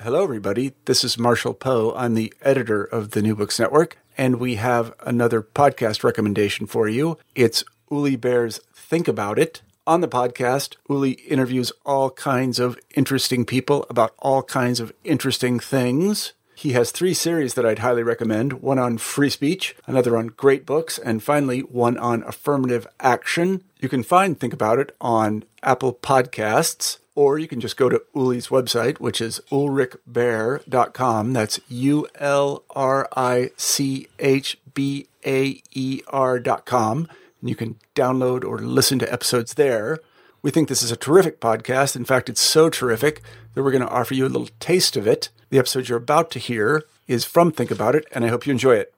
Hello, 0.00 0.24
everybody. 0.24 0.72
This 0.86 1.04
is 1.04 1.16
Marshall 1.16 1.54
Poe. 1.54 1.94
I'm 1.96 2.14
the 2.14 2.34
editor 2.42 2.82
of 2.82 3.12
the 3.12 3.22
New 3.22 3.36
Books 3.36 3.60
Network, 3.60 3.96
and 4.18 4.40
we 4.40 4.56
have 4.56 4.92
another 5.06 5.40
podcast 5.40 6.02
recommendation 6.02 6.66
for 6.66 6.88
you. 6.88 7.16
It's 7.36 7.62
Uli 7.92 8.16
Baer's 8.16 8.58
Think 8.74 9.06
About 9.06 9.38
It. 9.38 9.62
On 9.86 10.00
the 10.00 10.08
podcast, 10.08 10.74
Uli 10.90 11.12
interviews 11.12 11.70
all 11.86 12.10
kinds 12.10 12.58
of 12.58 12.76
interesting 12.96 13.44
people 13.44 13.86
about 13.88 14.14
all 14.18 14.42
kinds 14.42 14.80
of 14.80 14.92
interesting 15.04 15.60
things. 15.60 16.32
He 16.56 16.72
has 16.72 16.90
three 16.90 17.14
series 17.14 17.54
that 17.54 17.64
I'd 17.64 17.78
highly 17.78 18.02
recommend 18.02 18.54
one 18.54 18.80
on 18.80 18.98
free 18.98 19.30
speech, 19.30 19.76
another 19.86 20.16
on 20.16 20.26
great 20.26 20.66
books, 20.66 20.98
and 20.98 21.22
finally, 21.22 21.60
one 21.60 21.96
on 21.98 22.24
affirmative 22.24 22.88
action. 22.98 23.62
You 23.78 23.88
can 23.88 24.02
find 24.02 24.38
Think 24.38 24.52
About 24.52 24.80
It 24.80 24.94
on 25.00 25.44
Apple 25.62 25.94
Podcasts 25.94 26.98
or 27.14 27.38
you 27.38 27.48
can 27.48 27.60
just 27.60 27.76
go 27.76 27.88
to 27.88 28.02
Uli's 28.14 28.48
website, 28.48 28.98
which 28.98 29.20
is 29.20 29.40
ulrichbaer.com. 29.50 31.32
That's 31.32 31.60
U 31.68 32.06
L 32.16 32.64
R 32.70 33.08
I 33.16 33.50
C 33.56 34.08
H 34.18 34.58
B 34.74 35.06
A 35.24 35.62
E 35.72 36.00
R.com. 36.08 37.08
And 37.40 37.50
you 37.50 37.56
can 37.56 37.78
download 37.94 38.44
or 38.44 38.58
listen 38.58 38.98
to 39.00 39.12
episodes 39.12 39.54
there. 39.54 40.00
We 40.42 40.50
think 40.50 40.68
this 40.68 40.82
is 40.82 40.90
a 40.90 40.96
terrific 40.96 41.40
podcast. 41.40 41.96
In 41.96 42.04
fact, 42.04 42.28
it's 42.28 42.40
so 42.40 42.68
terrific 42.68 43.22
that 43.54 43.62
we're 43.62 43.70
going 43.70 43.86
to 43.86 43.88
offer 43.88 44.14
you 44.14 44.26
a 44.26 44.28
little 44.28 44.50
taste 44.60 44.96
of 44.96 45.06
it. 45.06 45.30
The 45.50 45.58
episode 45.58 45.88
you're 45.88 45.98
about 45.98 46.30
to 46.32 46.38
hear 46.38 46.82
is 47.06 47.24
from 47.24 47.52
Think 47.52 47.70
About 47.70 47.94
It, 47.94 48.06
and 48.12 48.24
I 48.24 48.28
hope 48.28 48.46
you 48.46 48.50
enjoy 48.50 48.76
it. 48.76 48.93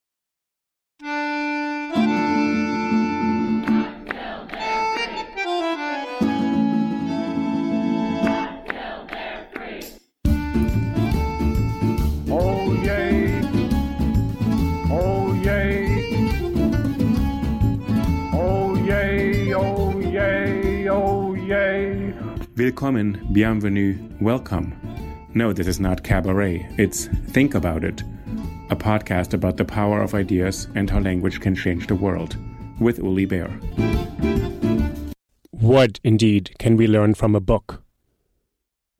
Willkommen, 22.57 23.21
bienvenue, 23.35 23.99
welcome. 24.19 24.75
No, 25.35 25.53
this 25.53 25.67
is 25.67 25.79
not 25.79 26.03
cabaret, 26.03 26.67
it's 26.79 27.05
Think 27.05 27.55
About 27.55 27.85
It, 27.85 28.03
a 28.71 28.77
podcast 28.77 29.35
about 29.35 29.59
the 29.59 29.65
power 29.67 30.01
of 30.01 30.15
ideas 30.15 30.67
and 30.75 30.89
how 30.89 31.01
language 31.01 31.39
can 31.43 31.55
change 31.55 31.87
the 31.87 31.95
world, 31.95 32.35
with 32.81 32.97
Uli 32.97 33.27
Baer. 33.27 33.51
What, 35.51 36.01
indeed, 36.03 36.55
can 36.59 36.79
we 36.79 36.87
learn 36.87 37.13
from 37.13 37.35
a 37.35 37.43
book? 37.43 37.83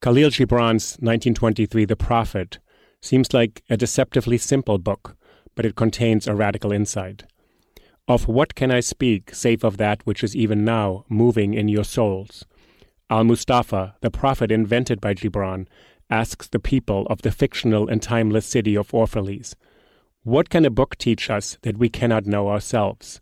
Khalil 0.03 0.29
Gibran's 0.29 0.99
1923 1.01 1.87
The 1.87 1.97
Prophet 1.97 2.59
seems 3.01 3.33
like 3.33 3.63
a 3.71 3.79
deceptively 3.79 4.37
simple 4.37 4.77
book, 4.77 5.17
but 5.55 5.65
it 5.65 5.77
contains 5.77 6.27
a 6.27 6.35
radical 6.35 6.73
insight. 6.73 7.25
Of 8.07 8.29
what 8.29 8.55
can 8.55 8.71
I 8.71 8.81
speak 8.81 9.35
save 9.35 9.65
of 9.65 9.79
that 9.79 10.05
which 10.05 10.23
is 10.23 10.37
even 10.37 10.63
now 10.63 11.07
moving 11.09 11.55
in 11.55 11.69
your 11.69 11.85
souls? 11.85 12.45
Al 13.09 13.23
Mustafa, 13.23 13.95
the 14.01 14.11
prophet 14.11 14.51
invented 14.51 15.01
by 15.01 15.15
Gibran, 15.15 15.69
asks 16.11 16.49
the 16.49 16.59
people 16.59 17.07
of 17.09 17.23
the 17.23 17.31
fictional 17.31 17.89
and 17.89 18.03
timeless 18.03 18.47
city 18.47 18.77
of 18.77 18.91
Orphalese, 18.91 19.55
What 20.25 20.51
can 20.51 20.65
a 20.65 20.71
book 20.71 20.99
teach 20.99 21.31
us 21.31 21.57
that 21.63 21.79
we 21.79 21.89
cannot 21.89 22.27
know 22.27 22.49
ourselves? 22.49 23.21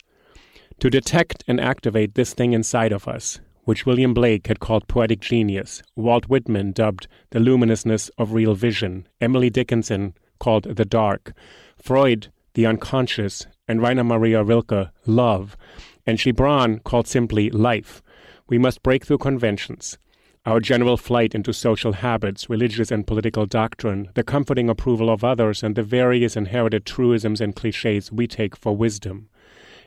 To 0.81 0.89
detect 0.89 1.45
and 1.47 1.61
activate 1.61 2.15
this 2.15 2.33
thing 2.33 2.55
inside 2.55 2.93
of 2.93 3.06
us, 3.06 3.41
which 3.65 3.84
William 3.84 4.15
Blake 4.15 4.47
had 4.47 4.59
called 4.59 4.89
poetic 4.89 5.21
genius, 5.21 5.83
Walt 5.97 6.31
Whitman 6.31 6.72
dubbed 6.72 7.06
the 7.28 7.41
luminousness 7.41 8.09
of 8.16 8.33
real 8.33 8.55
vision, 8.55 9.06
Emily 9.21 9.51
Dickinson 9.51 10.15
called 10.39 10.65
the 10.65 10.87
dark, 10.87 11.34
Freud 11.77 12.33
the 12.55 12.65
unconscious, 12.65 13.47
and 13.69 13.83
Rainer 13.83 14.05
Maria 14.05 14.43
Rilke 14.43 14.89
love, 15.05 15.59
and 16.06 16.16
Gibran 16.19 16.83
called 16.84 17.06
simply 17.06 17.51
life 17.51 18.03
we 18.49 18.59
must 18.59 18.82
break 18.82 19.05
through 19.05 19.19
conventions. 19.19 19.99
Our 20.47 20.60
general 20.60 20.99
flight 20.99 21.34
into 21.34 21.55
social 21.55 21.94
habits, 21.94 22.50
religious 22.50 22.91
and 22.91 23.06
political 23.06 23.47
doctrine, 23.47 24.10
the 24.15 24.22
comforting 24.22 24.69
approval 24.69 25.09
of 25.09 25.25
others, 25.25 25.62
and 25.62 25.75
the 25.75 25.82
various 25.82 26.37
inherited 26.37 26.84
truisms 26.84 27.41
and 27.41 27.56
cliches 27.56 28.12
we 28.12 28.27
take 28.27 28.54
for 28.54 28.77
wisdom. 28.77 29.31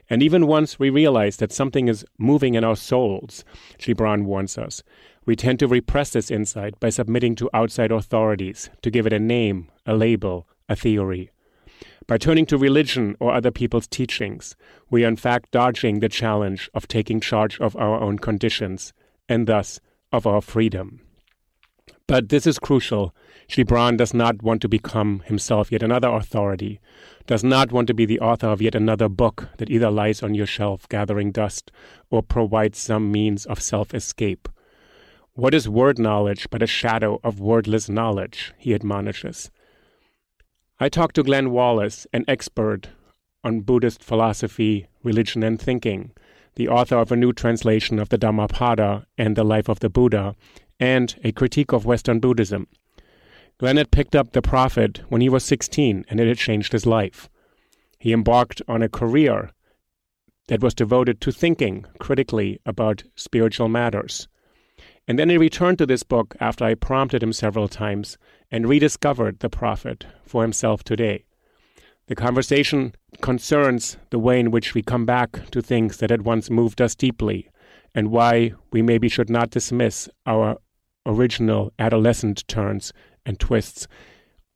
And 0.10 0.24
even 0.24 0.48
once 0.48 0.80
we 0.80 0.90
realize 0.90 1.38
that 1.38 1.52
something 1.52 1.88
is 1.88 2.06
moving 2.18 2.56
in 2.56 2.64
our 2.64 2.76
souls, 2.76 3.44
Gibran 3.78 4.24
warns 4.24 4.58
us, 4.58 4.82
we 5.26 5.36
tend 5.36 5.60
to 5.60 5.68
repress 5.68 6.12
this 6.12 6.32
insight 6.32 6.80
by 6.80 6.90
submitting 6.90 7.36
to 7.36 7.50
outside 7.54 7.92
authorities, 7.92 8.70
to 8.82 8.90
give 8.90 9.06
it 9.06 9.14
a 9.14 9.20
name, 9.20 9.70
a 9.86 9.94
label, 9.94 10.48
a 10.70 10.76
theory. 10.76 11.30
By 12.08 12.18
turning 12.18 12.46
to 12.46 12.58
religion 12.58 13.18
or 13.20 13.34
other 13.34 13.52
people's 13.52 13.86
teachings, 13.86 14.56
we 14.90 15.04
are 15.04 15.10
in 15.10 15.18
fact 15.18 15.52
dodging 15.52 16.00
the 16.00 16.08
challenge 16.08 16.70
of 16.74 16.88
taking 16.88 17.20
charge 17.20 17.60
of 17.60 17.76
our 17.76 18.00
own 18.00 18.18
conditions, 18.18 18.94
and 19.28 19.46
thus 19.46 19.82
of 20.14 20.26
our 20.26 20.40
freedom. 20.40 21.02
But 22.08 22.30
this 22.30 22.48
is 22.48 22.60
crucial. 22.60 23.14
Gibran 23.50 23.98
does 23.98 24.14
not 24.14 24.42
want 24.42 24.62
to 24.62 24.70
become 24.70 25.22
himself 25.26 25.70
yet 25.70 25.84
another 25.84 26.08
authority, 26.08 26.80
does 27.26 27.44
not 27.44 27.74
want 27.74 27.88
to 27.88 27.94
be 27.94 28.06
the 28.06 28.22
author 28.22 28.48
of 28.48 28.62
yet 28.62 28.76
another 28.76 29.10
book 29.10 29.50
that 29.58 29.70
either 29.70 29.92
lies 29.92 30.24
on 30.24 30.34
your 30.34 30.46
shelf 30.46 30.88
gathering 30.88 31.34
dust 31.34 31.74
or 32.10 32.24
provides 32.24 32.78
some 32.78 33.12
means 33.12 33.46
of 33.46 33.62
self 33.62 33.94
escape. 33.94 34.48
What 35.34 35.54
is 35.54 35.68
word 35.68 36.00
knowledge 36.00 36.50
but 36.50 36.64
a 36.64 36.68
shadow 36.68 37.20
of 37.26 37.42
wordless 37.42 37.90
knowledge? 37.90 38.54
He 38.58 38.74
admonishes. 38.74 39.52
I 40.80 40.90
talked 40.90 41.16
to 41.16 41.24
Glenn 41.24 41.50
Wallis, 41.50 42.06
an 42.14 42.24
expert 42.28 42.90
on 43.44 43.62
Buddhist 43.62 44.04
philosophy, 44.04 44.86
religion, 45.02 45.42
and 45.42 45.60
thinking, 45.60 46.12
the 46.56 46.68
author 46.68 46.98
of 46.98 47.12
a 47.12 47.16
new 47.16 47.34
translation 47.34 47.98
of 47.98 48.10
the 48.10 48.18
Dhammapada 48.18 49.08
and 49.18 49.36
the 49.36 49.44
Life 49.44 49.70
of 49.70 49.80
the 49.80 49.90
Buddha, 49.90 50.36
and 50.80 51.16
a 51.24 51.32
critique 51.32 51.74
of 51.74 51.88
Western 51.88 52.20
Buddhism. 52.20 52.68
Glenn 53.58 53.78
had 53.78 53.90
picked 53.90 54.16
up 54.16 54.34
The 54.34 54.42
Prophet 54.44 55.02
when 55.10 55.22
he 55.22 55.30
was 55.30 55.44
16, 55.46 56.06
and 56.10 56.20
it 56.20 56.28
had 56.28 56.38
changed 56.38 56.74
his 56.74 56.86
life. 56.86 57.28
He 57.98 58.14
embarked 58.14 58.62
on 58.68 58.84
a 58.84 58.90
career 58.90 59.50
that 60.48 60.62
was 60.62 60.76
devoted 60.76 61.20
to 61.22 61.32
thinking 61.32 61.86
critically 61.98 62.60
about 62.68 63.04
spiritual 63.16 63.68
matters. 63.68 64.28
And 65.08 65.18
then 65.18 65.30
he 65.30 65.38
returned 65.38 65.78
to 65.78 65.86
this 65.86 66.04
book 66.04 66.36
after 66.40 66.66
I 66.66 66.74
prompted 66.76 67.24
him 67.24 67.32
several 67.32 67.68
times 67.68 68.18
and 68.52 68.68
rediscovered 68.68 69.40
the 69.40 69.50
prophet 69.50 70.06
for 70.26 70.42
himself 70.42 70.84
today. 70.84 71.24
The 72.08 72.16
conversation 72.16 72.94
concerns 73.22 73.98
the 74.10 74.20
way 74.20 74.40
in 74.40 74.52
which 74.52 74.74
we 74.74 74.82
come 74.82 75.06
back 75.06 75.50
to 75.52 75.62
things 75.62 75.98
that 75.98 76.10
had 76.10 76.24
once 76.24 76.50
moved 76.50 76.82
us 76.82 76.96
deeply 76.96 77.50
and 77.96 78.12
why 78.12 78.54
we 78.72 78.82
maybe 78.82 79.10
should 79.10 79.30
not 79.30 79.50
dismiss 79.50 80.10
our 80.26 80.58
original 81.06 81.72
adolescent 81.80 82.48
turns 82.48 82.92
and 83.26 83.40
twists 83.40 83.88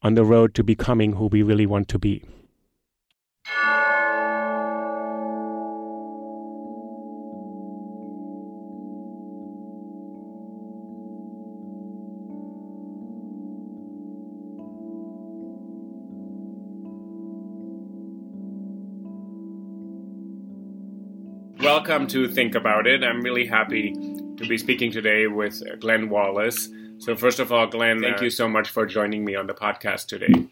on 0.01 0.16
the 0.16 0.25
road 0.25 0.53
to 0.56 0.63
becoming 0.63 1.13
who 1.13 1.28
we 1.28 1.44
really 1.44 1.66
want 1.66 1.88
to 1.90 2.00
be. 2.00 2.23
Welcome 21.73 22.08
to 22.08 22.28
Think 22.28 22.56
About 22.56 22.85
It. 22.85 23.02
I'm 23.02 23.22
really 23.22 23.47
happy 23.47 23.94
to 23.94 24.46
be 24.46 24.58
speaking 24.58 24.91
today 24.91 25.28
with 25.28 25.64
Glenn 25.79 26.09
Wallis. 26.09 26.68
So, 26.97 27.16
first 27.16 27.40
of 27.40 27.53
all, 27.53 27.66
Glenn, 27.66 28.02
thank 28.02 28.20
you 28.20 28.29
so 28.29 28.50
much 28.50 28.70
for 28.70 28.85
joining 28.85 29.23
me 29.23 29.35
on 29.35 29.47
the 29.47 29.53
podcast 29.53 30.08
today. 30.08 30.50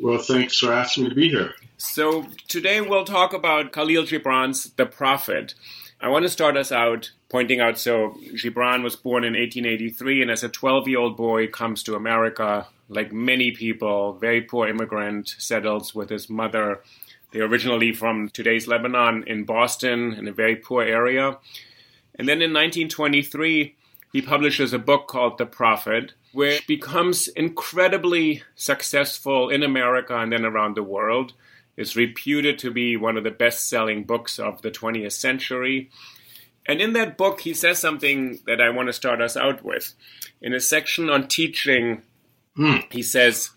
Well, 0.00 0.16
thanks 0.16 0.58
for 0.58 0.72
asking 0.72 1.04
me 1.04 1.08
to 1.10 1.14
be 1.14 1.28
here. 1.28 1.52
So, 1.76 2.28
today 2.48 2.80
we'll 2.80 3.04
talk 3.04 3.34
about 3.34 3.74
Khalil 3.74 4.04
Gibran's 4.04 4.70
The 4.70 4.86
Prophet. 4.86 5.52
I 6.00 6.08
want 6.08 6.22
to 6.22 6.30
start 6.30 6.56
us 6.56 6.72
out 6.72 7.10
pointing 7.28 7.60
out 7.60 7.78
so 7.78 8.16
Gibran 8.32 8.82
was 8.82 8.96
born 8.96 9.24
in 9.24 9.34
1883 9.34 10.22
and 10.22 10.30
as 10.30 10.42
a 10.42 10.48
12 10.48 10.88
year 10.88 10.98
old 10.98 11.18
boy 11.18 11.48
comes 11.48 11.82
to 11.82 11.94
America 11.94 12.66
like 12.88 13.12
many 13.12 13.50
people, 13.50 14.14
very 14.14 14.40
poor 14.40 14.66
immigrant, 14.66 15.34
settles 15.36 15.94
with 15.94 16.08
his 16.08 16.30
mother. 16.30 16.80
They're 17.30 17.44
originally 17.44 17.92
from 17.92 18.28
today's 18.30 18.66
Lebanon 18.66 19.24
in 19.26 19.44
Boston, 19.44 20.14
in 20.14 20.28
a 20.28 20.32
very 20.32 20.56
poor 20.56 20.82
area. 20.82 21.38
And 22.14 22.28
then 22.28 22.42
in 22.42 22.52
1923, 22.52 23.76
he 24.12 24.22
publishes 24.22 24.72
a 24.72 24.78
book 24.78 25.06
called 25.06 25.38
The 25.38 25.46
Prophet, 25.46 26.14
which 26.32 26.66
becomes 26.66 27.28
incredibly 27.28 28.42
successful 28.54 29.50
in 29.50 29.62
America 29.62 30.16
and 30.16 30.32
then 30.32 30.44
around 30.44 30.76
the 30.76 30.82
world. 30.82 31.34
Is 31.76 31.94
reputed 31.94 32.58
to 32.58 32.72
be 32.72 32.96
one 32.96 33.16
of 33.16 33.22
the 33.22 33.30
best 33.30 33.68
selling 33.68 34.02
books 34.02 34.40
of 34.40 34.62
the 34.62 34.70
20th 34.70 35.12
century. 35.12 35.90
And 36.66 36.80
in 36.80 36.92
that 36.94 37.16
book, 37.16 37.42
he 37.42 37.54
says 37.54 37.78
something 37.78 38.40
that 38.46 38.60
I 38.60 38.70
want 38.70 38.88
to 38.88 38.92
start 38.92 39.20
us 39.20 39.36
out 39.36 39.64
with. 39.64 39.94
In 40.42 40.52
a 40.52 40.58
section 40.58 41.08
on 41.08 41.28
teaching, 41.28 42.02
mm. 42.58 42.92
he 42.92 43.00
says, 43.00 43.50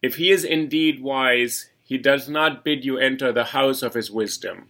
If 0.00 0.16
he 0.16 0.30
is 0.30 0.42
indeed 0.42 1.02
wise, 1.02 1.68
he 1.94 1.98
does 1.98 2.28
not 2.28 2.64
bid 2.64 2.84
you 2.84 2.98
enter 2.98 3.30
the 3.30 3.44
house 3.44 3.80
of 3.80 3.94
his 3.94 4.10
wisdom, 4.10 4.66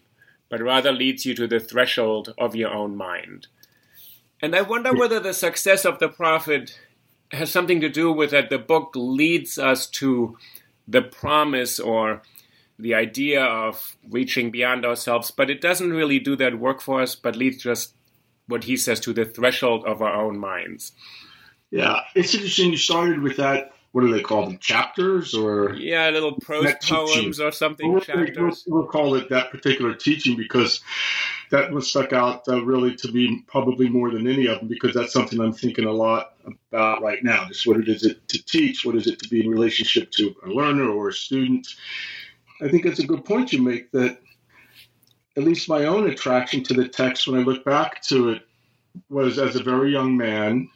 but 0.51 0.61
rather 0.61 0.93
leads 0.93 1.25
you 1.25 1.35
to 1.35 1.47
the 1.47 1.59
threshold 1.59 2.35
of 2.37 2.55
your 2.55 2.71
own 2.71 2.95
mind. 2.95 3.47
And 4.43 4.55
I 4.55 4.61
wonder 4.61 4.93
whether 4.93 5.19
the 5.21 5.33
success 5.33 5.87
of 5.87 6.01
the 6.01 6.11
prophet 6.11 6.79
has 7.33 7.51
something 7.51 7.81
to 7.81 7.89
do 7.89 8.13
with 8.13 8.33
that 8.33 8.51
the 8.51 8.59
book 8.59 8.91
leads 8.95 9.59
us 9.59 9.87
to 9.87 10.37
the 10.87 11.01
promise 11.01 11.81
or 11.81 12.21
the 12.79 12.93
idea 12.93 13.43
of 13.43 13.97
reaching 14.07 14.51
beyond 14.51 14.85
ourselves, 14.85 15.31
but 15.31 15.49
it 15.49 15.63
doesn't 15.63 15.95
really 15.95 16.19
do 16.19 16.37
that 16.37 16.59
work 16.59 16.83
for 16.83 17.01
us, 17.01 17.15
but 17.15 17.37
leads 17.37 17.65
us, 17.65 17.95
what 18.49 18.65
he 18.65 18.77
says 18.77 19.01
to 19.01 19.15
the 19.15 19.25
threshold 19.25 19.87
of 19.87 20.03
our 20.03 20.13
own 20.13 20.39
minds. 20.39 20.93
Yeah, 21.71 22.03
it's 22.15 22.35
interesting. 22.35 22.73
You 22.73 22.77
started 22.77 23.23
with 23.23 23.39
that. 23.39 23.73
What 23.95 24.01
do 24.01 24.13
they 24.13 24.23
call 24.23 24.47
them? 24.47 24.59
Chapters 24.59 25.35
or 25.35 25.77
yeah, 25.77 26.11
little 26.11 26.33
prose 26.41 26.75
poems 26.83 27.39
or 27.39 27.53
something. 27.53 27.93
We'll, 27.93 28.01
chapters. 28.01 28.65
We'll, 28.67 28.81
we'll, 28.81 28.91
call 28.91 29.15
it 29.15 29.29
that 29.31 29.53
particular 29.53 29.95
teaching 29.95 30.37
because 30.37 30.81
that 31.53 31.71
was 31.71 31.89
stuck 31.89 32.13
out 32.13 32.43
uh, 32.49 32.61
really 32.65 32.97
to 32.97 33.13
me 33.13 33.45
probably 33.47 33.89
more 33.89 34.11
than 34.11 34.27
any 34.27 34.49
of 34.49 34.59
them 34.59 34.67
because 34.67 34.95
that's 34.95 35.13
something 35.13 35.39
I'm 35.39 35.53
thinking 35.53 35.85
a 35.85 35.93
lot 35.93 36.33
about 36.73 37.03
right 37.03 37.23
now. 37.23 37.47
Just 37.47 37.69
what 37.69 37.77
it 37.77 37.87
is 37.87 38.05
it 38.05 38.27
to 38.27 38.45
teach, 38.45 38.85
what 38.85 38.97
is 38.97 39.07
it 39.07 39.21
to 39.21 39.29
be 39.29 39.45
in 39.45 39.49
relationship 39.49 40.11
to 40.17 40.35
a 40.45 40.49
learner 40.49 40.91
or 40.91 41.11
a 41.11 41.13
student, 41.13 41.69
I 42.61 42.67
think 42.67 42.87
it's 42.87 42.99
a 42.99 43.07
good 43.07 43.25
point 43.25 43.53
you 43.53 43.63
make 43.63 43.93
that 43.93 44.19
at 45.37 45.45
least 45.45 45.69
my 45.69 45.85
own 45.85 46.11
attraction 46.11 46.65
to 46.65 46.75
the 46.75 46.89
text 46.89 47.29
when 47.29 47.39
I 47.39 47.45
look 47.45 47.65
back 47.65 48.03
to 48.07 48.31
it 48.31 48.43
was 49.09 49.39
as 49.39 49.55
a 49.55 49.63
very 49.63 49.93
young 49.93 50.17
man 50.17 50.69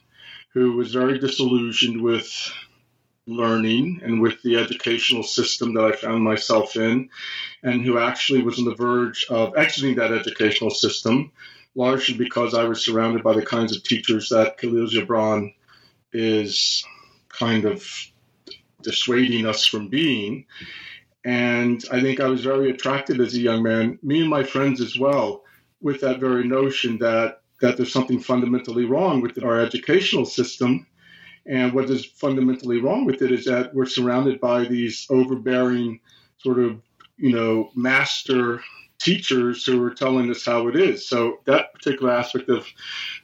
who 0.54 0.74
was 0.74 0.92
very 0.92 1.18
disillusioned 1.18 2.00
with 2.00 2.52
learning 3.28 4.00
and 4.02 4.20
with 4.20 4.42
the 4.42 4.56
educational 4.56 5.22
system 5.22 5.74
that 5.74 5.84
I 5.84 5.92
found 5.92 6.24
myself 6.24 6.76
in, 6.76 7.10
and 7.62 7.84
who 7.84 7.98
actually 7.98 8.42
was 8.42 8.58
on 8.58 8.64
the 8.64 8.74
verge 8.74 9.26
of 9.28 9.56
exiting 9.56 9.96
that 9.96 10.12
educational 10.12 10.70
system, 10.70 11.30
largely 11.74 12.16
because 12.16 12.54
I 12.54 12.64
was 12.64 12.84
surrounded 12.84 13.22
by 13.22 13.34
the 13.34 13.44
kinds 13.44 13.76
of 13.76 13.82
teachers 13.82 14.30
that 14.30 14.58
Khalil 14.58 14.88
Gibran 14.88 15.54
is 16.12 16.84
kind 17.28 17.66
of 17.66 17.86
dissuading 18.82 19.46
us 19.46 19.66
from 19.66 19.88
being. 19.88 20.46
And 21.24 21.84
I 21.92 22.00
think 22.00 22.20
I 22.20 22.28
was 22.28 22.42
very 22.42 22.70
attracted 22.70 23.20
as 23.20 23.34
a 23.34 23.40
young 23.40 23.62
man, 23.62 23.98
me 24.02 24.20
and 24.20 24.30
my 24.30 24.42
friends 24.42 24.80
as 24.80 24.98
well, 24.98 25.44
with 25.82 26.00
that 26.00 26.20
very 26.20 26.48
notion 26.48 26.98
that, 26.98 27.42
that 27.60 27.76
there's 27.76 27.92
something 27.92 28.20
fundamentally 28.20 28.86
wrong 28.86 29.20
with 29.20 29.42
our 29.44 29.60
educational 29.60 30.24
system. 30.24 30.86
And 31.48 31.72
what 31.72 31.88
is 31.88 32.04
fundamentally 32.04 32.80
wrong 32.80 33.06
with 33.06 33.22
it 33.22 33.32
is 33.32 33.46
that 33.46 33.74
we're 33.74 33.86
surrounded 33.86 34.38
by 34.40 34.64
these 34.64 35.06
overbearing, 35.08 36.00
sort 36.38 36.58
of, 36.58 36.80
you 37.16 37.32
know, 37.32 37.70
master 37.74 38.60
teachers 38.98 39.64
who 39.64 39.82
are 39.82 39.94
telling 39.94 40.30
us 40.30 40.44
how 40.44 40.68
it 40.68 40.76
is. 40.76 41.08
So 41.08 41.38
that 41.46 41.72
particular 41.72 42.12
aspect 42.12 42.50
of 42.50 42.66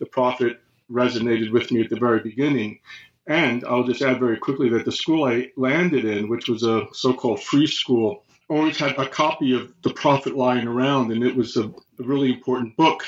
the 0.01 0.07
prophet 0.07 0.61
resonated 0.91 1.53
with 1.53 1.71
me 1.71 1.83
at 1.83 1.91
the 1.91 1.97
very 1.97 2.21
beginning. 2.21 2.81
And 3.27 3.65
I'll 3.65 3.85
just 3.85 4.03
add 4.03 4.21
very 4.21 4.39
quickly 4.39 4.69
that 4.71 4.85
the 4.85 4.93
school 4.93 5.25
I 5.25 5.51
landed 5.57 6.05
in, 6.05 6.29
which 6.29 6.49
was 6.49 6.63
a 6.63 6.87
so 6.93 7.13
called 7.13 7.43
free 7.43 7.67
school, 7.67 8.25
always 8.49 8.79
had 8.79 8.99
a 8.99 9.09
copy 9.09 9.55
of 9.55 9.73
The 9.83 9.93
Prophet 9.93 10.37
lying 10.37 10.69
around, 10.69 11.11
and 11.13 11.25
it 11.25 11.35
was 11.35 11.57
a, 11.57 11.65
a 11.65 11.73
really 11.99 12.33
important 12.33 12.77
book 12.77 13.05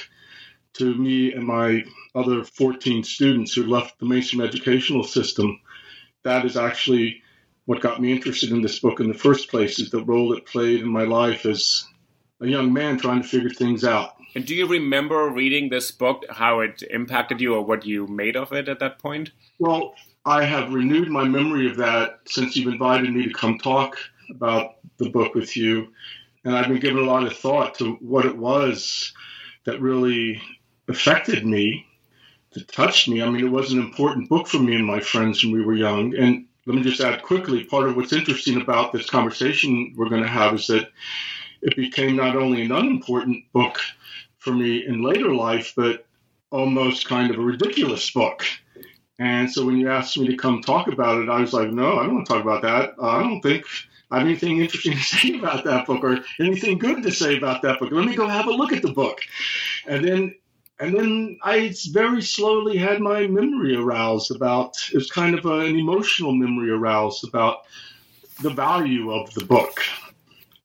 to 0.79 0.95
me 0.95 1.33
and 1.33 1.45
my 1.45 1.85
other 2.15 2.45
14 2.45 3.05
students 3.05 3.53
who 3.53 3.65
left 3.65 3.99
the 3.99 4.07
mainstream 4.07 4.43
educational 4.43 5.05
system. 5.05 5.61
That 6.23 6.45
is 6.45 6.57
actually 6.57 7.23
what 7.67 7.81
got 7.81 8.01
me 8.01 8.13
interested 8.13 8.51
in 8.51 8.63
this 8.63 8.79
book 8.79 9.01
in 9.01 9.09
the 9.09 9.15
first 9.15 9.51
place, 9.51 9.79
is 9.79 9.91
the 9.91 10.05
role 10.05 10.33
it 10.33 10.47
played 10.47 10.81
in 10.81 10.89
my 10.89 11.03
life 11.03 11.45
as 11.47 11.85
a 12.41 12.47
young 12.47 12.73
man 12.73 12.99
trying 12.99 13.23
to 13.23 13.29
figure 13.29 13.51
things 13.51 13.85
out. 13.85 14.15
And 14.35 14.45
do 14.45 14.55
you 14.55 14.67
remember 14.67 15.29
reading 15.31 15.69
this 15.69 15.91
book, 15.91 16.25
how 16.31 16.61
it 16.61 16.83
impacted 16.91 17.41
you, 17.41 17.55
or 17.55 17.63
what 17.63 17.87
you 17.87 18.07
made 18.07 18.37
of 18.37 18.53
it 18.53 18.69
at 18.69 18.79
that 18.81 18.99
point? 18.99 19.31
Well, 19.59 19.95
I 20.25 20.45
have 20.45 20.75
renewed 20.75 21.09
my 21.09 21.25
memory 21.25 21.71
of 21.71 21.77
that 21.79 22.21
since 22.27 22.57
you've 22.57 22.73
invited 22.73 23.13
me 23.13 23.27
to 23.27 23.33
come 23.33 23.59
talk 23.59 23.97
about 24.31 24.77
the 24.99 25.09
book 25.09 25.35
with 25.35 25.57
you. 25.57 25.89
And 26.45 26.57
I've 26.57 26.69
been 26.69 26.81
giving 26.81 27.03
a 27.03 27.07
lot 27.07 27.27
of 27.27 27.37
thought 27.37 27.77
to 27.77 27.95
what 27.95 28.27
it 28.27 28.37
was 28.37 29.13
that 29.65 29.81
really 29.81 30.41
affected 30.89 31.47
me, 31.47 31.87
that 32.53 32.69
touched 32.69 33.09
me. 33.09 33.23
I 33.23 33.29
mean, 33.29 33.45
it 33.45 33.51
was 33.51 33.73
an 33.73 33.79
important 33.79 34.29
book 34.29 34.47
for 34.47 34.59
me 34.59 34.77
and 34.77 34.87
my 34.87 35.01
friends 35.01 35.43
when 35.43 35.53
we 35.53 35.65
were 35.65 35.75
young. 35.75 36.15
And 36.17 36.47
let 36.67 36.77
me 36.77 36.83
just 36.83 37.01
add 37.01 37.23
quickly 37.23 37.65
part 37.65 37.89
of 37.89 37.97
what's 37.97 38.13
interesting 38.13 38.61
about 38.61 38.93
this 38.93 39.09
conversation 39.09 39.95
we're 39.97 40.09
going 40.09 40.23
to 40.23 40.29
have 40.29 40.55
is 40.55 40.67
that 40.69 40.91
it 41.63 41.77
became 41.77 42.17
not 42.17 42.37
only 42.37 42.63
an 42.63 42.73
unimportant 42.73 43.45
book 43.53 43.81
for 44.39 44.53
me 44.53 44.87
in 44.87 45.03
later 45.03 45.35
life, 45.35 45.73
but 45.77 46.07
almost 46.51 47.09
kind 47.09 47.31
of 47.31 47.39
a 47.39 47.43
ridiculous 47.43 48.11
book 48.11 48.45
and 49.19 49.51
so 49.51 49.65
when 49.65 49.79
you 49.79 49.91
asked 49.91 50.19
me 50.19 50.27
to 50.27 50.37
come 50.37 50.61
talk 50.61 50.89
about 50.89 51.23
it, 51.23 51.29
I 51.29 51.41
was 51.41 51.53
like, 51.53 51.71
no, 51.71 51.99
I 51.99 52.05
don't 52.05 52.17
want 52.17 52.27
to 52.27 52.33
talk 52.33 52.43
about 52.43 52.63
that. 52.63 52.95
I 53.03 53.23
don't 53.23 53.41
think 53.41 53.65
I 54.11 54.19
have 54.19 54.27
anything 54.27 54.61
interesting 54.61 54.93
to 54.93 54.99
say 55.03 55.39
about 55.39 55.65
that 55.65 55.87
book 55.87 56.05
or 56.05 56.19
anything 56.39 56.79
good 56.79 57.03
to 57.03 57.11
say 57.11 57.37
about 57.37 57.63
that 57.63 57.81
book. 57.81 57.91
Let 57.93 58.05
me 58.05 58.15
go 58.15 58.29
have 58.29 58.47
a 58.47 58.51
look 58.51 58.73
at 58.73 58.83
the 58.83 58.93
book. 58.93 59.21
And 59.87 60.05
then 60.05 60.35
and 60.79 60.97
then 60.97 61.39
I 61.43 61.75
very 61.91 62.23
slowly 62.23 62.77
had 62.77 63.01
my 63.01 63.27
memory 63.27 63.77
aroused 63.77 64.35
about 64.35 64.77
it 64.93 64.97
was 64.97 65.11
kind 65.11 65.39
of 65.39 65.47
an 65.47 65.77
emotional 65.77 66.33
memory 66.33 66.71
aroused 66.71 67.27
about 67.27 67.65
the 68.43 68.51
value 68.51 69.13
of 69.13 69.33
the 69.35 69.45
book. 69.45 69.81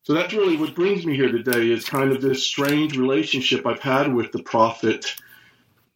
So 0.03 0.13
that's 0.13 0.33
really 0.33 0.57
what 0.57 0.75
brings 0.75 1.05
me 1.05 1.15
here 1.15 1.31
today 1.31 1.71
is 1.71 1.85
kind 1.85 2.11
of 2.11 2.21
this 2.21 2.43
strange 2.43 2.97
relationship 2.97 3.65
I've 3.65 3.79
had 3.79 4.13
with 4.13 4.31
the 4.31 4.43
prophet 4.43 5.15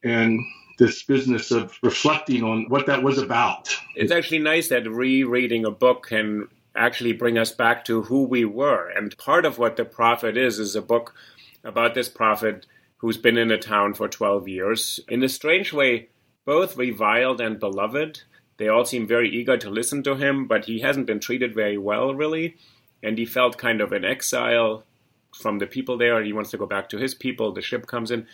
and 0.03 0.39
this 0.77 1.03
business 1.03 1.51
of 1.51 1.77
reflecting 1.81 2.43
on 2.43 2.65
what 2.69 2.85
that 2.85 3.03
was 3.03 3.17
about. 3.17 3.75
It's 3.95 4.11
actually 4.11 4.39
nice 4.39 4.69
that 4.69 4.89
rereading 4.89 5.65
a 5.65 5.71
book 5.71 6.07
can 6.07 6.47
actually 6.75 7.13
bring 7.13 7.37
us 7.37 7.51
back 7.51 7.85
to 7.85 8.03
who 8.03 8.23
we 8.23 8.45
were. 8.45 8.89
And 8.89 9.17
part 9.17 9.45
of 9.45 9.57
what 9.57 9.77
The 9.77 9.85
Prophet 9.85 10.37
is, 10.37 10.59
is 10.59 10.75
a 10.75 10.81
book 10.81 11.15
about 11.63 11.95
this 11.95 12.09
prophet 12.09 12.65
who's 12.97 13.17
been 13.17 13.37
in 13.37 13.51
a 13.51 13.57
town 13.57 13.93
for 13.93 14.07
12 14.07 14.47
years. 14.47 14.99
In 15.07 15.23
a 15.23 15.29
strange 15.29 15.73
way, 15.73 16.09
both 16.45 16.77
reviled 16.77 17.41
and 17.41 17.59
beloved. 17.59 18.21
They 18.57 18.67
all 18.67 18.85
seem 18.85 19.07
very 19.07 19.29
eager 19.29 19.57
to 19.57 19.69
listen 19.69 20.03
to 20.03 20.15
him, 20.15 20.47
but 20.47 20.65
he 20.65 20.79
hasn't 20.79 21.07
been 21.07 21.19
treated 21.19 21.53
very 21.53 21.77
well, 21.77 22.13
really. 22.13 22.55
And 23.03 23.17
he 23.17 23.25
felt 23.25 23.57
kind 23.57 23.81
of 23.81 23.91
in 23.91 24.05
exile 24.05 24.83
from 25.35 25.59
the 25.59 25.67
people 25.67 25.97
there. 25.97 26.23
He 26.23 26.33
wants 26.33 26.51
to 26.51 26.57
go 26.57 26.65
back 26.65 26.89
to 26.89 26.97
his 26.97 27.13
people. 27.13 27.51
The 27.51 27.61
ship 27.61 27.85
comes 27.87 28.11
in. 28.11 28.27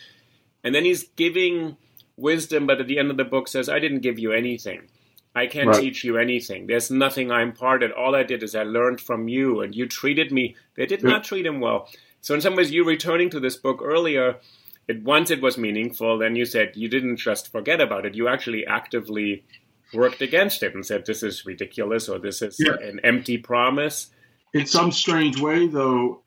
And 0.62 0.74
then 0.74 0.84
he's 0.84 1.04
giving 1.16 1.76
wisdom, 2.16 2.66
but 2.66 2.80
at 2.80 2.86
the 2.86 2.98
end 2.98 3.10
of 3.10 3.16
the 3.16 3.24
book 3.24 3.48
says, 3.48 3.68
I 3.68 3.80
didn't 3.80 4.00
give 4.00 4.18
you 4.18 4.32
anything. 4.32 4.88
I 5.34 5.46
can't 5.46 5.68
right. 5.68 5.80
teach 5.80 6.04
you 6.04 6.18
anything. 6.18 6.66
There's 6.66 6.90
nothing 6.90 7.30
I 7.30 7.42
imparted. 7.42 7.90
All 7.90 8.14
I 8.14 8.22
did 8.22 8.42
is 8.42 8.54
I 8.54 8.64
learned 8.64 9.00
from 9.00 9.28
you, 9.28 9.62
and 9.62 9.74
you 9.74 9.86
treated 9.86 10.30
me. 10.30 10.56
They 10.76 10.86
did 10.86 11.02
yeah. 11.02 11.10
not 11.10 11.24
treat 11.24 11.46
him 11.46 11.60
well. 11.60 11.88
So, 12.22 12.34
in 12.34 12.40
some 12.40 12.56
ways, 12.56 12.70
you 12.70 12.84
returning 12.84 13.30
to 13.30 13.40
this 13.40 13.56
book 13.56 13.80
earlier, 13.82 14.36
it, 14.88 15.02
once 15.02 15.30
it 15.30 15.42
was 15.42 15.58
meaningful, 15.58 16.18
then 16.18 16.36
you 16.36 16.44
said 16.44 16.72
you 16.74 16.88
didn't 16.88 17.16
just 17.16 17.50
forget 17.50 17.80
about 17.80 18.06
it. 18.06 18.14
You 18.14 18.28
actually 18.28 18.66
actively 18.66 19.44
worked 19.92 20.22
against 20.22 20.62
it 20.62 20.74
and 20.74 20.86
said, 20.86 21.04
this 21.04 21.22
is 21.22 21.44
ridiculous 21.44 22.08
or 22.08 22.18
this 22.18 22.40
is 22.42 22.56
yeah. 22.58 22.74
an 22.80 23.00
empty 23.04 23.38
promise. 23.38 24.10
In 24.54 24.66
some 24.66 24.92
strange 24.92 25.40
way, 25.40 25.66
though, 25.66 26.22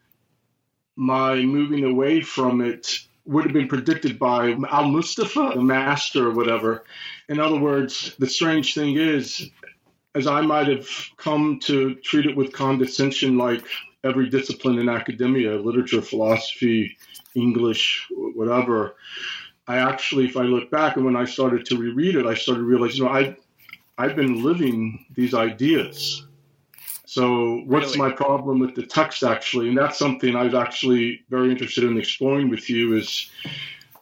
my 0.96 1.36
moving 1.42 1.84
away 1.84 2.22
from 2.22 2.62
it 2.62 3.00
would 3.25 3.46
have 3.46 3.54
been 3.54 3.68
predicted 3.68 4.20
by 4.20 4.56
Al 4.70 4.90
Mustafa, 4.90 5.54
the 5.56 5.62
master 5.62 6.28
or 6.28 6.32
whatever. 6.32 6.84
In 7.28 7.40
other 7.40 7.60
words, 7.60 8.16
the 8.20 8.28
strange 8.28 8.74
thing 8.74 8.98
is, 8.98 9.50
as 10.14 10.28
I 10.28 10.42
might 10.42 10.68
have 10.68 10.88
come 11.18 11.60
to 11.64 11.96
treat 11.96 12.25
it 12.25 12.38
with 12.38 12.54
condescension 12.54 13.38
like 13.38 13.66
every 14.06 14.30
discipline 14.30 14.80
in 14.80 14.88
academia, 14.88 15.56
literature, 15.56 16.02
philosophy, 16.02 16.98
English, 17.34 18.08
whatever, 18.12 18.96
I 19.68 19.78
actually, 19.78 20.26
if 20.26 20.38
I 20.38 20.44
look 20.44 20.70
back 20.70 20.96
and 20.96 21.06
when 21.06 21.16
I 21.16 21.26
started 21.26 21.66
to 21.66 21.78
reread 21.78 22.16
it, 22.16 22.26
I 22.26 22.36
started 22.36 22.64
realizing, 22.64 22.98
you 22.98 23.04
know, 23.06 23.10
I, 23.10 23.36
I've 23.98 24.16
been 24.16 24.44
living 24.44 25.06
these 25.16 25.34
ideas. 25.34 26.28
So, 27.06 27.62
what's 27.66 27.96
Really? 27.96 28.10
my 28.10 28.16
problem 28.16 28.60
with 28.60 28.76
the 28.76 28.86
text 28.86 29.24
actually? 29.24 29.70
And 29.70 29.78
that's 29.78 29.98
something 29.98 30.36
I 30.36 30.44
was 30.44 30.54
actually 30.54 31.22
very 31.30 31.50
interested 31.50 31.86
in 31.86 31.98
exploring 31.98 32.50
with 32.50 32.70
you. 32.70 32.96
Is 32.98 33.32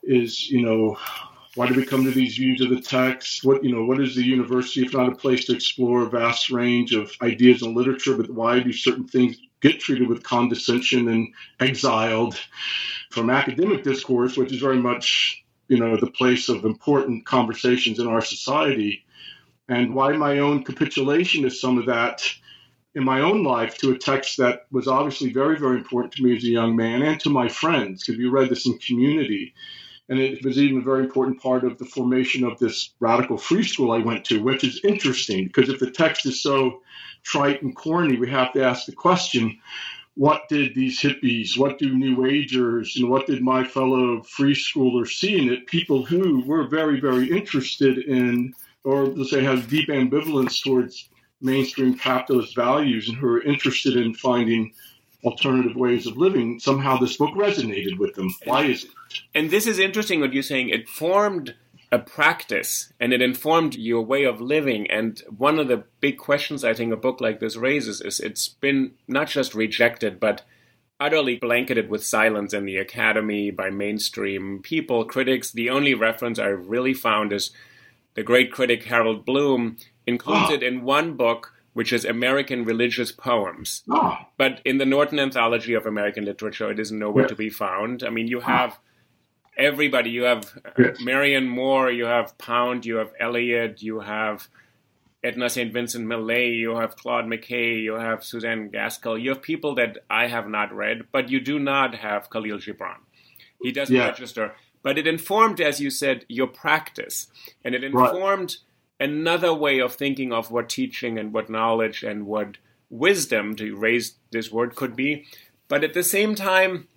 is 0.02 0.50
you 0.50 0.64
know 0.64 0.98
why 1.56 1.68
do 1.68 1.76
we 1.76 1.86
come 1.86 2.04
to 2.04 2.12
these 2.12 2.38
views 2.38 2.62
of 2.62 2.70
the 2.70 2.82
text? 2.82 3.44
What 3.44 3.64
you 3.64 3.76
know, 3.76 3.86
what 3.86 4.02
is 4.02 4.16
the 4.16 4.24
university 4.24 4.84
if 4.84 4.94
not 4.94 5.12
a 5.12 5.16
place 5.16 5.46
to 5.46 5.54
explore 5.54 6.02
a 6.02 6.10
vast 6.10 6.50
range 6.50 6.94
of 6.94 7.12
ideas 7.22 7.62
and 7.62 7.76
literature? 7.76 8.18
But 8.18 8.32
why 8.32 8.60
do 8.60 8.74
certain 8.74 9.08
things 9.08 9.38
get 9.64 9.80
treated 9.80 10.08
with 10.08 10.22
condescension 10.22 11.08
and 11.08 11.34
exiled 11.60 12.40
from 13.10 13.32
academic 13.32 13.84
discourse, 13.84 14.38
which 14.38 14.52
is 14.52 14.60
very 14.60 14.78
much 14.78 15.44
you 15.70 15.80
know 15.80 15.98
the 15.98 16.12
place 16.12 16.50
of 16.50 16.66
important 16.66 17.26
conversations 17.26 17.98
in 17.98 18.08
our 18.08 18.22
society? 18.22 19.04
And 19.68 19.96
why 19.96 20.12
my 20.18 20.40
own 20.40 20.64
capitulation 20.64 21.46
of 21.46 21.56
some 21.56 21.80
of 21.80 21.88
that 21.88 22.22
in 22.96 23.04
my 23.04 23.22
own 23.22 23.44
life 23.44 23.78
to 23.78 23.92
a 23.92 23.98
text 23.98 24.38
that 24.38 24.68
was 24.72 24.88
obviously 24.88 25.32
very, 25.32 25.58
very 25.58 25.78
important 25.78 26.14
to 26.14 26.24
me 26.24 26.36
as 26.36 26.44
a 26.44 26.48
young 26.48 26.76
man 26.76 27.02
and 27.02 27.20
to 27.22 27.30
my 27.30 27.48
friends, 27.48 28.04
because 28.04 28.20
we 28.20 28.28
read 28.28 28.50
this 28.50 28.68
in 28.68 28.78
community. 28.78 29.54
And 30.10 30.20
it 30.20 30.44
was 30.44 30.58
even 30.58 30.80
a 30.80 30.84
very 30.84 31.04
important 31.04 31.42
part 31.42 31.64
of 31.64 31.78
the 31.78 31.86
formation 31.86 32.44
of 32.44 32.60
this 32.60 32.94
radical 33.00 33.38
free 33.38 33.64
school 33.64 33.92
I 33.92 34.00
went 34.00 34.26
to, 34.26 34.44
which 34.44 34.64
is 34.64 34.82
interesting 34.84 35.46
because 35.46 35.70
if 35.70 35.80
the 35.80 35.92
text 35.92 36.26
is 36.26 36.42
so 36.42 36.82
trite 37.24 37.62
and 37.62 37.76
corny, 37.76 38.18
we 38.18 38.30
have 38.30 38.52
to 38.54 38.64
ask 38.64 38.86
the 38.86 38.92
question 38.92 39.58
what 40.16 40.48
did 40.48 40.76
these 40.76 41.00
hippies, 41.00 41.58
what 41.58 41.80
do 41.80 41.96
New 41.96 42.26
Agers, 42.26 42.96
and 42.98 43.10
what 43.10 43.26
did 43.26 43.42
my 43.42 43.64
fellow 43.64 44.22
free 44.24 44.54
schoolers 44.54 45.18
see 45.18 45.40
in 45.40 45.52
it? 45.52 45.66
People 45.66 46.06
who 46.06 46.44
were 46.46 46.68
very, 46.68 47.00
very 47.00 47.32
interested 47.32 47.98
in, 47.98 48.54
or 48.84 49.08
let's 49.08 49.32
say, 49.32 49.44
have 49.44 49.70
deep 49.70 49.90
ambivalence 49.90 50.64
towards 50.64 51.10
mainstream 51.42 51.98
capitalist 51.98 52.56
values 52.56 53.10
and 53.10 53.18
who 53.18 53.28
are 53.28 53.44
interested 53.44 53.96
in 53.96 54.14
finding 54.14 54.72
alternative 55.24 55.76
ways 55.76 56.08
of 56.08 56.18
living. 56.18 56.60
Somehow 56.60 56.98
this 56.98 57.18
book 57.18 57.34
resonated 57.36 57.98
with 57.98 58.16
them. 58.16 58.34
Why 58.46 58.66
is 58.66 58.86
it? 58.86 58.92
And 59.34 59.50
this 59.50 59.68
is 59.68 59.80
interesting 59.80 60.20
what 60.20 60.34
you're 60.34 60.44
saying. 60.44 60.70
It 60.70 60.90
formed 60.90 61.56
a 61.92 62.00
practice 62.00 62.92
and 63.00 63.14
it 63.14 63.22
informed 63.22 63.76
your 63.76 64.02
way 64.02 64.24
of 64.24 64.42
living. 64.42 64.90
And 64.90 65.22
one 65.38 65.60
of 65.60 65.68
the 65.68 65.84
big 66.00 66.18
questions 66.18 66.64
I 66.64 66.74
think 66.74 66.92
a 66.92 66.98
book 66.98 67.22
like 67.22 67.40
this 67.40 67.56
raises 67.56 68.02
is 68.02 68.20
it's 68.20 68.48
been 68.48 68.94
not 69.08 69.28
just 69.28 69.54
rejected, 69.54 70.20
but 70.20 70.42
utterly 71.00 71.36
blanketed 71.36 71.90
with 71.90 72.04
silence 72.04 72.54
in 72.54 72.66
the 72.66 72.78
academy 72.78 73.52
by 73.52 73.70
mainstream 73.70 74.60
people, 74.64 75.06
critics. 75.06 75.52
The 75.52 75.70
only 75.70 75.94
reference 75.94 76.40
I 76.40 76.48
really 76.48 76.94
found 76.94 77.32
is 77.32 77.52
the 78.16 78.24
great 78.24 78.52
critic 78.52 78.84
Harold 78.86 79.26
Bloom 79.26 79.78
includes 80.08 80.50
it 80.52 80.64
in 80.64 80.84
one 80.84 81.16
book, 81.16 81.54
which 81.74 81.92
is 81.92 82.06
American 82.06 82.64
Religious 82.66 83.12
Poems. 83.12 83.84
Oh, 83.90 84.18
But 84.38 84.62
in 84.64 84.78
the 84.78 84.86
Norton 84.86 85.20
Anthology 85.20 85.74
of 85.74 85.86
American 85.86 86.26
Literature, 86.26 86.72
it 86.72 86.80
is 86.80 86.92
nowhere 86.92 87.24
Yeah. 87.24 87.30
to 87.30 87.36
be 87.36 87.50
found. 87.50 88.04
I 88.04 88.10
mean, 88.10 88.28
you 88.28 88.40
have 88.42 88.80
everybody. 89.58 90.10
You 90.10 90.24
have 90.24 90.58
Yes. 90.78 91.00
Marianne 91.02 91.48
Moore, 91.48 91.92
you 91.92 92.06
have 92.06 92.38
Pound, 92.38 92.86
you 92.86 92.96
have 92.98 93.12
Eliot, 93.20 93.82
you 93.82 94.00
have 94.02 94.48
Edna 95.24 95.50
St. 95.50 95.72
Vincent 95.72 96.06
Millay, 96.06 96.50
you 96.52 96.76
have 96.76 96.96
Claude 96.98 97.26
McKay, 97.26 97.82
you 97.82 97.94
have 97.94 98.24
Suzanne 98.24 98.70
Gaskell. 98.70 99.18
You 99.18 99.30
have 99.30 99.42
people 99.42 99.74
that 99.76 100.00
I 100.10 100.28
have 100.28 100.50
not 100.50 100.74
read, 100.74 101.04
but 101.12 101.30
you 101.30 101.40
do 101.40 101.60
not 101.60 101.96
have 101.96 102.30
Khalil 102.30 102.58
Gibran. 102.58 102.98
He 103.62 103.72
doesn't 103.72 103.96
Yeah. 103.96 104.08
register. 104.08 104.56
But 104.82 104.98
it 104.98 105.08
informed, 105.08 105.62
as 105.62 105.80
you 105.80 105.90
said, 105.90 106.26
your 106.28 106.48
practice. 106.48 107.32
And 107.64 107.74
it 107.74 107.86
informed 107.86 108.58
another 109.00 109.54
way 109.54 109.80
of 109.80 109.94
thinking 109.96 110.32
of 110.32 110.52
what 110.52 110.70
teaching 110.70 111.18
and 111.18 111.34
what 111.34 111.50
knowledge 111.50 112.04
and 112.04 112.26
what 112.26 112.58
wisdom, 112.90 113.56
to 113.56 113.76
raise 113.76 114.16
this 114.32 114.52
word, 114.52 114.76
could 114.76 114.96
be. 114.96 115.26
But 115.68 115.84
at 115.84 115.94
the 115.94 116.04
same 116.04 116.36
time, 116.36 116.88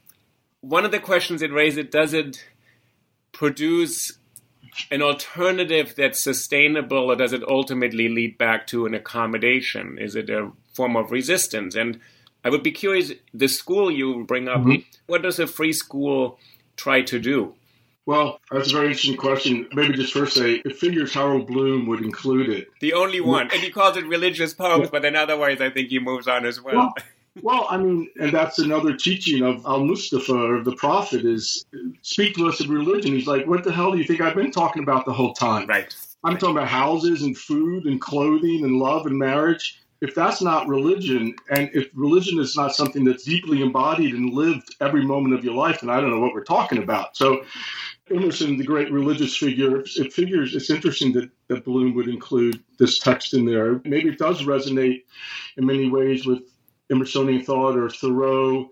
one 0.61 0.85
of 0.85 0.91
the 0.93 0.99
questions 0.99 1.43
it 1.43 1.53
raises 1.53 1.87
does 1.91 2.13
it 2.13 2.45
produce 3.33 4.19
an 4.91 5.01
alternative 5.01 5.95
that's 5.97 6.21
sustainable, 6.21 7.11
or 7.11 7.17
does 7.17 7.33
it 7.33 7.43
ultimately 7.49 8.09
lead 8.09 8.37
back 8.37 8.67
to 8.67 8.85
an 8.85 8.95
accommodation? 8.95 9.97
Is 9.99 10.15
it 10.15 10.29
a 10.29 10.53
form 10.75 10.97
of 10.97 11.11
resistance? 11.11 11.75
And 11.75 11.99
I 12.45 12.51
would 12.51 12.63
be 12.63 12.73
curious 12.73 13.13
the 13.33 13.49
school 13.49 13.91
you 13.91 14.25
bring 14.25 14.49
up, 14.49 14.61
Mhm. 14.61 14.85
what 15.07 15.23
does 15.23 15.39
a 15.39 15.47
free 15.47 15.73
school 15.73 16.39
try 16.77 17.01
to 17.03 17.19
do? 17.19 17.55
Well, 18.07 18.41
that's 18.51 18.71
a 18.71 18.75
very 18.75 18.87
interesting 18.87 19.17
question. 19.17 19.69
Maybe 19.75 19.95
just 19.95 20.13
first 20.13 20.37
say, 20.37 20.63
it 20.65 20.77
figures 20.77 21.13
Harold 21.13 21.47
Bloom 21.47 21.87
would 21.87 22.03
include 22.03 22.49
it. 22.49 22.69
The 22.81 22.93
only 22.93 23.21
one. 23.21 23.51
And 23.53 23.61
he 23.61 23.71
calls 23.71 23.97
it 23.97 24.07
religious 24.07 24.55
poems, 24.55 24.91
but 24.91 25.03
then 25.03 25.17
otherwise 25.17 25.61
I 25.61 25.71
think 25.71 25.89
he 25.89 25.99
moves 25.99 26.29
on 26.29 26.47
as 26.47 26.63
well. 26.63 26.77
Well, 26.77 26.95
well, 27.43 27.67
I 27.69 27.77
mean, 27.77 28.09
and 28.19 28.33
that's 28.33 28.59
another 28.59 28.97
teaching 28.97 29.43
of 29.43 29.65
Al 29.67 29.85
Mustafa 29.85 30.35
or 30.35 30.63
the 30.63 30.75
Prophet 30.77 31.25
is 31.25 31.67
speak 32.03 32.35
to 32.37 32.49
us 32.49 32.61
of 32.61 32.71
religion. 32.71 33.13
He's 33.13 33.27
like, 33.27 33.47
what 33.47 33.65
the 33.65 33.73
hell 33.73 33.93
do 33.93 33.99
you 33.99 34.05
think 34.05 34.21
I've 34.21 34.35
been 34.35 34.51
talking 34.51 34.83
about 34.83 35.05
the 35.05 35.13
whole 35.13 35.35
time? 35.35 35.67
right. 35.67 35.95
I'm 36.25 36.39
talking 36.39 36.57
about 36.57 36.69
houses 36.69 37.23
and 37.23 37.37
food 37.37 37.85
and 37.85 38.01
clothing 38.01 38.65
and 38.65 38.79
love 38.79 39.07
and 39.07 39.19
marriage. 39.19 39.81
If 40.01 40.15
that's 40.15 40.43
not 40.43 40.67
religion, 40.67 41.35
and 41.51 41.71
if 41.73 41.89
religion 41.95 42.39
is 42.39 42.57
not 42.57 42.75
something 42.75 43.05
that's 43.05 43.25
deeply 43.25 43.63
embodied 43.63 44.15
and 44.15 44.35
lived 44.35 44.75
every 44.81 45.05
moment 45.05 45.35
of 45.35 45.45
your 45.45 45.55
life, 45.55 45.81
then 45.81 45.91
I 45.91 46.01
don't 46.01 46.11
know 46.11 46.21
what 46.21 46.35
we're 46.35 46.45
talking 46.45 46.83
about. 46.83 47.17
So, 47.17 47.45
Emerson, 48.11 48.57
the 48.57 48.65
great 48.65 48.93
religious 48.93 49.37
figure, 49.37 49.81
it 49.81 50.13
figures 50.13 50.55
it's 50.55 50.71
interesting 50.71 51.13
that, 51.13 51.29
that 51.49 51.65
Bloom 51.65 51.95
would 51.95 52.09
include 52.09 52.63
this 52.79 52.99
text 52.99 53.35
in 53.35 53.45
there. 53.45 53.81
Maybe 53.85 54.09
it 54.09 54.19
does 54.19 54.43
resonate 54.43 55.03
in 55.57 55.67
many 55.67 55.91
ways 55.91 56.25
with 56.25 56.43
Emersonian 56.91 57.45
thought 57.45 57.77
or 57.77 57.91
Thoreau. 57.91 58.71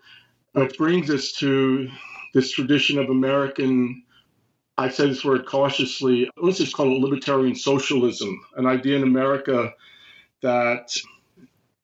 It 0.55 0.79
brings 0.79 1.11
us 1.11 1.33
to 1.33 1.89
this 2.33 2.53
tradition 2.53 2.99
of 2.99 3.11
American 3.11 4.05
I 4.77 4.89
say 4.89 5.07
this 5.07 5.25
word 5.25 5.47
cautiously. 5.47 6.29
Let's 6.37 6.59
just 6.59 6.75
call 6.75 6.97
it 6.97 7.01
libertarian 7.01 7.55
socialism, 7.55 8.45
an 8.57 8.67
idea 8.67 8.97
in 8.97 9.05
America 9.05 9.73
that, 10.43 10.97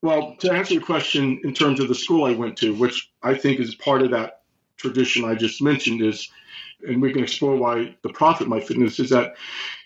well, 0.03 0.35
to 0.41 0.53
answer 0.53 0.75
your 0.75 0.83
question 0.83 1.41
in 1.45 1.55
terms 1.55 1.79
of 1.79 1.89
the 1.89 1.95
school 1.95 2.25
I 2.25 2.33
went 2.33 2.57
to, 2.59 2.75
which 2.75 3.11
I 3.23 3.35
think 3.35 3.61
is 3.61 3.77
part 3.77 4.03
of 4.03 4.11
that 4.11 4.43
tradition 4.77 5.25
I 5.25 5.37
just 5.37 5.63
mentioned, 5.63 6.03
is, 6.03 6.29
and 6.87 7.01
we 7.01 7.13
can 7.13 7.23
explore 7.23 7.57
why 7.57 7.95
the 8.03 8.09
prophet 8.11 8.49
might 8.49 8.67
fit 8.67 8.77
in 8.77 8.85
this, 8.85 9.01
is 9.01 9.11
that 9.11 9.35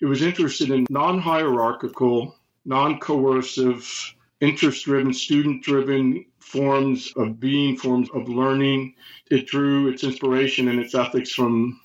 it 0.01 0.07
was 0.07 0.23
interested 0.23 0.71
in 0.71 0.87
non 0.91 1.19
hierarchical, 1.19 2.37
non 2.65 2.99
coercive, 2.99 4.15
interest 4.41 4.85
driven, 4.85 5.13
student 5.13 5.63
driven 5.63 6.25
forms 6.39 7.13
of 7.17 7.41
being, 7.41 7.77
forms 7.77 8.09
of 8.15 8.29
learning. 8.29 8.95
It 9.31 9.47
drew 9.47 9.89
its 9.89 10.05
inspiration 10.05 10.69
and 10.69 10.79
its 10.79 10.95
ethics 10.95 11.33
from 11.33 11.81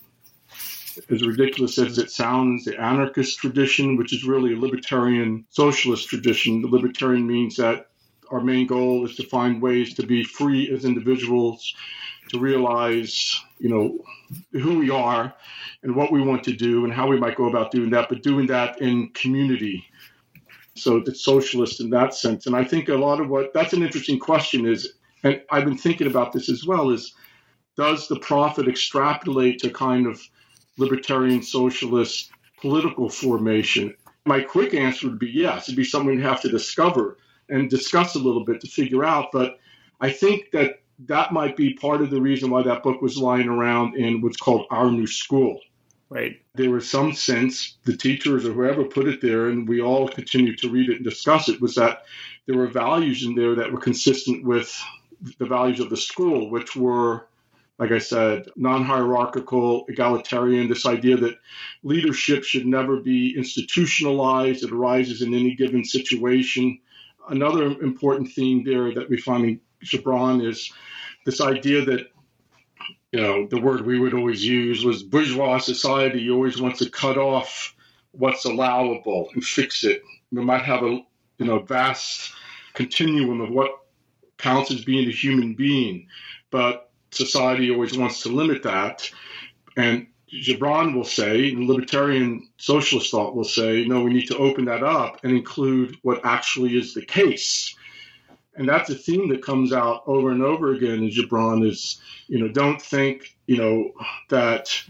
as 1.09 1.25
ridiculous 1.25 1.77
as 1.77 1.97
it 1.97 2.11
sounds, 2.11 2.65
the 2.65 2.79
anarchist 2.79 3.39
tradition, 3.39 3.95
which 3.95 4.13
is 4.13 4.25
really 4.25 4.53
a 4.53 4.59
libertarian 4.59 5.45
socialist 5.49 6.09
tradition. 6.09 6.61
The 6.61 6.67
libertarian 6.67 7.25
means 7.25 7.55
that 7.55 7.87
our 8.31 8.41
main 8.41 8.67
goal 8.67 9.05
is 9.05 9.15
to 9.15 9.23
find 9.23 9.61
ways 9.61 9.93
to 9.95 10.05
be 10.05 10.23
free 10.23 10.69
as 10.71 10.85
individuals, 10.85 11.73
to 12.29 12.39
realize, 12.39 13.41
you 13.59 13.69
know, 13.69 13.99
who 14.53 14.79
we 14.79 14.89
are 14.89 15.33
and 15.83 15.95
what 15.95 16.11
we 16.11 16.21
want 16.21 16.43
to 16.45 16.53
do 16.53 16.85
and 16.85 16.93
how 16.93 17.07
we 17.07 17.19
might 17.19 17.35
go 17.35 17.49
about 17.49 17.71
doing 17.71 17.89
that, 17.91 18.09
but 18.09 18.23
doing 18.23 18.47
that 18.47 18.81
in 18.81 19.09
community. 19.09 19.85
So 20.75 20.97
it's 20.97 21.23
socialist 21.23 21.81
in 21.81 21.89
that 21.89 22.13
sense. 22.13 22.47
And 22.47 22.55
I 22.55 22.63
think 22.63 22.89
a 22.89 22.95
lot 22.95 23.19
of 23.19 23.29
what 23.29 23.53
that's 23.53 23.73
an 23.73 23.83
interesting 23.83 24.17
question 24.17 24.65
is, 24.65 24.93
and 25.23 25.41
I've 25.51 25.65
been 25.65 25.77
thinking 25.77 26.07
about 26.07 26.31
this 26.31 26.49
as 26.49 26.65
well, 26.65 26.89
is 26.89 27.13
does 27.75 28.07
the 28.07 28.19
prophet 28.19 28.67
extrapolate 28.67 29.59
to 29.59 29.69
kind 29.69 30.07
of 30.07 30.21
libertarian 30.77 31.43
socialist 31.43 32.31
political 32.61 33.09
formation? 33.09 33.93
My 34.25 34.41
quick 34.41 34.73
answer 34.73 35.07
would 35.07 35.19
be 35.19 35.31
yes. 35.31 35.67
It'd 35.67 35.75
be 35.75 35.83
something 35.83 36.15
we 36.15 36.21
have 36.23 36.41
to 36.41 36.49
discover 36.49 37.17
and 37.49 37.69
discuss 37.69 38.15
a 38.15 38.19
little 38.19 38.45
bit 38.45 38.61
to 38.61 38.67
figure 38.67 39.03
out. 39.03 39.27
But 39.33 39.59
I 39.99 40.11
think 40.11 40.51
that 40.51 40.81
that 41.05 41.31
might 41.31 41.55
be 41.55 41.73
part 41.73 42.01
of 42.01 42.09
the 42.09 42.21
reason 42.21 42.49
why 42.49 42.63
that 42.63 42.83
book 42.83 43.01
was 43.01 43.17
lying 43.17 43.47
around 43.47 43.95
in 43.95 44.21
what's 44.21 44.37
called 44.37 44.65
Our 44.69 44.91
New 44.91 45.07
School. 45.07 45.59
Right. 46.09 46.41
There 46.55 46.71
was 46.71 46.89
some 46.89 47.13
sense, 47.13 47.77
the 47.85 47.95
teachers 47.95 48.45
or 48.45 48.53
whoever 48.53 48.83
put 48.83 49.07
it 49.07 49.21
there, 49.21 49.49
and 49.49 49.69
we 49.69 49.79
all 49.79 50.07
continued 50.07 50.57
to 50.59 50.69
read 50.69 50.89
it 50.89 50.95
and 50.97 51.05
discuss 51.05 51.49
it, 51.49 51.61
was 51.61 51.75
that 51.75 52.05
there 52.47 52.57
were 52.57 52.67
values 52.67 53.23
in 53.23 53.35
there 53.35 53.55
that 53.55 53.71
were 53.71 53.79
consistent 53.79 54.43
with 54.43 54.75
the 55.37 55.45
values 55.45 55.79
of 55.79 55.89
the 55.89 55.97
school, 55.97 56.49
which 56.49 56.75
were 56.75 57.27
like 57.79 57.91
I 57.93 57.99
said, 57.99 58.47
non 58.57 58.83
hierarchical, 58.83 59.85
egalitarian, 59.87 60.67
this 60.67 60.85
idea 60.85 61.15
that 61.15 61.39
leadership 61.81 62.43
should 62.43 62.65
never 62.65 62.97
be 62.97 63.33
institutionalized, 63.37 64.65
it 64.65 64.73
arises 64.73 65.21
in 65.21 65.33
any 65.33 65.55
given 65.55 65.85
situation. 65.85 66.77
Another 67.29 67.67
important 67.81 68.33
theme 68.33 68.65
there 68.65 68.93
that 68.93 69.09
we 69.09 69.17
find 69.17 69.45
in 69.45 69.61
Gibran 69.83 70.45
is 70.45 70.71
this 71.25 71.41
idea 71.41 71.85
that, 71.85 72.07
you 73.11 73.21
know, 73.21 73.47
the 73.47 73.59
word 73.59 73.85
we 73.85 73.99
would 73.99 74.13
always 74.13 74.45
use 74.45 74.83
was 74.83 75.03
bourgeois 75.03 75.57
society 75.57 76.29
always 76.29 76.61
wants 76.61 76.79
to 76.79 76.89
cut 76.89 77.17
off 77.17 77.75
what's 78.11 78.45
allowable 78.45 79.29
and 79.33 79.43
fix 79.43 79.83
it 79.83 80.01
we 80.31 80.43
might 80.43 80.63
have 80.63 80.83
a 80.83 81.01
you 81.37 81.45
know 81.45 81.59
vast 81.59 82.31
continuum 82.73 83.41
of 83.41 83.49
what 83.49 83.71
counts 84.37 84.71
as 84.71 84.85
being 84.85 85.07
a 85.07 85.11
human 85.11 85.53
being, 85.53 86.07
but 86.49 86.91
society 87.11 87.71
always 87.71 87.97
wants 87.97 88.21
to 88.23 88.29
limit 88.29 88.63
that. 88.63 89.09
And 89.75 90.07
Gibran 90.31 90.95
will 90.95 91.03
say, 91.03 91.51
and 91.51 91.67
libertarian 91.67 92.47
socialist 92.57 93.11
thought 93.11 93.35
will 93.35 93.43
say, 93.43 93.85
no, 93.85 94.01
we 94.03 94.13
need 94.13 94.27
to 94.27 94.37
open 94.37 94.65
that 94.65 94.83
up 94.83 95.19
and 95.23 95.33
include 95.33 95.97
what 96.03 96.23
actually 96.23 96.77
is 96.77 96.93
the 96.93 97.05
case. 97.05 97.75
And 98.59 98.67
that's 98.67 98.89
a 98.89 98.95
theme 98.95 99.29
that 99.29 99.41
comes 99.41 99.71
out 99.71 100.03
over 100.05 100.31
and 100.31 100.43
over 100.43 100.73
again 100.73 101.03
in 101.03 101.09
Gibran 101.09 101.65
is, 101.65 102.01
you 102.27 102.39
know, 102.39 102.49
don't 102.49 102.81
think, 102.81 103.37
you 103.47 103.55
know, 103.57 103.93
that 104.29 104.83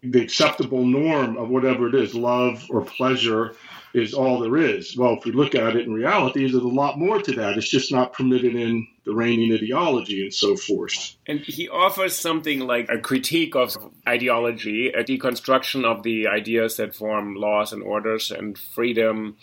the 0.00 0.22
acceptable 0.22 0.86
norm 0.86 1.36
of 1.36 1.48
whatever 1.48 1.88
it 1.88 1.96
is, 1.96 2.14
love 2.14 2.64
or 2.70 2.82
pleasure, 2.82 3.56
is 3.94 4.14
all 4.14 4.38
there 4.38 4.56
is. 4.56 4.96
Well, 4.96 5.16
if 5.16 5.24
we 5.24 5.32
look 5.32 5.56
at 5.56 5.74
it 5.74 5.86
in 5.86 5.92
reality, 5.92 6.40
there's 6.40 6.54
a 6.54 6.68
lot 6.68 7.00
more 7.00 7.20
to 7.20 7.32
that. 7.32 7.56
It's 7.56 7.68
just 7.68 7.90
not 7.90 8.12
permitted 8.12 8.54
in 8.54 8.86
the 9.04 9.12
reigning 9.12 9.52
ideology 9.52 10.22
and 10.22 10.32
so 10.32 10.54
forth. 10.54 11.16
And 11.26 11.40
he 11.40 11.68
offers 11.68 12.14
something 12.14 12.60
like 12.60 12.88
a 12.88 12.98
critique 12.98 13.56
of 13.56 13.76
ideology, 14.06 14.88
a 14.90 15.02
deconstruction 15.02 15.84
of 15.84 16.04
the 16.04 16.28
ideas 16.28 16.76
that 16.76 16.94
form 16.94 17.34
laws 17.34 17.72
and 17.72 17.82
orders 17.82 18.30
and 18.30 18.56
freedom, 18.56 19.36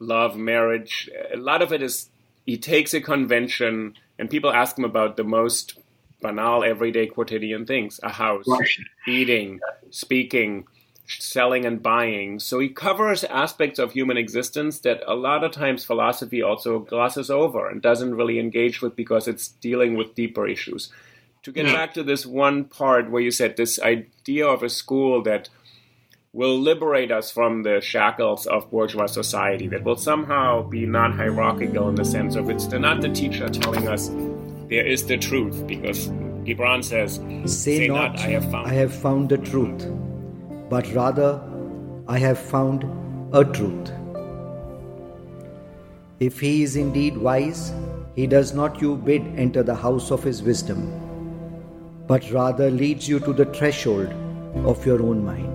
love, 0.00 0.36
marriage. 0.36 1.08
A 1.32 1.38
lot 1.38 1.62
of 1.62 1.72
it 1.72 1.80
is 1.80 2.10
he 2.44 2.56
takes 2.56 2.94
a 2.94 3.00
convention 3.00 3.94
and 4.18 4.30
people 4.30 4.52
ask 4.52 4.78
him 4.78 4.84
about 4.84 5.16
the 5.16 5.24
most 5.24 5.78
banal, 6.20 6.64
everyday, 6.64 7.06
quotidian 7.06 7.66
things 7.66 8.00
a 8.02 8.10
house, 8.10 8.46
eating, 9.06 9.60
speaking, 9.90 10.64
selling 11.06 11.64
and 11.64 11.82
buying. 11.82 12.38
So 12.38 12.58
he 12.58 12.68
covers 12.68 13.24
aspects 13.24 13.78
of 13.78 13.92
human 13.92 14.16
existence 14.16 14.80
that 14.80 15.02
a 15.06 15.14
lot 15.14 15.44
of 15.44 15.52
times 15.52 15.84
philosophy 15.84 16.42
also 16.42 16.78
glosses 16.78 17.30
over 17.30 17.68
and 17.68 17.82
doesn't 17.82 18.14
really 18.14 18.38
engage 18.38 18.80
with 18.80 18.96
because 18.96 19.28
it's 19.28 19.48
dealing 19.48 19.96
with 19.96 20.14
deeper 20.14 20.46
issues. 20.46 20.90
To 21.42 21.52
get 21.52 21.66
yeah. 21.66 21.72
back 21.72 21.94
to 21.94 22.04
this 22.04 22.24
one 22.24 22.64
part 22.64 23.10
where 23.10 23.22
you 23.22 23.32
said 23.32 23.56
this 23.56 23.80
idea 23.80 24.46
of 24.46 24.62
a 24.62 24.70
school 24.70 25.22
that 25.22 25.48
will 26.32 26.58
liberate 26.58 27.10
us 27.10 27.30
from 27.30 27.62
the 27.62 27.80
shackles 27.80 28.46
of 28.46 28.70
bourgeois 28.70 29.06
society, 29.06 29.68
that 29.68 29.84
will 29.84 29.96
somehow 29.96 30.62
be 30.62 30.86
non 30.86 31.12
hierarchical 31.12 31.88
in 31.88 31.94
the 31.94 32.04
sense 32.04 32.36
of 32.36 32.48
it's 32.48 32.66
not 32.68 33.00
the 33.00 33.08
teacher 33.10 33.48
telling 33.48 33.88
us 33.88 34.08
there 34.68 34.86
is 34.86 35.06
the 35.06 35.18
truth, 35.18 35.66
because 35.66 36.08
Gibran 36.44 36.82
says, 36.82 37.16
Say, 37.44 37.78
Say 37.78 37.88
not, 37.88 38.14
not, 38.14 38.20
I 38.20 38.28
have 38.30 38.50
found. 38.50 38.66
I 38.66 38.74
have 38.74 38.94
found 38.94 39.28
the 39.28 39.38
truth 39.38 39.86
but 40.72 40.90
rather 40.94 41.30
I 42.08 42.18
have 42.18 42.38
found 42.38 42.84
a 43.34 43.44
truth. 43.44 43.90
If 46.18 46.40
he 46.40 46.62
is 46.62 46.76
indeed 46.76 47.18
wise, 47.18 47.74
he 48.14 48.26
does 48.26 48.54
not 48.54 48.80
you 48.80 48.96
bid 48.96 49.26
enter 49.36 49.62
the 49.62 49.74
house 49.74 50.10
of 50.10 50.24
his 50.24 50.42
wisdom, 50.42 50.80
but 52.06 52.30
rather 52.30 52.70
leads 52.70 53.06
you 53.06 53.20
to 53.20 53.34
the 53.34 53.44
threshold 53.44 54.14
of 54.72 54.86
your 54.86 55.02
own 55.02 55.22
mind. 55.22 55.51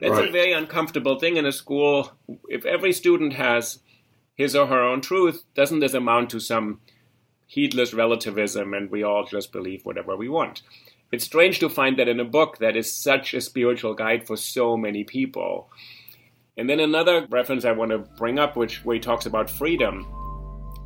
That's 0.00 0.12
right. 0.12 0.28
a 0.28 0.32
very 0.32 0.52
uncomfortable 0.52 1.18
thing 1.18 1.36
in 1.36 1.46
a 1.46 1.52
school. 1.52 2.12
If 2.48 2.64
every 2.64 2.92
student 2.92 3.34
has 3.34 3.80
his 4.34 4.54
or 4.54 4.66
her 4.66 4.82
own 4.82 5.00
truth, 5.00 5.44
doesn't 5.54 5.80
this 5.80 5.94
amount 5.94 6.30
to 6.30 6.40
some 6.40 6.80
heedless 7.46 7.94
relativism 7.94 8.74
and 8.74 8.90
we 8.90 9.02
all 9.02 9.24
just 9.24 9.52
believe 9.52 9.84
whatever 9.84 10.16
we 10.16 10.28
want? 10.28 10.62
it's 11.10 11.24
strange 11.24 11.58
to 11.60 11.68
find 11.68 11.98
that 11.98 12.08
in 12.08 12.20
a 12.20 12.24
book 12.24 12.58
that 12.58 12.76
is 12.76 12.92
such 12.92 13.32
a 13.32 13.40
spiritual 13.40 13.94
guide 13.94 14.26
for 14.26 14.36
so 14.36 14.76
many 14.76 15.04
people. 15.04 15.70
And 16.56 16.68
then 16.68 16.80
another 16.80 17.26
reference 17.30 17.64
I 17.64 17.72
want 17.72 17.92
to 17.92 17.98
bring 17.98 18.38
up, 18.38 18.56
which 18.56 18.84
where 18.84 18.94
he 18.94 19.00
talks 19.00 19.26
about 19.26 19.48
freedom, 19.48 20.04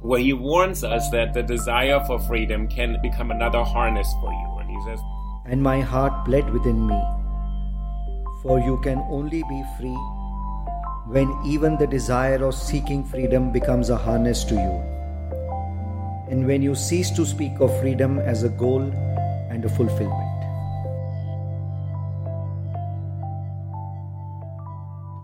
where 0.01 0.21
he 0.21 0.33
warns 0.33 0.85
us 0.85 1.09
that 1.11 1.33
the 1.35 1.43
desire 1.43 2.01
for 2.07 2.21
freedom 2.21 2.69
can 2.69 2.99
become 3.03 3.31
another 3.31 3.65
harness 3.65 4.09
for 4.21 4.33
you. 4.33 4.59
And 4.61 4.71
he 4.71 4.81
says, 4.85 5.01
And 5.47 5.63
my 5.63 5.81
heart 5.81 6.25
bled 6.25 6.51
within 6.51 6.87
me, 6.87 7.03
for 8.43 8.59
you 8.59 8.79
can 8.83 8.99
only 9.09 9.43
be 9.49 9.65
free 9.79 9.99
when 11.07 11.31
even 11.45 11.77
the 11.79 11.87
desire 11.87 12.45
of 12.45 12.55
seeking 12.55 13.05
freedom 13.05 13.53
becomes 13.53 13.91
a 13.91 13.97
harness 13.97 14.45
to 14.45 14.55
you. 14.55 14.83
And 16.31 16.47
when 16.47 16.63
you 16.63 16.75
cease 16.75 17.11
to 17.13 17.27
speak 17.27 17.61
of 17.61 17.79
freedom 17.81 18.19
as 18.19 18.43
a 18.43 18.49
goal 18.49 18.83
and 19.51 19.65
a 19.65 19.69
fulfillment. 19.69 20.33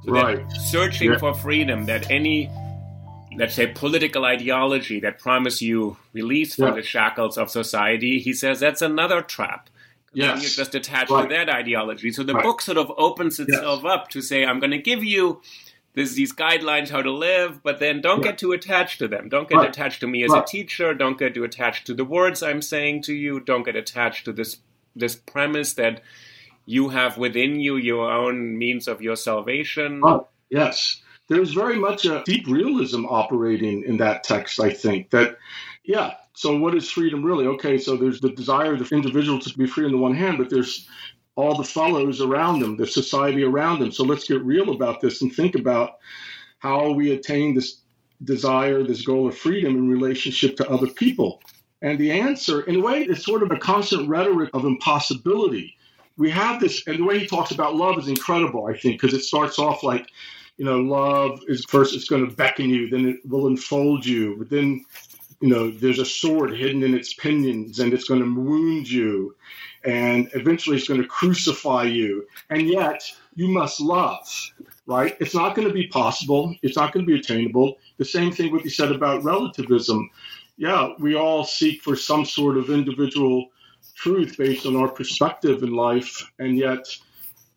right. 0.09 0.53
Searching 0.53 1.13
yeah. 1.13 1.19
for 1.19 1.35
freedom, 1.35 1.85
that 1.87 2.11
any, 2.11 2.51
let's 3.37 3.55
say, 3.55 3.67
political 3.67 4.25
ideology 4.25 5.01
that 5.01 5.19
promise 5.19 5.61
you 5.61 5.97
release 6.13 6.55
from 6.55 6.69
yeah. 6.69 6.75
the 6.75 6.83
shackles 6.83 7.39
of 7.39 7.51
society, 7.51 8.19
he 8.19 8.33
says 8.33 8.61
that's 8.61 8.83
another 8.83 9.23
trap. 9.23 9.69
Yes. 10.15 10.43
You're 10.43 10.65
just 10.65 10.75
attached 10.75 11.11
right. 11.11 11.29
to 11.29 11.35
that 11.35 11.49
ideology. 11.51 12.11
So 12.13 12.23
the 12.23 12.35
right. 12.35 12.43
book 12.43 12.63
sort 12.63 12.79
of 12.79 12.91
opens 12.97 13.39
itself 13.39 13.83
yes. 13.85 13.93
up 13.93 14.09
to 14.11 14.23
say, 14.23 14.45
I'm 14.45 14.59
going 14.59 14.71
to 14.71 14.79
give 14.79 15.05
you 15.05 15.43
this, 15.95 16.15
these 16.15 16.33
guidelines 16.33 16.89
how 16.89 17.03
to 17.03 17.11
live, 17.11 17.63
but 17.63 17.79
then 17.79 18.01
don't 18.01 18.23
get 18.23 18.39
too 18.39 18.53
attached 18.53 19.01
to 19.01 19.09
them. 19.09 19.29
Don't 19.29 19.49
get 19.49 19.57
right. 19.57 19.69
attached 19.69 20.01
to 20.01 20.07
me 20.07 20.25
as 20.25 20.33
a 20.33 20.43
teacher. 20.43 20.95
Don't 20.95 21.19
get 21.19 21.35
too 21.35 21.45
attached 21.45 21.87
to 21.89 21.95
the 21.95 22.05
words 22.05 22.43
I'm 22.43 22.63
saying 22.63 23.03
to 23.03 23.15
you. 23.15 23.41
Don't 23.41 23.65
get 23.65 23.77
attached 23.77 24.25
to 24.27 24.33
this 24.33 24.59
this 24.97 25.15
premise 25.15 25.75
that 25.75 26.03
you 26.67 26.89
have 26.89 27.17
within 27.17 27.61
you 27.61 27.77
your 27.77 28.11
own 28.11 28.59
means 28.59 28.89
of 28.89 29.01
your 29.01 29.17
salvation. 29.17 30.03
Oh, 30.05 30.29
yes. 30.51 31.01
There's 31.29 31.53
very 31.53 31.79
much 31.79 32.05
a 32.05 32.23
deep 32.25 32.47
realism 32.47 33.05
operating 33.05 33.85
in 33.85 33.99
that 33.99 34.25
text, 34.25 34.61
I 34.61 34.71
think. 34.71 35.11
That, 35.11 35.39
yeah, 35.89 36.13
so 36.35 36.55
what 36.59 36.75
is 36.75 36.91
freedom 36.91 37.25
really? 37.25 37.47
Okay, 37.47 37.79
so 37.79 37.97
there's 37.97 38.21
the 38.21 38.31
desire 38.33 38.75
of 38.75 38.79
the 38.79 38.95
individual 38.95 39.39
to 39.41 39.59
be 39.59 39.67
free 39.67 39.87
on 39.87 39.91
the 39.91 39.97
one 39.97 40.15
hand, 40.15 40.37
but 40.37 40.51
there's 40.51 40.87
all 41.35 41.57
the 41.57 41.65
fellows 41.65 42.21
around 42.21 42.61
them, 42.61 42.77
the 42.77 42.87
society 42.87 43.43
around 43.43 43.79
them. 43.79 43.91
So 43.91 44.05
let's 44.05 44.29
get 44.29 44.43
real 44.43 44.71
about 44.71 45.01
this 45.01 45.23
and 45.23 45.35
think 45.35 45.55
about 45.55 45.93
how 46.59 46.93
we 46.93 47.13
attain 47.13 47.55
this 47.55 47.81
desire, 48.23 48.83
this 48.83 49.01
goal 49.01 49.29
of 49.29 49.39
freedom 49.39 49.77
in 49.77 49.89
relationship 49.89 50.57
to 50.57 50.69
other 50.69 50.89
people. 50.89 51.41
And 51.81 51.99
the 51.99 52.13
answer, 52.13 52.61
in 52.63 52.77
a 52.77 52.81
way, 52.81 53.05
is 53.05 53.25
sort 53.25 53.43
of 53.43 53.51
a 53.51 53.57
constant 53.57 54.11
rhetoric 54.11 54.51
of 54.53 54.67
impossibility. 54.67 55.75
We 56.19 56.29
have 56.33 56.61
this, 56.61 56.87
and 56.87 56.99
the 56.99 57.05
way 57.05 57.21
he 57.21 57.27
talks 57.27 57.53
about 57.53 57.77
love 57.77 57.99
is 57.99 58.09
incredible, 58.09 58.67
I 58.67 58.77
think, 58.77 59.01
because 59.01 59.17
it 59.17 59.25
starts 59.25 59.59
off 59.59 59.83
like, 59.83 60.11
you 60.59 60.67
know, 60.67 60.81
love 60.81 61.41
is 61.47 61.65
first 61.65 61.95
it's 61.95 62.09
going 62.09 62.29
to 62.29 62.37
beckon 62.37 62.69
you, 62.69 62.91
then 62.91 63.09
it 63.09 63.21
will 63.25 63.47
enfold 63.47 64.05
you, 64.05 64.37
but 64.37 64.51
then, 64.51 64.85
you 65.41 65.49
know, 65.49 65.71
there's 65.71 65.99
a 65.99 66.05
sword 66.05 66.57
hidden 66.57 66.83
in 66.83 66.95
its 66.95 67.15
pinions 67.15 67.79
and 67.79 67.93
it's 67.93 68.09
going 68.09 68.23
to 68.23 68.41
wound 68.41 68.91
you 68.91 69.37
and 69.85 70.29
eventually 70.35 70.77
it's 70.77 70.89
going 70.89 71.01
to 71.01 71.07
crucify 71.07 71.85
you. 71.85 72.27
And 72.51 72.69
yet 72.69 73.03
you 73.35 73.49
must 73.49 73.81
love, 73.81 74.27
right? 74.87 75.17
It's 75.21 75.35
not 75.35 75.55
going 75.55 75.69
to 75.69 75.75
be 75.75 75.87
possible. 75.87 76.55
It's 76.63 76.77
not 76.77 76.93
going 76.93 77.07
to 77.07 77.13
be 77.13 77.19
attainable. 77.19 77.79
The 77.99 78.05
same 78.05 78.33
thing 78.33 78.53
would 78.53 78.65
be 78.65 78.71
said 78.71 78.91
about 78.91 79.25
relativism. 79.25 80.11
Yeah, 80.57 80.91
we 80.99 81.15
all 81.15 81.45
seek 81.45 81.83
for 81.83 81.95
some 81.95 82.25
sort 82.25 82.57
of 82.57 82.69
individual 82.69 83.47
truth 83.95 84.37
based 84.37 84.67
on 84.67 84.77
our 84.77 84.89
perspective 84.89 85.63
in 85.63 85.73
life, 85.73 86.31
and 86.39 86.57
yet 86.57 86.87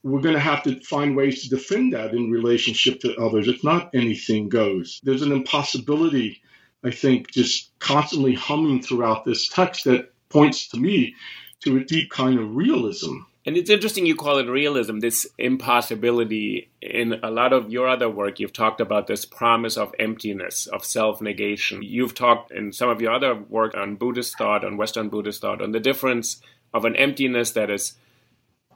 we're 0.04 0.22
going 0.22 0.36
to 0.36 0.40
have 0.40 0.64
to 0.64 0.80
find 0.82 1.16
ways 1.16 1.44
to 1.44 1.50
defend 1.50 1.94
that 1.94 2.14
in 2.14 2.32
relationship 2.32 3.00
to 3.02 3.16
others. 3.18 3.48
It's 3.48 3.64
not 3.64 3.94
anything 3.94 4.50
goes. 4.50 5.00
There's 5.04 5.22
an 5.22 5.32
impossibility, 5.32 6.42
I 6.84 6.92
think, 6.92 7.32
just 7.32 7.78
constantly 7.80 8.34
humming 8.34 8.82
throughout 8.82 9.26
this 9.26 9.48
text 9.48 9.86
that 9.86 10.12
points 10.30 10.70
to 10.70 10.78
me 10.78 11.16
to 11.62 11.78
a 11.78 11.84
deep 11.84 12.10
kind 12.10 12.40
of 12.40 12.56
realism. 12.56 13.18
And 13.46 13.58
it's 13.58 13.72
interesting 13.72 14.06
you 14.06 14.16
call 14.16 14.38
it 14.38 14.48
realism, 14.48 15.00
this 15.00 15.28
impossibility. 15.38 16.70
In 16.82 17.20
a 17.24 17.32
lot 17.32 17.54
of 17.54 17.72
your 17.72 17.88
other 17.88 18.10
work, 18.10 18.40
you've 18.40 18.54
talked 18.54 18.80
about 18.80 19.08
this 19.08 19.26
promise 19.26 19.78
of 19.78 19.96
emptiness, 19.98 20.68
of 20.68 20.86
self 20.86 21.22
negation. 21.22 21.82
You've 21.82 22.14
talked 22.14 22.52
in 22.52 22.72
some 22.72 22.90
of 22.90 23.02
your 23.02 23.14
other 23.14 23.36
work 23.36 23.76
on 23.76 23.96
Buddhist 23.96 24.38
thought, 24.38 24.64
on 24.64 24.78
Western 24.78 25.10
Buddhist 25.10 25.42
thought, 25.42 25.62
on 25.62 25.72
the 25.72 25.80
difference 25.80 26.42
of 26.74 26.86
an 26.86 26.96
emptiness 26.96 27.52
that 27.52 27.72
is 27.72 27.94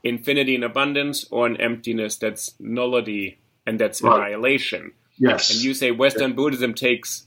infinity 0.02 0.54
and 0.54 0.64
abundance 0.64 1.26
or 1.30 1.46
an 1.46 1.56
emptiness 1.60 2.16
that's 2.16 2.54
nullity 2.58 3.38
and 3.66 3.78
that's 3.78 4.02
right. 4.02 4.18
annihilation. 4.18 4.92
Yes. 5.18 5.50
And 5.50 5.62
you 5.62 5.74
say 5.74 5.90
Western. 5.92 6.34
Buddhism 6.34 6.74
takes 6.74 7.25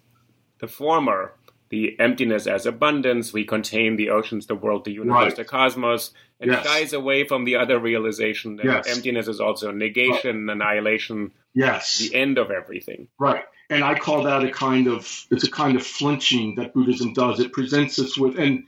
the 0.60 0.68
former 0.68 1.34
the 1.70 2.00
emptiness 2.00 2.48
as 2.48 2.66
abundance. 2.66 3.32
We 3.32 3.46
contain 3.46 3.96
the 3.96 4.10
oceans, 4.10 4.48
the 4.48 4.56
world, 4.56 4.86
the 4.86 4.92
universe, 4.92 5.16
right. 5.16 5.36
the 5.36 5.46
cosmos, 5.46 6.12
and 6.40 6.52
yes. 6.52 6.66
shies 6.66 6.94
away 6.94 7.28
from 7.28 7.46
the 7.46 7.56
other 7.56 7.80
realization 7.80 8.56
that 8.58 8.66
yes. 8.66 8.88
emptiness 8.88 9.28
is 9.28 9.40
also 9.40 9.72
negation, 9.72 10.48
right. 10.48 10.56
annihilation, 10.56 11.32
yes, 11.54 12.00
the 12.00 12.16
end 12.16 12.38
of 12.38 12.52
everything. 12.52 13.08
Right. 13.20 13.44
And 13.70 13.84
I 13.84 14.00
call 14.00 14.24
that 14.24 14.44
a 14.44 14.50
kind 14.50 14.88
of 14.88 15.26
it's 15.30 15.44
a 15.44 15.52
kind 15.52 15.78
of 15.78 15.86
flinching 15.86 16.56
that 16.56 16.74
Buddhism 16.74 17.14
does. 17.14 17.40
It 17.40 17.54
presents 17.54 18.00
us 18.00 18.18
with 18.18 18.40
and 18.40 18.64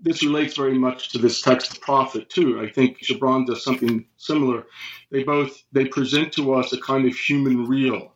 this 0.00 0.22
relates 0.22 0.56
very 0.56 0.78
much 0.78 1.10
to 1.10 1.18
this 1.18 1.42
text 1.42 1.72
of 1.72 1.80
prophet 1.80 2.30
too. 2.30 2.60
I 2.60 2.70
think 2.70 2.98
Gibran 3.00 3.46
does 3.46 3.62
something 3.64 4.06
similar. 4.16 4.64
They 5.10 5.22
both 5.24 5.64
they 5.72 5.84
present 5.86 6.32
to 6.34 6.54
us 6.54 6.72
a 6.72 6.80
kind 6.80 7.06
of 7.06 7.14
human 7.14 7.66
real, 7.66 8.12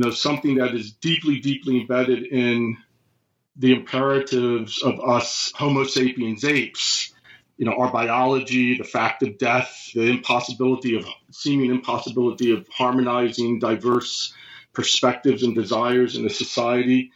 you 0.00 0.06
know, 0.06 0.12
something 0.12 0.54
that 0.54 0.74
is 0.74 0.92
deeply, 0.92 1.40
deeply 1.40 1.82
embedded 1.82 2.24
in 2.24 2.78
the 3.56 3.74
imperatives 3.74 4.82
of 4.82 4.98
us 4.98 5.52
Homo 5.54 5.84
sapiens 5.84 6.42
apes. 6.42 7.12
You 7.58 7.66
know, 7.66 7.74
our 7.74 7.92
biology, 7.92 8.78
the 8.78 8.84
fact 8.84 9.22
of 9.22 9.36
death, 9.36 9.90
the 9.94 10.08
impossibility 10.08 10.96
of 10.96 11.04
seeming 11.32 11.70
impossibility 11.70 12.50
of 12.50 12.66
harmonizing 12.72 13.58
diverse 13.58 14.32
perspectives 14.72 15.42
and 15.42 15.54
desires 15.54 16.16
in 16.16 16.24
a 16.24 16.30
society. 16.30 17.12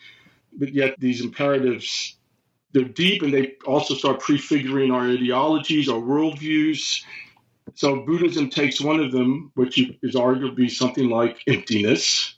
But 0.52 0.74
yet 0.74 1.00
these 1.00 1.22
imperatives 1.22 2.18
they're 2.74 2.84
deep 2.84 3.22
and 3.22 3.32
they 3.32 3.54
also 3.64 3.94
start 3.94 4.20
prefiguring 4.20 4.90
our 4.90 5.08
ideologies, 5.08 5.88
our 5.88 6.00
worldviews. 6.00 7.02
So 7.76 8.04
Buddhism 8.04 8.50
takes 8.50 8.78
one 8.78 9.00
of 9.00 9.10
them, 9.10 9.52
which 9.54 9.78
is 10.02 10.16
arguably 10.16 10.70
something 10.70 11.08
like 11.08 11.38
emptiness, 11.46 12.33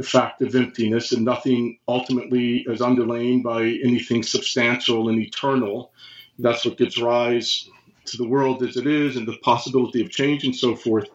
the 0.00 0.06
fact 0.06 0.40
of 0.40 0.54
emptiness, 0.54 1.12
and 1.12 1.26
nothing 1.26 1.78
ultimately 1.86 2.64
is 2.66 2.80
underlain 2.80 3.42
by 3.42 3.64
anything 3.84 4.22
substantial 4.22 5.10
and 5.10 5.20
eternal. 5.20 5.92
That's 6.38 6.64
what 6.64 6.78
gives 6.78 6.96
rise 6.96 7.68
to 8.06 8.16
the 8.16 8.26
world 8.26 8.62
as 8.62 8.78
it 8.78 8.86
is 8.86 9.16
and 9.16 9.28
the 9.28 9.36
possibility 9.42 10.00
of 10.00 10.08
change 10.08 10.44
and 10.44 10.56
so 10.56 10.74
forth. 10.74 11.10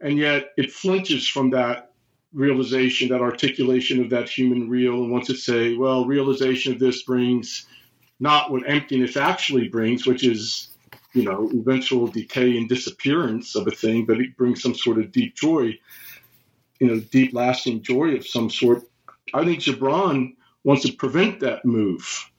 And 0.00 0.16
yet 0.16 0.52
it 0.56 0.72
flinches 0.72 1.28
from 1.28 1.50
that 1.50 1.92
realization, 2.32 3.08
that 3.08 3.20
articulation 3.20 4.02
of 4.02 4.08
that 4.08 4.30
human 4.30 4.70
real, 4.70 5.02
and 5.02 5.12
wants 5.12 5.26
to 5.26 5.34
say, 5.36 5.74
well, 5.74 6.06
realization 6.06 6.72
of 6.72 6.78
this 6.78 7.02
brings 7.02 7.66
not 8.20 8.50
what 8.50 8.66
emptiness 8.66 9.18
actually 9.18 9.68
brings, 9.68 10.06
which 10.06 10.24
is, 10.24 10.68
you 11.12 11.24
know, 11.24 11.50
eventual 11.52 12.06
decay 12.06 12.56
and 12.56 12.70
disappearance 12.70 13.54
of 13.54 13.66
a 13.66 13.70
thing, 13.70 14.06
but 14.06 14.18
it 14.18 14.34
brings 14.38 14.62
some 14.62 14.74
sort 14.74 14.96
of 14.96 15.12
deep 15.12 15.36
joy, 15.36 15.78
you 16.80 16.86
know, 16.86 17.00
deep 17.00 17.34
lasting 17.34 17.82
joy 17.82 18.16
of 18.16 18.26
some 18.26 18.50
sort. 18.50 18.82
I 19.32 19.44
think 19.44 19.60
Gibran 19.60 20.34
wants 20.62 20.84
to 20.84 20.92
prevent 20.92 21.40
that 21.40 21.64
move. 21.64 22.30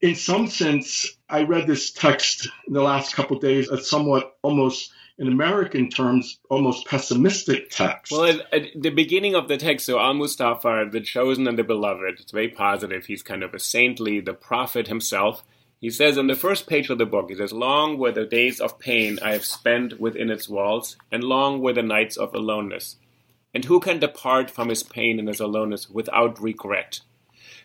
In 0.00 0.16
some 0.16 0.48
sense, 0.48 1.16
I 1.28 1.44
read 1.44 1.66
this 1.66 1.92
text 1.92 2.48
in 2.66 2.72
the 2.72 2.82
last 2.82 3.14
couple 3.14 3.38
days 3.38 3.70
as 3.70 3.88
somewhat 3.88 4.36
almost 4.42 4.92
in 5.18 5.28
American 5.28 5.88
terms, 5.88 6.40
almost 6.50 6.86
pessimistic 6.86 7.70
text. 7.70 8.10
Well, 8.10 8.24
at, 8.24 8.52
at, 8.52 8.62
the 8.74 8.90
beginning 8.90 9.34
of 9.34 9.46
the 9.46 9.56
text, 9.56 9.86
so 9.86 10.00
Al 10.00 10.14
Mustafa, 10.14 10.88
the 10.90 11.00
chosen 11.00 11.46
and 11.46 11.58
the 11.58 11.62
beloved, 11.62 12.18
it's 12.18 12.32
very 12.32 12.48
positive. 12.48 13.06
He's 13.06 13.22
kind 13.22 13.44
of 13.44 13.54
a 13.54 13.60
saintly, 13.60 14.20
the 14.20 14.34
prophet 14.34 14.88
himself. 14.88 15.44
He 15.80 15.90
says 15.90 16.16
on 16.16 16.28
the 16.28 16.34
first 16.34 16.66
page 16.66 16.90
of 16.90 16.98
the 16.98 17.06
book, 17.06 17.28
he 17.28 17.36
says, 17.36 17.52
Long 17.52 17.98
were 17.98 18.12
the 18.12 18.24
days 18.24 18.60
of 18.60 18.78
pain 18.78 19.18
I 19.22 19.32
have 19.32 19.44
spent 19.44 20.00
within 20.00 20.30
its 20.30 20.48
walls, 20.48 20.96
and 21.10 21.22
long 21.22 21.60
were 21.60 21.72
the 21.72 21.82
nights 21.82 22.16
of 22.16 22.34
aloneness. 22.34 22.96
And 23.54 23.64
who 23.64 23.80
can 23.80 23.98
depart 23.98 24.50
from 24.50 24.68
his 24.68 24.82
pain 24.82 25.18
and 25.18 25.28
his 25.28 25.40
aloneness 25.40 25.90
without 25.90 26.40
regret? 26.40 27.00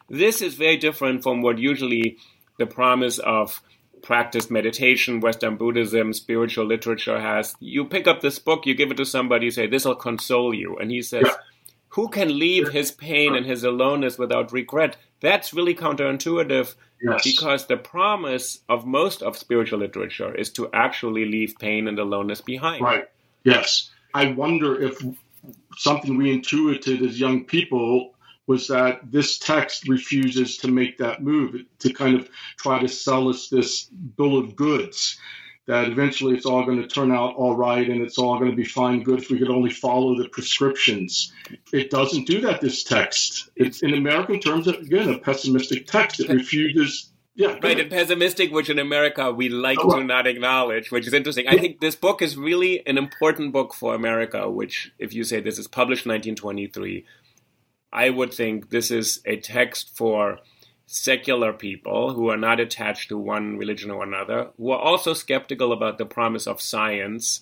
This 0.09 0.41
is 0.41 0.55
very 0.55 0.77
different 0.77 1.23
from 1.23 1.41
what 1.41 1.57
usually 1.57 2.17
the 2.57 2.65
promise 2.65 3.19
of 3.19 3.61
practiced 4.01 4.51
meditation, 4.51 5.19
Western 5.19 5.57
Buddhism, 5.57 6.13
spiritual 6.13 6.65
literature 6.65 7.19
has. 7.19 7.55
You 7.59 7.85
pick 7.85 8.07
up 8.07 8.21
this 8.21 8.39
book, 8.39 8.65
you 8.65 8.75
give 8.75 8.91
it 8.91 8.97
to 8.97 9.05
somebody, 9.05 9.45
you 9.45 9.51
say, 9.51 9.67
This 9.67 9.85
will 9.85 9.95
console 9.95 10.53
you. 10.53 10.77
And 10.77 10.91
he 10.91 11.01
says, 11.01 11.23
yeah. 11.25 11.35
Who 11.89 12.09
can 12.09 12.37
leave 12.37 12.69
his 12.69 12.91
pain 12.91 13.33
and 13.33 13.45
his 13.45 13.63
aloneness 13.63 14.19
without 14.19 14.51
regret? 14.51 14.97
That's 15.19 15.53
really 15.53 15.73
counterintuitive 15.73 16.75
yes. 17.01 17.23
because 17.23 17.65
the 17.65 17.77
promise 17.77 18.59
of 18.69 18.85
most 18.85 19.23
of 19.23 19.37
spiritual 19.37 19.79
literature 19.79 20.35
is 20.35 20.51
to 20.51 20.69
actually 20.73 21.25
leave 21.25 21.55
pain 21.59 21.87
and 21.87 21.97
aloneness 21.97 22.41
behind. 22.41 22.83
Right. 22.83 23.05
Yes. 23.43 23.89
I 24.13 24.31
wonder 24.31 24.79
if 24.79 25.01
something 25.75 26.17
we 26.17 26.31
intuited 26.31 27.01
as 27.01 27.19
young 27.19 27.45
people 27.45 28.15
was 28.47 28.67
that 28.67 29.11
this 29.11 29.37
text 29.37 29.87
refuses 29.89 30.57
to 30.57 30.69
make 30.69 30.97
that 30.97 31.21
move, 31.21 31.55
to 31.79 31.91
kind 31.91 32.15
of 32.15 32.29
try 32.57 32.79
to 32.79 32.87
sell 32.87 33.27
us 33.27 33.49
this 33.49 33.83
bill 33.83 34.37
of 34.37 34.55
goods 34.55 35.19
that 35.67 35.89
eventually 35.89 36.33
it's 36.33 36.45
all 36.45 36.65
going 36.65 36.81
to 36.81 36.87
turn 36.87 37.11
out 37.11 37.35
all 37.35 37.55
right 37.55 37.89
and 37.89 38.01
it's 38.01 38.17
all 38.17 38.39
going 38.39 38.49
to 38.49 38.55
be 38.55 38.63
fine 38.63 39.03
good 39.03 39.19
if 39.19 39.29
we 39.29 39.37
could 39.37 39.49
only 39.49 39.69
follow 39.69 40.17
the 40.17 40.29
prescriptions. 40.29 41.33
It 41.73 41.91
doesn't 41.91 42.25
do 42.25 42.41
that, 42.41 42.61
this 42.61 42.83
text. 42.83 43.49
It's 43.55 43.83
in 43.83 43.93
American 43.93 44.39
terms, 44.39 44.67
again, 44.67 45.09
a 45.09 45.19
pessimistic 45.19 45.85
text. 45.85 46.21
It 46.21 46.29
refuses. 46.29 47.11
Yeah, 47.37 47.59
right, 47.61 47.79
and 47.79 47.91
pessimistic, 47.91 48.51
which 48.51 48.67
in 48.67 48.79
America 48.79 49.31
we 49.31 49.47
like 49.47 49.77
oh, 49.79 49.99
to 49.99 50.03
not 50.03 50.25
acknowledge, 50.25 50.91
which 50.91 51.05
is 51.05 51.13
interesting. 51.13 51.47
I 51.47 51.57
think 51.57 51.79
this 51.79 51.95
book 51.95 52.23
is 52.23 52.35
really 52.35 52.85
an 52.87 52.97
important 52.97 53.53
book 53.53 53.75
for 53.75 53.93
America, 53.93 54.49
which, 54.49 54.91
if 54.97 55.13
you 55.13 55.23
say 55.23 55.39
this 55.39 55.59
is 55.59 55.67
published 55.67 56.07
1923, 56.07 57.05
I 57.93 58.09
would 58.09 58.33
think 58.33 58.71
this 58.71 58.89
is 58.89 59.21
a 59.23 59.37
text 59.37 59.95
for 59.95 60.39
secular 60.87 61.53
people 61.53 62.15
who 62.15 62.31
are 62.31 62.37
not 62.37 62.59
attached 62.59 63.09
to 63.09 63.19
one 63.19 63.57
religion 63.57 63.91
or 63.91 64.03
another, 64.03 64.49
who 64.57 64.71
are 64.71 64.79
also 64.79 65.13
skeptical 65.13 65.71
about 65.71 65.99
the 65.99 66.05
promise 66.07 66.47
of 66.47 66.59
science 66.59 67.41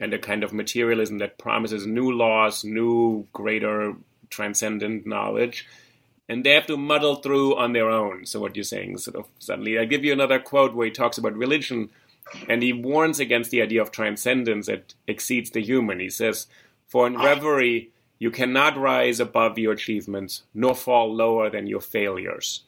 and 0.00 0.12
a 0.12 0.18
kind 0.18 0.42
of 0.42 0.52
materialism 0.52 1.18
that 1.18 1.38
promises 1.38 1.86
new 1.86 2.10
laws, 2.10 2.64
new, 2.64 3.28
greater, 3.32 3.94
transcendent 4.30 5.06
knowledge. 5.06 5.64
And 6.28 6.44
they 6.44 6.52
have 6.52 6.66
to 6.66 6.76
muddle 6.76 7.16
through 7.16 7.56
on 7.56 7.72
their 7.72 7.90
own. 7.90 8.26
So, 8.26 8.40
what 8.40 8.54
you're 8.54 8.64
saying, 8.64 8.98
sort 8.98 9.16
of 9.16 9.26
suddenly, 9.38 9.78
I 9.78 9.86
give 9.86 10.04
you 10.04 10.12
another 10.12 10.38
quote 10.38 10.74
where 10.74 10.86
he 10.86 10.92
talks 10.92 11.16
about 11.16 11.34
religion 11.34 11.88
and 12.48 12.62
he 12.62 12.72
warns 12.72 13.20
against 13.20 13.50
the 13.50 13.62
idea 13.62 13.82
of 13.82 13.90
transcendence 13.90 14.66
that 14.66 14.94
exceeds 15.06 15.50
the 15.50 15.62
human. 15.62 16.00
He 16.00 16.10
says, 16.10 16.46
For 16.86 17.06
in 17.06 17.16
reverie, 17.16 17.90
you 18.18 18.30
cannot 18.30 18.76
rise 18.76 19.20
above 19.20 19.58
your 19.58 19.72
achievements, 19.72 20.42
nor 20.52 20.74
fall 20.74 21.14
lower 21.14 21.50
than 21.50 21.66
your 21.66 21.80
failures. 21.80 22.64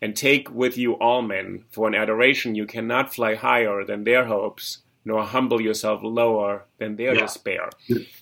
And 0.00 0.14
take 0.14 0.50
with 0.50 0.76
you 0.76 0.94
all 0.94 1.22
men, 1.22 1.64
for 1.70 1.88
in 1.88 1.94
adoration 1.94 2.54
you 2.54 2.66
cannot 2.66 3.14
fly 3.14 3.34
higher 3.34 3.84
than 3.84 4.04
their 4.04 4.26
hopes, 4.26 4.78
nor 5.04 5.24
humble 5.24 5.60
yourself 5.60 6.00
lower 6.02 6.64
than 6.78 6.96
their 6.96 7.14
yeah. 7.14 7.22
despair. 7.22 7.70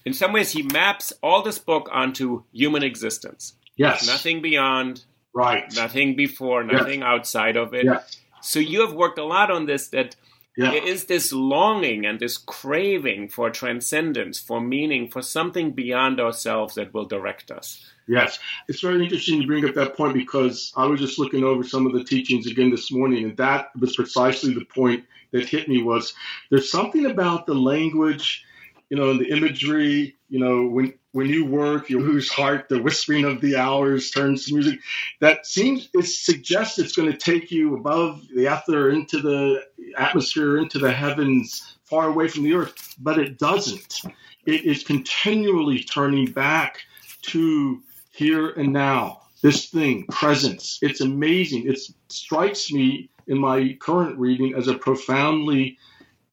In 0.05 0.15
some 0.15 0.33
ways, 0.33 0.53
he 0.53 0.63
maps 0.63 1.13
all 1.23 1.43
this 1.43 1.59
book 1.59 1.89
onto 1.93 2.45
human 2.53 2.83
existence. 2.83 3.55
Yes. 3.77 4.07
Nothing 4.07 4.43
beyond. 4.43 5.05
Right. 5.35 5.65
Nothing 5.75 6.15
before, 6.17 6.63
nothing 6.63 7.01
yes. 7.01 7.07
outside 7.07 7.57
of 7.57 7.75
it. 7.75 7.85
Yes. 7.85 8.21
So 8.41 8.61
you 8.61 8.83
have 8.83 8.93
worked 8.93 9.19
a 9.19 9.25
lot 9.25 9.51
on 9.51 9.67
this 9.67 9.89
that 9.89 10.17
yeah. 10.57 10.71
There 10.71 10.87
is 10.87 11.07
this 11.07 11.33
longing 11.33 12.07
and 12.07 12.21
this 12.21 12.37
craving 12.39 13.29
for 13.29 13.51
transcendence, 13.51 14.39
for 14.39 14.61
meaning, 14.61 15.11
for 15.11 15.21
something 15.21 15.73
beyond 15.73 16.21
ourselves 16.21 16.77
that 16.77 16.95
will 16.95 17.07
direct 17.07 17.51
us. 17.51 17.91
Yes, 18.07 18.39
it's 18.69 18.81
very 18.81 19.03
interesting 19.03 19.41
to 19.41 19.47
bring 19.47 19.65
up 19.65 19.75
that 19.75 19.97
point 19.97 20.15
because 20.15 20.73
I 20.77 20.87
was 20.87 21.01
just 21.01 21.19
looking 21.19 21.43
over 21.43 21.65
some 21.65 21.87
of 21.87 21.93
the 21.93 22.05
teachings 22.05 22.47
again 22.47 22.71
this 22.71 22.93
morning, 22.93 23.25
and 23.25 23.37
that 23.39 23.71
was 23.77 23.97
precisely 23.97 24.55
the 24.55 24.65
point 24.67 25.05
that 25.33 25.49
hit 25.49 25.69
me 25.69 25.83
was 25.83 26.15
there's 26.51 26.71
something 26.71 27.07
about 27.07 27.47
the 27.47 27.55
language, 27.55 28.45
you 28.91 28.97
know, 28.97 29.11
and 29.11 29.19
the 29.19 29.31
imagery, 29.31 30.15
you 30.29 30.39
know, 30.39 30.69
when 30.69 30.95
when 31.15 31.29
you 31.29 31.47
work, 31.47 31.89
lose 31.91 32.29
heart, 32.29 32.69
the 32.69 32.83
whispering 32.83 33.25
of 33.25 33.41
the 33.41 33.55
hours 33.55 34.11
turns 34.11 34.47
to 34.47 34.53
music. 34.53 34.81
That 35.21 35.47
seems 35.47 35.89
it 35.95 36.07
suggests 36.07 36.77
it's 36.77 36.97
going 36.97 37.11
to 37.11 37.17
take 37.17 37.53
you 37.53 37.77
above 37.77 38.27
the 38.35 38.53
ether 38.53 38.91
into 38.91 39.21
the 39.21 39.63
atmosphere, 39.97 40.59
into 40.59 40.81
the 40.81 40.91
heavens, 40.91 41.77
far 41.85 42.09
away 42.09 42.27
from 42.27 42.43
the 42.43 42.55
earth, 42.55 42.97
but 42.99 43.17
it 43.17 43.39
doesn't. 43.39 44.03
It 44.45 44.65
is 44.65 44.83
continually 44.83 45.85
turning 45.85 46.33
back 46.33 46.81
to 47.23 47.81
here 48.11 48.49
and 48.51 48.73
now. 48.73 49.23
This 49.41 49.67
thing, 49.67 50.07
presence. 50.11 50.81
It's 50.83 51.01
amazing. 51.01 51.69
It 51.69 51.79
strikes 52.09 52.73
me 52.73 53.09
in 53.29 53.39
my 53.39 53.77
current 53.81 54.19
reading 54.19 54.55
as 54.57 54.67
a 54.67 54.75
profoundly 54.75 55.79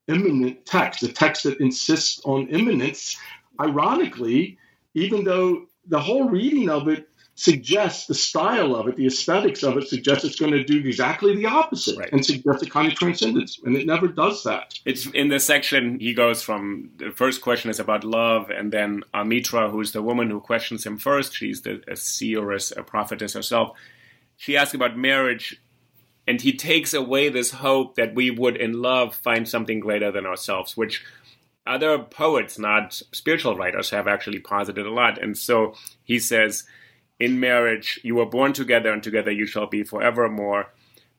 immanent 0.07 0.65
text, 0.65 1.03
a 1.03 1.13
text 1.13 1.43
that 1.43 1.59
insists 1.59 2.19
on 2.25 2.47
immanence. 2.47 3.15
Ironically, 3.59 4.57
even 4.93 5.23
though 5.23 5.65
the 5.87 5.99
whole 5.99 6.29
reading 6.29 6.69
of 6.69 6.87
it 6.87 7.07
suggests 7.35 8.05
the 8.05 8.13
style 8.13 8.75
of 8.75 8.87
it, 8.87 8.95
the 8.97 9.07
aesthetics 9.07 9.63
of 9.63 9.77
it 9.77 9.87
suggests 9.87 10.23
it's 10.23 10.39
going 10.39 10.51
to 10.51 10.63
do 10.63 10.77
exactly 10.77 11.35
the 11.35 11.45
opposite 11.45 11.97
right. 11.97 12.11
and 12.11 12.25
suggests 12.25 12.61
a 12.61 12.69
kind 12.69 12.87
of 12.87 12.93
transcendence, 12.93 13.59
and 13.63 13.75
it 13.75 13.85
never 13.85 14.07
does 14.07 14.43
that. 14.43 14.77
It's 14.85 15.07
in 15.07 15.29
this 15.29 15.45
section 15.45 15.99
he 15.99 16.13
goes 16.13 16.43
from 16.43 16.91
the 16.97 17.11
first 17.11 17.41
question 17.41 17.71
is 17.71 17.79
about 17.79 18.03
love, 18.03 18.49
and 18.49 18.71
then 18.71 19.03
Almitra, 19.13 19.71
who's 19.71 19.91
the 19.91 20.03
woman 20.03 20.29
who 20.29 20.39
questions 20.39 20.85
him 20.85 20.97
first, 20.97 21.33
she's 21.33 21.61
the, 21.61 21.81
a 21.87 21.95
seeress, 21.95 22.71
a 22.71 22.83
prophetess 22.83 23.33
herself. 23.33 23.77
She 24.35 24.57
asks 24.57 24.73
about 24.73 24.97
marriage, 24.97 25.61
and 26.27 26.41
he 26.41 26.53
takes 26.53 26.93
away 26.93 27.29
this 27.29 27.51
hope 27.51 27.95
that 27.95 28.13
we 28.13 28.29
would, 28.29 28.57
in 28.57 28.81
love, 28.81 29.15
find 29.15 29.47
something 29.47 29.79
greater 29.79 30.11
than 30.11 30.25
ourselves, 30.25 30.77
which 30.77 31.03
other 31.71 31.97
poets, 31.99 32.59
not 32.59 33.01
spiritual 33.11 33.55
writers, 33.55 33.89
have 33.91 34.07
actually 34.07 34.39
posited 34.39 34.85
a 34.85 34.91
lot. 34.91 35.17
And 35.23 35.37
so 35.37 35.73
he 36.03 36.19
says, 36.19 36.63
In 37.19 37.39
marriage, 37.39 37.99
you 38.03 38.15
were 38.15 38.25
born 38.25 38.53
together, 38.53 38.91
and 38.91 39.01
together 39.03 39.31
you 39.31 39.45
shall 39.45 39.67
be 39.67 39.83
forevermore. 39.83 40.63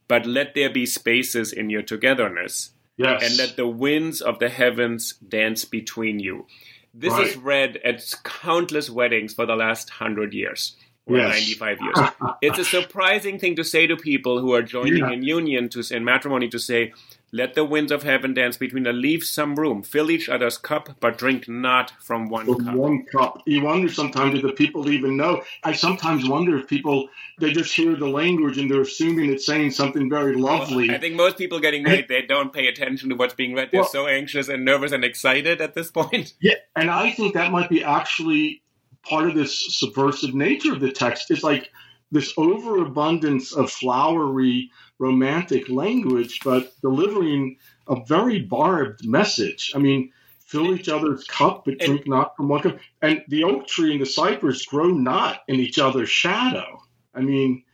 but 0.09 0.27
let 0.27 0.55
there 0.55 0.69
be 0.69 0.85
spaces 0.85 1.53
in 1.55 1.71
your 1.71 1.81
togetherness. 1.81 2.71
Yes. 2.99 3.23
And 3.25 3.39
let 3.39 3.57
the 3.57 3.67
winds 3.67 4.21
of 4.21 4.39
the 4.41 4.49
heavens 4.51 5.15
dance 5.27 5.65
between 5.65 6.19
you. 6.21 6.47
This 6.93 7.13
Right. 7.15 7.27
is 7.29 7.37
read 7.37 7.77
at 7.83 8.05
countless 8.23 8.91
weddings 8.91 9.33
for 9.33 9.47
the 9.47 9.57
last 9.57 9.89
hundred 10.03 10.35
years 10.35 10.77
or 11.07 11.17
Yes. 11.17 11.31
95 11.31 11.79
years. 11.81 11.99
it's 12.43 12.59
a 12.59 12.65
surprising 12.77 13.39
thing 13.39 13.57
to 13.57 13.65
say 13.65 13.87
to 13.87 13.97
people 13.97 14.39
who 14.41 14.53
are 14.53 14.61
joining 14.77 14.99
Yeah. 14.99 15.13
in 15.13 15.23
union 15.23 15.71
to 15.71 15.81
in 15.97 16.05
matrimony 16.05 16.49
to 16.49 16.59
say, 16.59 16.93
"Let 17.35 17.55
the 17.55 17.65
winds 17.65 17.91
of 17.91 18.03
heaven 18.03 18.35
dance 18.35 18.57
between 18.59 18.83
the 18.83 18.93
leaves 18.93 19.31
some 19.31 19.55
room. 19.57 19.83
Fill 19.83 20.11
each 20.11 20.29
other's 20.29 20.59
cup, 20.59 20.97
but 21.01 21.17
drink 21.17 21.49
not 21.49 21.93
from 22.01 22.29
one 22.29 22.47
With 22.47 22.65
cup." 22.65 22.75
one 22.75 23.05
cup. 23.05 23.43
You 23.47 23.63
wonder 23.63 23.89
sometimes 23.91 24.35
if 24.35 24.43
the 24.43 24.53
people 24.53 24.91
even 24.91 25.17
know. 25.17 25.43
I 25.65 25.73
sometimes 25.73 26.29
wonder 26.29 26.59
if 26.59 26.67
people 26.69 27.09
they 27.39 27.51
just 27.53 27.75
hear 27.75 27.97
the 27.97 28.07
language 28.09 28.59
and 28.59 28.71
they're 28.71 28.83
assuming 28.83 29.33
it's 29.33 29.47
saying 29.47 29.71
something 29.71 30.11
very 30.11 30.37
lovely. 30.37 30.91
I 30.91 30.99
think 30.99 31.15
most 31.17 31.39
people 31.39 31.59
getting 31.59 31.83
married, 31.83 32.07
they 32.09 32.23
don't 32.23 32.53
pay 32.53 32.67
attention 32.69 33.09
to 33.09 33.17
what's 33.17 33.35
being 33.35 33.55
read. 33.55 33.71
They're 33.73 33.81
Well- 33.81 33.89
so 33.91 34.07
anxious 34.07 34.49
and 34.49 34.65
nervous 34.65 34.93
and 34.93 35.03
excited 35.05 35.61
at 35.61 35.75
this 35.75 35.91
point. 35.91 36.35
Yeah, 36.41 36.55
and 36.77 36.91
I 36.91 37.11
think 37.13 37.35
that 37.35 37.51
might 37.51 37.69
be 37.71 37.83
actually 37.83 38.63
part 39.09 39.29
of 39.29 39.35
this 39.35 39.75
subversive 39.79 40.35
nature 40.35 40.73
of 40.73 40.81
the 40.81 40.93
text. 40.93 41.31
It's 41.31 41.43
like 41.43 41.71
this 42.13 42.35
overabundance 42.37 43.53
of 43.55 43.71
flowery, 43.71 44.71
romantic 44.99 45.69
language, 45.69 46.41
but 46.45 46.73
delivering 46.81 47.57
a 47.89 47.97
very 48.07 48.41
barbed 48.41 49.07
message. 49.07 49.73
I 49.75 49.79
mean, 49.79 50.13
fill 50.47 50.75
each 50.75 50.89
other's 50.89 51.25
cup, 51.25 51.65
but 51.65 51.79
drink 51.79 52.07
not 52.07 52.37
from 52.37 52.49
one 52.49 52.63
cup. 52.63 52.79
And 53.01 53.25
the 53.29 53.45
oak 53.45 53.67
tree 53.67 53.93
and 53.93 54.01
the 54.01 54.07
cypress 54.07 54.65
grow 54.67 54.89
not 54.89 55.41
in 55.49 55.57
each 55.57 55.79
other's 55.79 56.11
shadow. 56.11 56.83
I 57.15 57.21
mean, 57.21 57.65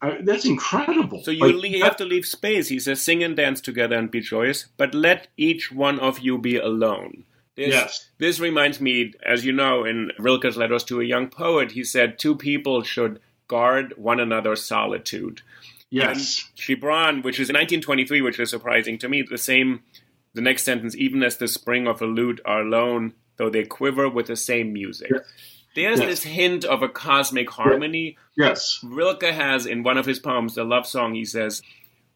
I, 0.00 0.18
that's 0.22 0.44
incredible. 0.44 1.22
So 1.24 1.30
you, 1.30 1.46
Like, 1.46 1.56
le- 1.56 1.68
you 1.68 1.84
have 1.84 1.96
to 1.96 2.04
leave 2.04 2.24
space. 2.24 2.68
He 2.68 2.78
says, 2.78 3.02
"Sing 3.02 3.22
and 3.24 3.36
dance 3.36 3.60
together 3.60 3.96
and 3.96 4.10
be 4.10 4.20
joyous, 4.20 4.66
but 4.76 4.94
let 4.94 5.28
each 5.36 5.72
one 5.72 5.98
of 5.98 6.20
you 6.20 6.38
be 6.38 6.56
alone." 6.56 7.24
This, 7.56 7.74
Yes. 7.74 8.08
This 8.18 8.38
reminds 8.38 8.80
me, 8.80 9.14
as 9.26 9.44
you 9.44 9.52
know, 9.52 9.84
in 9.84 10.12
Rilke's 10.18 10.56
letters 10.56 10.84
to 10.84 11.00
a 11.00 11.04
young 11.04 11.28
poet, 11.28 11.72
he 11.72 11.82
said 11.82 12.16
two 12.18 12.36
people 12.36 12.82
should 12.84 13.20
guard 13.48 13.94
one 13.96 14.20
another's 14.20 14.64
solitude. 14.64 15.42
Yes. 15.90 16.48
Gibran, 16.56 17.22
which 17.24 17.40
is 17.40 17.48
in 17.48 17.54
1923, 17.54 18.20
which 18.20 18.38
is 18.38 18.50
surprising 18.50 18.98
to 18.98 19.08
me, 19.08 19.22
the 19.22 19.38
same, 19.38 19.82
the 20.34 20.40
next 20.40 20.64
sentence, 20.64 20.94
even 20.96 21.22
as 21.22 21.36
the 21.38 21.48
spring 21.48 21.86
of 21.86 22.02
a 22.02 22.06
lute 22.06 22.40
are 22.44 22.60
alone, 22.60 23.14
though 23.36 23.50
they 23.50 23.64
quiver 23.64 24.08
with 24.08 24.26
the 24.26 24.36
same 24.36 24.72
music. 24.72 25.10
Yeah. 25.10 25.20
There's 25.74 26.00
Yes. 26.00 26.08
this 26.08 26.22
hint 26.24 26.64
of 26.64 26.82
a 26.82 26.88
cosmic 26.88 27.50
harmony. 27.50 28.16
Yes. 28.36 28.80
Rilke 28.82 29.22
has 29.22 29.64
in 29.66 29.82
one 29.82 29.96
of 29.96 30.06
his 30.06 30.18
poems, 30.18 30.54
the 30.54 30.64
love 30.64 30.86
song, 30.86 31.14
he 31.14 31.24
says, 31.24 31.62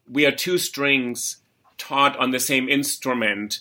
We 0.07 0.25
are 0.25 0.31
two 0.31 0.57
strings 0.57 1.37
taut 1.77 2.17
on 2.17 2.31
the 2.31 2.39
same 2.39 2.67
instrument 2.67 3.59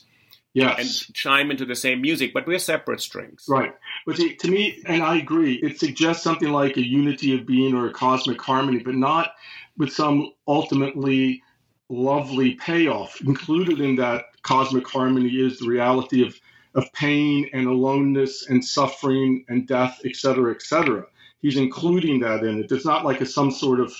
Yes. 0.54 0.78
and 1.06 1.14
chime 1.14 1.50
into 1.50 1.64
the 1.64 1.76
same 1.76 2.00
music, 2.02 2.34
but 2.34 2.46
we're 2.46 2.58
separate 2.58 3.00
strings. 3.00 3.44
Right. 3.48 3.72
But 4.04 4.16
to 4.16 4.50
me, 4.50 4.82
and 4.84 5.02
I 5.02 5.16
agree, 5.18 5.54
it 5.54 5.78
suggests 5.78 6.22
something 6.24 6.50
like 6.50 6.76
a 6.76 6.84
unity 6.86 7.34
of 7.34 7.46
being 7.46 7.74
or 7.74 7.86
a 7.86 7.92
cosmic 7.92 8.40
harmony, 8.42 8.78
but 8.80 8.94
not 8.94 9.32
with 9.78 9.92
some 9.92 10.32
ultimately 10.46 11.42
lovely 11.88 12.54
payoff. 12.54 13.20
Included 13.20 13.80
in 13.80 13.96
that 13.96 14.24
cosmic 14.42 14.86
harmony 14.88 15.28
is 15.28 15.58
the 15.58 15.68
reality 15.68 16.26
of, 16.26 16.34
of 16.74 16.92
pain 16.92 17.48
and 17.52 17.66
aloneness 17.66 18.48
and 18.48 18.64
suffering 18.64 19.44
and 19.48 19.66
death, 19.66 20.00
et 20.04 20.16
cetera, 20.16 20.54
et 20.54 20.62
cetera. 20.62 21.04
He's 21.40 21.56
including 21.56 22.20
that 22.20 22.44
in 22.44 22.60
it. 22.60 22.72
It's 22.72 22.84
not 22.84 23.04
like 23.04 23.20
a, 23.20 23.26
some 23.26 23.50
sort 23.50 23.80
of 23.80 23.92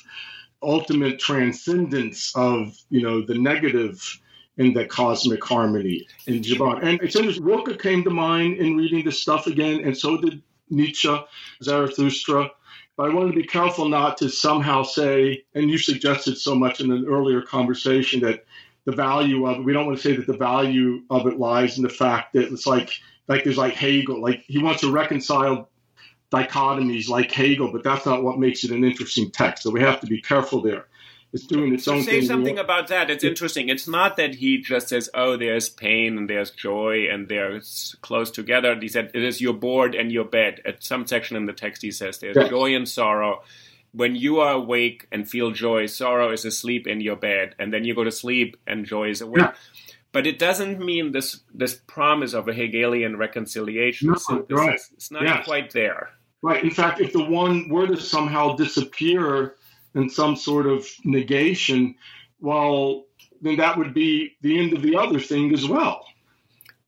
ultimate 0.63 1.19
transcendence 1.19 2.33
of, 2.37 2.77
you 2.89 3.03
know, 3.03 3.27
the 3.27 3.35
negative 3.35 4.21
in 4.59 4.73
the 4.75 4.87
cosmic 4.87 5.43
harmony 5.45 6.07
in 6.27 6.41
Gibran. 6.41 6.85
And 6.85 7.01
it's 7.03 7.17
interesting, 7.17 7.45
Rilke 7.45 7.81
came 7.81 8.05
to 8.05 8.11
mind 8.11 8.59
in 8.59 8.77
reading 8.77 9.05
this 9.05 9.21
stuff 9.21 9.47
again, 9.47 9.83
and 9.85 9.97
so 9.97 10.19
did 10.19 10.43
Nietzsche, 10.71 11.15
Zarathustra. 11.63 12.51
But 12.97 13.11
I 13.11 13.15
want 13.15 13.31
to 13.31 13.37
be 13.37 13.47
careful 13.47 13.89
not 13.89 14.19
to 14.19 14.29
somehow 14.29 14.83
say, 14.83 15.45
and 15.55 15.71
you 15.71 15.79
suggested 15.79 16.37
so 16.37 16.55
much 16.55 16.81
in 16.81 16.93
an 16.93 17.07
earlier 17.07 17.41
conversation 17.41 18.21
that 18.21 18.45
the 18.85 18.93
value 18.93 19.47
of 19.47 19.59
it, 19.59 19.65
we 19.65 19.73
don't 19.73 19.87
want 19.87 19.99
to 19.99 20.03
say 20.03 20.17
that 20.17 20.27
the 20.27 20.37
value 20.37 21.03
of 21.09 21.27
it 21.27 21.39
lies 21.39 21.79
in 21.79 21.85
the 21.85 21.89
fact 21.89 22.35
that 22.35 22.53
it's 22.53 22.67
like, 22.67 22.91
like 23.29 23.45
there's 23.45 23.57
like 23.57 23.75
Hegel, 23.75 24.21
like 24.21 24.43
he 24.47 24.59
wants 24.59 24.83
to 24.83 24.93
reconcile 24.93 25.71
dichotomies 26.31 27.09
like 27.09 27.31
Hegel, 27.31 27.71
but 27.73 27.85
that's 27.85 28.07
not 28.07 28.23
what 28.23 28.39
makes 28.39 28.65
it 28.65 28.71
an 28.71 28.85
interesting 28.85 29.31
text. 29.31 29.63
So 29.63 29.71
we 29.71 29.81
have 29.81 30.01
to 30.01 30.07
be 30.07 30.21
careful 30.21 30.61
there. 30.61 30.87
It's 31.33 31.47
doing 31.47 31.73
its 31.75 31.85
So 31.85 31.95
own 31.95 32.03
say 32.03 32.19
thing. 32.21 32.27
something 32.29 32.59
about 32.59 32.89
that. 32.89 33.09
It's 33.11 33.25
interesting. 33.25 33.69
It's 33.71 33.89
not 33.89 34.17
that 34.19 34.35
he 34.35 34.59
just 34.61 34.89
says, 34.89 35.09
"Oh, 35.15 35.37
there's 35.39 35.71
pain 35.71 36.19
and 36.19 36.29
there's 36.29 36.51
joy 36.51 37.07
and 37.11 37.27
they're 37.29 37.61
close 38.03 38.31
together." 38.31 38.79
He 38.79 38.89
said, 38.89 39.11
"It 39.15 39.23
is 39.25 39.41
your 39.41 39.55
board 39.55 39.95
and 39.95 40.13
your 40.13 40.25
bed." 40.25 40.61
At 40.67 40.85
some 40.85 41.07
section 41.07 41.37
in 41.37 41.47
the 41.47 41.55
text, 41.55 41.81
he 41.83 41.91
says, 41.91 42.19
"There's 42.19 42.37
Yes. 42.37 42.51
joy 42.51 42.75
and 42.75 42.87
sorrow." 42.89 43.43
When 43.95 44.15
you 44.17 44.41
are 44.41 44.53
awake 44.55 45.07
and 45.13 45.29
feel 45.29 45.51
joy, 45.53 45.87
sorrow 45.87 46.33
is 46.33 46.45
asleep 46.45 46.87
in 46.87 47.01
your 47.01 47.17
bed, 47.17 47.55
and 47.59 47.73
then 47.73 47.85
you 47.85 47.95
go 47.95 48.05
to 48.05 48.11
sleep 48.13 48.57
and 48.67 48.85
joy 48.87 49.09
is 49.11 49.21
awake. 49.23 49.45
But 50.13 50.27
it 50.27 50.39
doesn't 50.39 50.79
mean 50.85 51.13
this 51.13 51.41
this 51.55 51.75
promise 51.87 52.35
of 52.35 52.47
a 52.49 52.53
Hegelian 52.53 53.17
reconciliation 53.17 54.09
No, 54.09 54.15
synthesis. 54.17 54.57
right. 54.67 54.81
It's 54.95 55.11
not 55.11 55.23
Yes. 55.23 55.45
quite 55.47 55.71
there. 55.73 56.11
Right. 56.43 56.63
In 56.63 56.71
fact, 56.71 57.01
if 57.01 57.13
the 57.15 57.25
one 57.25 57.69
were 57.71 57.87
to 57.87 57.97
somehow 57.97 58.55
disappear 58.57 59.55
in 59.95 60.09
some 60.09 60.37
sort 60.37 60.67
of 60.67 60.87
negation, 61.05 61.95
well, 62.41 63.05
then 63.41 63.57
that 63.57 63.77
would 63.77 63.95
be 63.95 64.37
the 64.41 64.59
end 64.59 64.73
of 64.73 64.83
the 64.83 64.97
other 64.97 65.21
thing 65.21 65.53
as 65.53 65.67
well. 65.67 66.07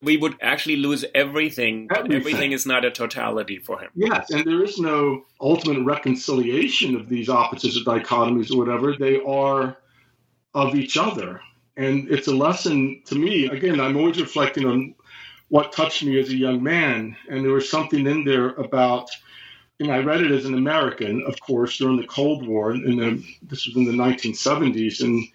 We 0.01 0.17
would 0.19 0.37
actually 0.43 0.77
lose 0.77 1.05
everything. 1.15 1.89
Everything. 1.91 2.17
everything 2.17 2.53
is 2.53 2.67
not 2.67 2.85
a 2.85 2.91
totality 2.91 3.59
for 3.59 3.81
him. 3.81 3.91
Yes, 3.95 4.31
and 4.31 4.45
there 4.45 4.63
is 4.63 4.79
no 4.79 5.25
ultimate 5.41 5.83
reconciliation 5.85 6.95
of 6.95 7.09
these 7.09 7.31
opposites 7.31 7.79
or 7.79 7.85
dichotomies 7.85 8.53
or 8.53 8.59
whatever. 8.59 8.95
They 8.99 9.21
are 9.23 9.79
of 10.55 10.75
each 10.75 10.97
other. 10.97 11.41
And 11.77 12.09
it's 12.11 12.29
a 12.29 12.35
lesson 12.35 13.03
to 13.07 13.17
me. 13.17 13.47
Again, 13.47 13.81
I'm 13.81 13.97
always 13.97 14.21
reflecting 14.21 14.67
on 14.67 14.95
what 15.49 15.73
touched 15.73 16.05
me 16.05 16.21
as 16.21 16.29
a 16.29 16.37
young 16.37 16.63
man. 16.63 17.17
And 17.29 17.45
there 17.45 17.53
was 17.53 17.69
something 17.69 18.07
in 18.07 18.25
there 18.25 18.51
about, 18.51 19.11
and 19.81 19.91
I 19.91 19.99
read 19.99 20.21
it 20.21 20.31
as 20.31 20.45
an 20.45 20.55
American, 20.55 21.25
of 21.27 21.39
course, 21.41 21.79
during 21.79 21.97
the 21.97 22.07
Cold 22.07 22.47
War. 22.47 22.71
And 22.71 23.25
this 23.43 23.67
was 23.67 23.77
in 23.77 23.85
the 23.85 23.93
1970s. 23.93 25.03
And 25.03 25.27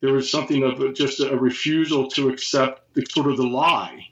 there 0.00 0.12
was 0.12 0.30
something 0.30 0.62
of 0.62 0.94
just 0.94 1.20
a 1.20 1.36
refusal 1.36 2.08
to 2.10 2.28
accept 2.28 2.92
the, 2.94 3.06
sort 3.10 3.28
of 3.28 3.38
the 3.38 3.46
lie 3.46 4.06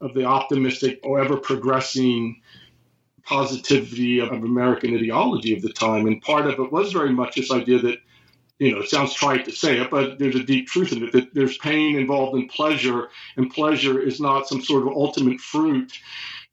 of 0.00 0.14
the 0.14 0.24
optimistic 0.24 1.00
or 1.02 1.20
ever 1.20 1.36
progressing 1.36 2.40
positivity 3.22 4.18
of 4.20 4.30
American 4.30 4.94
ideology 4.94 5.54
of 5.54 5.60
the 5.60 5.72
time. 5.72 6.06
And 6.06 6.22
part 6.22 6.46
of 6.46 6.58
it 6.58 6.72
was 6.72 6.92
very 6.92 7.12
much 7.12 7.36
this 7.36 7.52
idea 7.52 7.78
that, 7.80 7.98
you 8.58 8.72
know, 8.72 8.80
it 8.80 8.88
sounds 8.88 9.12
trite 9.12 9.44
to 9.44 9.52
say 9.52 9.78
it, 9.78 9.90
but 9.90 10.18
there's 10.18 10.34
a 10.34 10.42
deep 10.42 10.66
truth 10.68 10.92
in 10.92 11.04
it 11.04 11.12
that 11.12 11.34
there's 11.34 11.58
pain 11.58 11.96
involved 11.96 12.36
in 12.38 12.48
pleasure, 12.48 13.08
and 13.36 13.50
pleasure 13.50 14.00
is 14.00 14.20
not 14.20 14.48
some 14.48 14.62
sort 14.62 14.82
of 14.82 14.88
ultimate 14.88 15.40
fruit 15.40 15.98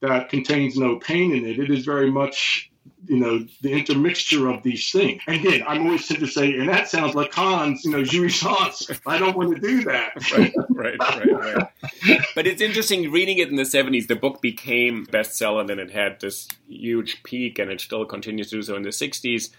that 0.01 0.29
contains 0.29 0.77
no 0.77 0.97
pain 0.97 1.33
in 1.33 1.45
it. 1.45 1.59
It 1.59 1.71
is 1.71 1.85
very 1.85 2.11
much, 2.11 2.71
you 3.05 3.17
know, 3.17 3.45
the 3.61 3.71
intermixture 3.71 4.49
of 4.49 4.63
these 4.63 4.91
things. 4.91 5.21
Again, 5.27 5.63
I'm 5.67 5.85
always 5.85 6.07
tempted 6.07 6.25
to 6.25 6.31
say, 6.31 6.53
and 6.53 6.69
that 6.69 6.87
sounds 6.87 7.15
like 7.15 7.31
Kant's, 7.31 7.83
you 7.83 7.91
know, 7.91 8.03
jouissance. 8.03 8.99
I 9.05 9.17
don't 9.17 9.35
want 9.35 9.55
to 9.55 9.61
do 9.61 9.83
that. 9.85 10.13
right, 10.37 10.53
right, 10.69 10.97
right, 10.99 11.55
right. 11.55 12.21
But 12.35 12.47
it's 12.47 12.61
interesting 12.61 13.11
reading 13.11 13.39
it 13.39 13.49
in 13.49 13.55
the 13.55 13.63
70s. 13.63 14.07
The 14.07 14.15
book 14.15 14.41
became 14.41 15.05
bestseller, 15.07 15.61
and 15.61 15.69
then 15.69 15.79
it 15.79 15.91
had 15.91 16.19
this 16.19 16.47
huge 16.67 17.23
peak, 17.23 17.59
and 17.59 17.71
it 17.71 17.81
still 17.81 18.05
continues 18.05 18.49
to 18.51 18.57
do 18.57 18.61
so 18.61 18.75
in 18.75 18.83
the 18.83 18.89
60s. 18.89 19.49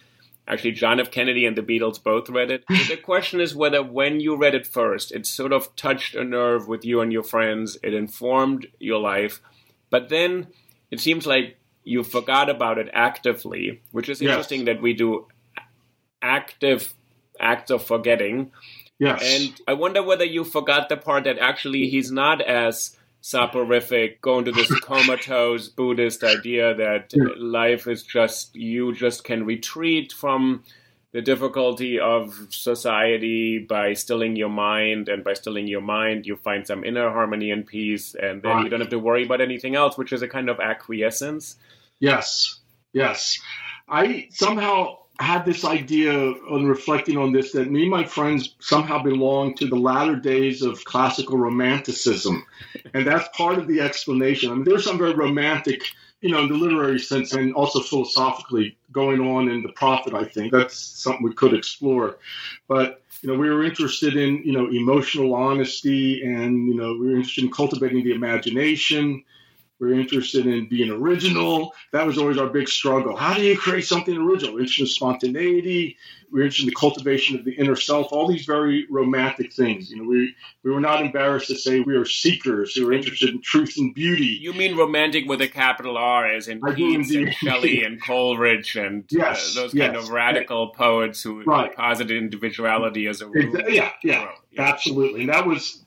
Actually, 0.47 0.73
John 0.73 0.99
F. 0.99 1.11
Kennedy 1.11 1.45
and 1.45 1.57
the 1.57 1.63
Beatles 1.63 2.03
both 2.03 2.31
read 2.31 2.51
it. 2.51 2.65
the 2.69 2.97
question 2.97 3.39
is 3.39 3.55
whether 3.55 3.83
when 3.83 4.19
you 4.19 4.35
read 4.35 4.55
it 4.55 4.67
first, 4.67 5.13
it 5.13 5.27
sort 5.27 5.53
of 5.53 5.77
touched 5.77 6.15
a 6.15 6.25
nerve 6.25 6.67
with 6.67 6.87
you 6.87 7.03
and 7.03 7.13
your 7.13 7.23
friends, 7.23 7.77
it 7.83 7.93
informed 7.93 8.67
your 8.79 8.99
life, 8.99 9.43
but 9.91 10.09
then 10.09 10.49
it 10.91 11.01
seems 11.01 11.27
like 11.27 11.57
you 11.85 12.03
forgot 12.05 12.51
about 12.51 12.79
it 12.79 12.89
actively, 12.93 13.81
which 13.93 14.09
is 14.09 14.21
Yes. 14.21 14.31
interesting 14.31 14.65
that 14.67 14.83
we 14.83 14.93
do 14.93 15.27
active 16.23 16.95
acts 17.41 17.71
of 17.71 17.85
forgetting. 17.85 18.51
Yes. 18.99 19.23
And 19.23 19.61
I 19.69 19.75
wonder 19.75 20.03
whether 20.03 20.25
you 20.25 20.45
forgot 20.45 20.89
the 20.89 20.97
part 20.97 21.25
that 21.25 21.39
actually 21.39 21.89
he's 21.89 22.11
not 22.11 22.41
as 22.41 22.97
soporific, 23.21 24.21
going 24.21 24.45
to 24.45 24.53
this 24.53 24.73
comatose 24.81 25.69
Buddhist 25.69 26.25
idea 26.25 26.75
that 26.75 27.13
Yeah. 27.15 27.25
life 27.37 27.87
is 27.87 28.03
just, 28.03 28.55
you 28.55 28.95
just 28.95 29.25
can 29.25 29.45
retreat 29.45 30.13
from 30.13 30.63
the 31.13 31.23
difficulty 31.23 31.99
of 31.99 32.49
society 32.51 33.59
by 33.59 33.95
stilling 33.95 34.37
your 34.37 34.51
mind, 34.51 35.09
and 35.09 35.25
by 35.25 35.33
stilling 35.33 35.67
your 35.67 35.81
mind, 35.81 36.27
you 36.27 36.37
find 36.37 36.67
some 36.67 36.85
inner 36.85 37.11
harmony 37.11 37.51
and 37.51 37.67
peace, 37.67 38.15
and 38.15 38.43
then 38.43 38.63
you 38.63 38.69
don't 38.69 38.81
have 38.81 38.91
to 38.91 38.99
worry 38.99 39.25
about 39.25 39.41
anything 39.41 39.75
else, 39.75 39.97
which 39.97 40.13
is 40.13 40.23
a 40.23 40.29
kind 40.29 40.51
of 40.51 40.61
acquiescence. 40.61 41.57
Yes, 41.99 42.61
yes. 42.93 43.39
I 43.89 44.29
somehow 44.31 44.99
had 45.21 45.45
this 45.45 45.65
idea 45.65 46.13
on 46.15 46.67
reflecting 46.67 47.17
on 47.17 47.33
this 47.33 47.53
that 47.53 47.71
me 47.71 47.83
and 47.83 47.91
my 47.91 48.05
friends 48.05 48.55
somehow 48.61 49.03
belong 49.03 49.55
to 49.55 49.67
the 49.67 49.77
latter 49.77 50.15
days 50.15 50.63
of 50.63 50.85
classical 50.85 51.37
romanticism. 51.37 52.45
And 52.95 53.05
that's 53.07 53.29
part 53.37 53.59
of 53.59 53.67
the 53.67 53.81
explanation. 53.81 54.51
I 54.51 54.55
mean, 54.55 54.65
there's 54.65 54.85
some 54.85 54.99
very 54.99 55.15
romantic, 55.15 55.83
you 56.21 56.31
know, 56.31 56.41
in 56.41 56.49
the 56.49 56.55
literary 56.55 56.99
sense 56.99 57.33
and 57.33 57.55
also 57.55 57.81
philosophically 57.81 58.77
going 58.91 59.21
on 59.21 59.49
in 59.49 59.63
The 59.63 59.73
Prophet, 59.73 60.15
I 60.15 60.25
think. 60.25 60.53
That's 60.53 60.77
something 60.77 61.23
we 61.23 61.35
could 61.35 61.55
explore. 61.55 62.19
But, 62.67 63.03
you 63.23 63.31
know, 63.31 63.39
we 63.39 63.49
were 63.49 63.65
interested 63.65 64.17
in, 64.17 64.43
you 64.45 64.53
know, 64.53 64.69
emotional 64.69 65.35
honesty 65.35 66.23
and, 66.25 66.67
you 66.67 66.75
know, 66.75 66.95
we 66.95 67.09
were 67.09 67.17
interested 67.17 67.45
in 67.45 67.53
cultivating 67.53 68.03
the 68.03 68.13
imagination 68.13 69.23
we 69.79 69.93
are 69.93 69.95
interested 70.01 70.47
in 70.47 70.69
being 70.69 70.91
original. 70.91 71.73
That 71.93 72.07
was 72.07 72.19
always 72.19 72.37
our 72.37 72.49
big 72.49 72.69
struggle. 72.69 73.17
How 73.17 73.35
do 73.35 73.43
you 73.43 73.57
create 73.57 73.87
something 73.87 74.17
original? 74.17 74.55
We're 74.55 74.61
interested 74.61 74.83
in 74.83 74.89
spontaneity. 74.89 75.97
We 76.33 76.41
are 76.41 76.45
interested 76.45 76.65
in 76.65 76.71
the 76.71 76.75
cultivation 76.75 77.39
of 77.39 77.45
the 77.45 77.53
inner 77.53 77.77
self. 77.77 78.13
All 78.13 78.27
these 78.27 78.45
very 78.45 78.87
romantic 78.91 79.53
things. 79.53 79.91
You 79.91 79.99
know, 79.99 80.09
we 80.09 80.35
we 80.63 80.73
were 80.73 80.81
not 80.81 81.01
embarrassed 81.01 81.47
to 81.49 81.57
say 81.57 81.81
we 81.81 81.97
are 81.97 82.05
seekers. 82.05 82.75
We 82.77 82.85
were 82.85 82.93
interested 82.93 83.31
in 83.31 83.41
truth 83.41 83.77
and 83.79 83.95
beauty. 83.95 84.39
You 84.41 84.53
mean 84.53 84.77
romantic 84.77 85.27
with 85.27 85.41
a 85.41 85.49
capital 85.49 85.97
R, 85.97 86.27
as 86.27 86.49
in 86.49 86.61
Keats 86.61 87.15
and 87.15 87.33
Shelley 87.33 87.85
and 87.85 88.03
Coleridge 88.03 88.77
and 88.77 89.05
uh, 89.05 89.07
yes, 89.11 89.57
uh, 89.57 89.63
those 89.63 89.75
yes. 89.75 89.87
kind 89.87 89.97
of 89.97 90.11
radical 90.11 90.69
poets 90.71 91.23
who 91.23 91.45
right. 91.45 91.75
posited 91.75 92.17
individuality 92.17 93.07
as 93.07 93.21
a 93.21 93.29
rule. 93.29 93.61
Yeah, 93.69 93.93
yeah, 94.03 94.31
yeah, 94.51 94.63
absolutely. 94.63 95.21
And 95.21 95.31
that 95.31 95.47
was 95.47 95.85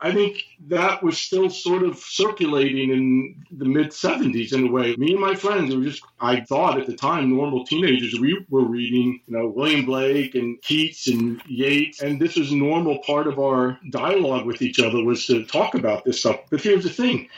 I 0.00 0.12
think 0.12 0.42
that 0.68 1.02
was 1.02 1.18
still 1.18 1.50
sort 1.50 1.82
of 1.82 1.98
circulating 1.98 2.90
in 2.90 3.44
the 3.50 3.64
mid 3.64 3.88
70s 3.88 4.52
in 4.52 4.68
a 4.68 4.70
way. 4.70 4.94
Me 4.96 5.12
and 5.12 5.20
my 5.20 5.34
friends 5.34 5.74
were 5.74 5.82
just, 5.82 6.02
I 6.20 6.40
thought 6.40 6.78
at 6.78 6.86
the 6.86 6.96
time, 6.96 7.30
normal 7.30 7.64
teenagers. 7.64 8.18
We 8.20 8.44
were 8.48 8.64
reading, 8.64 9.20
you 9.26 9.36
know, 9.36 9.48
William 9.48 9.84
Blake 9.84 10.34
and 10.34 10.60
Keats 10.62 11.08
and 11.08 11.40
Yeats. 11.46 12.02
And 12.02 12.20
this 12.20 12.36
was 12.36 12.52
normal 12.52 12.98
part 12.98 13.26
of 13.26 13.38
our 13.38 13.78
dialogue 13.90 14.46
with 14.46 14.62
each 14.62 14.80
other 14.80 15.02
was 15.02 15.26
to 15.26 15.44
talk 15.44 15.74
about 15.74 16.04
this 16.04 16.20
stuff. 16.20 16.40
But 16.50 16.60
here's 16.60 16.84
the 16.84 16.90
thing 16.90 17.28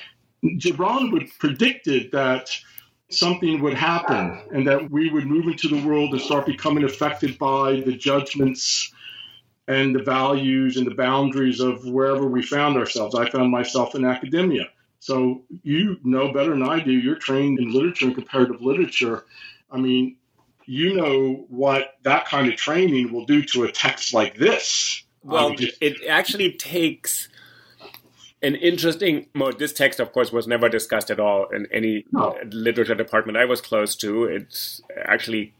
Gibran 0.45 1.13
would 1.13 1.29
predicted 1.39 2.13
that 2.13 2.51
something 3.11 3.63
would 3.63 3.75
happen 3.75 4.41
and 4.53 4.67
that 4.67 4.91
we 4.91 5.11
would 5.11 5.27
move 5.27 5.47
into 5.47 5.69
the 5.69 5.87
world 5.87 6.13
and 6.13 6.21
start 6.21 6.47
becoming 6.47 6.85
affected 6.85 7.39
by 7.39 7.81
the 7.81 7.93
judgments 7.93 8.93
and 9.69 9.95
the 9.95 10.03
values 10.03 10.77
and 10.77 10.87
the 10.87 10.95
boundaries 10.95 11.61
of 11.61 11.85
wherever 11.85 12.27
we 12.27 12.43
found 12.43 12.77
ourselves. 12.77 13.15
I 13.15 13.29
found 13.29 13.51
myself 13.51 13.95
in 13.95 14.05
academia. 14.05 14.69
So 15.01 15.43
you 15.63 15.99
know 16.05 16.33
better 16.33 16.51
than 16.51 16.63
I 16.63 16.81
do. 16.81 16.93
You're 16.93 17.17
trained 17.17 17.59
in 17.59 17.73
literature 17.73 18.07
and 18.07 18.15
comparative 18.15 18.61
literature. 18.61 19.25
I 19.71 19.79
mean, 19.79 20.17
you 20.67 20.95
know 20.95 21.47
what 21.49 21.95
that 22.03 22.27
kind 22.27 22.49
of 22.49 22.57
training 22.57 23.13
will 23.13 23.25
do 23.25 23.43
to 23.45 23.65
a 23.65 23.73
text 23.73 24.15
like 24.15 24.37
this. 24.37 25.05
Well, 25.23 25.55
just... 25.55 25.77
it 25.81 26.07
actually 26.09 26.53
takes 26.53 27.29
an 28.43 28.55
interesting 28.55 29.27
well, 29.35 29.53
this 29.57 29.73
text 29.73 29.99
of 29.99 30.13
course 30.13 30.31
was 30.31 30.47
never 30.47 30.69
discussed 30.69 31.11
at 31.11 31.19
all 31.19 31.49
in 31.49 31.67
any 31.73 32.05
no. 32.13 32.39
literature 32.51 32.95
department 32.95 33.39
i 33.39 33.45
was 33.47 33.63
close 33.63 33.97
to 33.97 34.25
it's 34.25 34.83
actually 35.07 35.55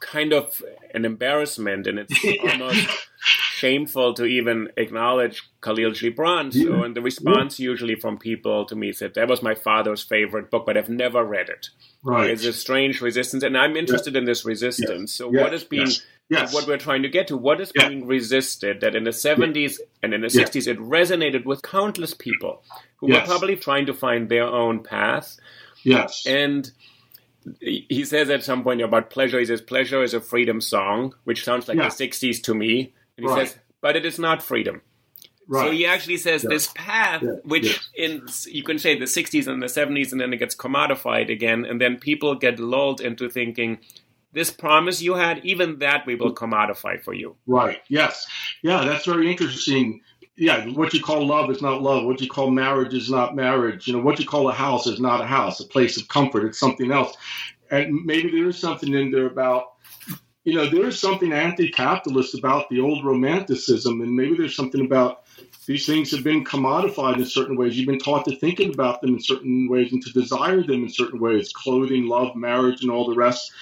kind 0.00 0.32
of 0.32 0.62
an 0.94 1.04
embarrassment 1.04 1.86
and 1.86 1.98
it's 1.98 2.24
almost 2.52 2.86
shameful 3.58 4.14
to 4.14 4.24
even 4.24 4.68
acknowledge 4.76 5.42
Khalil 5.60 5.90
Gibran. 5.90 6.52
So, 6.52 6.82
and 6.82 6.94
the 6.94 7.02
response 7.02 7.58
yeah. 7.58 7.64
usually 7.64 7.96
from 7.96 8.18
people 8.18 8.64
to 8.66 8.76
me 8.76 8.92
said, 8.92 9.14
that 9.14 9.28
was 9.28 9.42
my 9.42 9.54
father's 9.54 10.02
favorite 10.02 10.50
book, 10.50 10.64
but 10.66 10.76
I've 10.76 10.88
never 10.88 11.24
read 11.24 11.48
it. 11.48 11.68
Right. 12.02 12.30
It's 12.30 12.44
a 12.44 12.52
strange 12.52 13.00
resistance. 13.00 13.42
And 13.42 13.58
I'm 13.58 13.76
interested 13.76 14.14
yeah. 14.14 14.20
in 14.20 14.24
this 14.26 14.44
resistance. 14.44 15.12
So 15.12 15.28
what 15.28 15.52
is 15.52 15.64
being, 15.64 15.90
yes. 16.28 16.54
what 16.54 16.66
we're 16.68 16.78
trying 16.78 17.02
to 17.02 17.08
get 17.08 17.28
to, 17.28 17.36
what 17.36 17.60
is 17.60 17.72
being 17.72 18.06
resisted 18.06 18.80
that 18.82 18.94
in 18.94 19.04
the 19.04 19.10
70s 19.10 19.80
and 20.02 20.14
in 20.14 20.20
the 20.20 20.28
60s, 20.28 20.68
it 20.68 20.78
resonated 20.78 21.44
with 21.44 21.62
countless 21.62 22.14
people 22.14 22.62
who 22.96 23.08
yes. 23.08 23.26
were 23.26 23.34
probably 23.34 23.56
trying 23.56 23.86
to 23.86 23.94
find 23.94 24.28
their 24.28 24.46
own 24.46 24.82
path. 24.82 25.36
Yes. 25.82 26.24
And 26.26 26.70
he 27.60 28.04
says 28.04 28.30
at 28.30 28.44
some 28.44 28.62
point 28.62 28.82
about 28.82 29.10
pleasure. 29.10 29.38
He 29.38 29.46
says 29.46 29.60
pleasure 29.60 30.02
is 30.02 30.14
a 30.14 30.20
freedom 30.20 30.60
song, 30.60 31.14
which 31.24 31.44
sounds 31.44 31.68
like 31.68 31.78
yeah. 31.78 31.88
the 31.88 31.94
'60s 32.08 32.42
to 32.42 32.54
me. 32.54 32.92
And 33.18 33.26
he 33.26 33.30
right. 33.30 33.48
says, 33.48 33.58
but 33.82 33.96
it 33.96 34.06
is 34.06 34.18
not 34.18 34.42
freedom. 34.42 34.80
Right. 35.46 35.66
So 35.66 35.70
he 35.72 35.86
actually 35.86 36.16
says 36.16 36.42
yes. 36.44 36.50
this 36.50 36.72
path, 36.74 37.22
yes. 37.22 37.36
which 37.44 37.64
yes. 37.64 37.88
in 37.96 38.52
you 38.54 38.62
can 38.62 38.78
say 38.78 38.98
the 38.98 39.06
'60s 39.06 39.46
and 39.46 39.62
the 39.62 39.66
'70s, 39.66 40.12
and 40.12 40.20
then 40.20 40.30
it 40.30 40.36
gets 40.36 40.54
commodified 40.54 41.30
again, 41.30 41.64
and 41.64 41.80
then 41.80 41.96
people 41.96 42.34
get 42.34 42.58
lulled 42.58 43.00
into 43.00 43.30
thinking. 43.30 43.78
This 44.30 44.50
promise 44.50 45.00
you 45.00 45.14
had, 45.14 45.42
even 45.46 45.78
that 45.78 46.04
we 46.04 46.14
will 46.14 46.34
commodify 46.34 47.02
for 47.02 47.14
you. 47.14 47.36
Right. 47.46 47.80
Yes. 47.88 48.26
Yeah, 48.62 48.84
that's 48.84 49.06
very 49.06 49.30
interesting 49.30 50.02
yeah, 50.38 50.66
what 50.68 50.94
you 50.94 51.02
call 51.02 51.26
love 51.26 51.50
is 51.50 51.60
not 51.60 51.82
love. 51.82 52.04
What 52.04 52.20
you 52.20 52.28
call 52.28 52.50
marriage 52.50 52.94
is 52.94 53.10
not 53.10 53.34
marriage. 53.34 53.88
You 53.88 53.94
know, 53.94 54.02
what 54.02 54.20
you 54.20 54.24
call 54.24 54.48
a 54.48 54.52
house 54.52 54.86
is 54.86 55.00
not 55.00 55.20
a 55.20 55.26
house, 55.26 55.58
a 55.58 55.66
place 55.66 56.00
of 56.00 56.06
comfort. 56.06 56.44
It's 56.44 56.60
something 56.60 56.92
else. 56.92 57.16
And 57.72 58.04
maybe 58.04 58.30
there 58.30 58.48
is 58.48 58.58
something 58.58 58.94
in 58.94 59.10
there 59.10 59.26
about, 59.26 59.72
you 60.48 60.54
know, 60.54 60.66
there 60.66 60.86
is 60.86 60.98
something 60.98 61.30
anti-capitalist 61.30 62.34
about 62.34 62.70
the 62.70 62.80
old 62.80 63.04
romanticism, 63.04 64.00
and 64.00 64.16
maybe 64.16 64.34
there's 64.34 64.56
something 64.56 64.80
about 64.80 65.26
these 65.66 65.84
things 65.84 66.10
have 66.10 66.24
been 66.24 66.42
commodified 66.42 67.16
in 67.16 67.26
certain 67.26 67.54
ways. 67.54 67.76
You've 67.76 67.86
been 67.86 67.98
taught 67.98 68.24
to 68.24 68.36
think 68.36 68.58
about 68.58 69.02
them 69.02 69.12
in 69.12 69.20
certain 69.20 69.68
ways 69.68 69.92
and 69.92 70.02
to 70.02 70.10
desire 70.10 70.62
them 70.62 70.84
in 70.84 70.88
certain 70.88 71.20
ways, 71.20 71.52
clothing, 71.52 72.06
love, 72.06 72.34
marriage, 72.34 72.80
and 72.80 72.90
all 72.90 73.06
the 73.06 73.14
rest. 73.14 73.52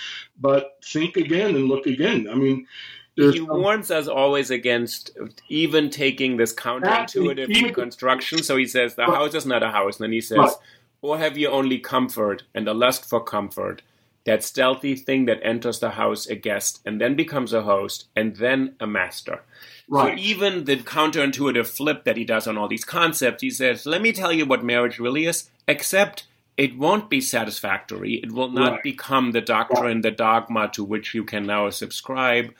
But 0.40 0.79
think 0.85 1.16
again 1.16 1.57
and 1.57 1.66
look 1.66 1.88
again. 1.88 2.29
I 2.31 2.37
mean, 2.37 2.68
he 3.16 3.40
warns 3.40 3.90
us 3.90 4.07
always 4.07 4.53
against 4.53 5.11
even 5.49 5.90
taking 5.90 6.37
this 6.37 6.55
counterintuitive 6.55 7.49
even, 7.49 7.75
construction. 7.75 8.44
So 8.44 8.57
he 8.57 8.66
says 8.66 8.94
the 8.94 9.07
house 9.07 9.35
is 9.35 9.44
not 9.44 9.64
a 9.64 9.72
house, 9.72 9.96
and 9.96 10.05
then 10.05 10.12
he 10.12 10.20
says, 10.20 10.55
"Or 11.03 11.18
have 11.18 11.37
you 11.37 11.49
only 11.49 11.79
comfort 11.81 12.44
and 12.55 12.68
a 12.68 12.75
lust 12.75 13.09
for 13.09 13.25
comfort, 13.25 13.83
that 14.26 14.44
stealthy 14.44 14.94
thing 14.94 15.24
that 15.24 15.40
enters 15.42 15.78
the 15.80 15.90
house 15.90 16.26
a 16.26 16.34
guest 16.34 16.82
and 16.84 17.00
then 17.00 17.14
becomes 17.14 17.52
a 17.52 17.62
host 17.62 18.08
and 18.14 18.36
then 18.36 18.76
a 18.78 18.86
master." 18.86 19.42
Right. 19.88 20.18
So 20.18 20.22
even 20.22 20.64
the 20.64 20.76
counterintuitive 20.76 21.66
flip 21.66 22.04
that 22.04 22.16
he 22.16 22.24
does 22.24 22.46
on 22.46 22.58
all 22.58 22.68
these 22.68 22.84
concepts, 22.84 23.42
he 23.42 23.50
says, 23.50 23.86
"Let 23.86 24.02
me 24.02 24.12
tell 24.12 24.32
you 24.32 24.44
what 24.44 24.64
marriage 24.64 24.98
really 24.98 25.26
is, 25.26 25.50
except." 25.66 26.26
It 26.56 26.78
won't 26.78 27.10
be 27.10 27.20
satisfactory. 27.20 28.14
It 28.14 28.32
will 28.32 28.48
not 28.48 28.72
right. 28.72 28.82
become 28.82 29.32
the 29.32 29.42
doctrine, 29.42 30.00
the 30.00 30.10
dogma 30.10 30.70
to 30.72 30.82
which 30.82 31.12
you 31.12 31.22
can 31.22 31.44
now 31.44 31.68
subscribe 31.68 32.54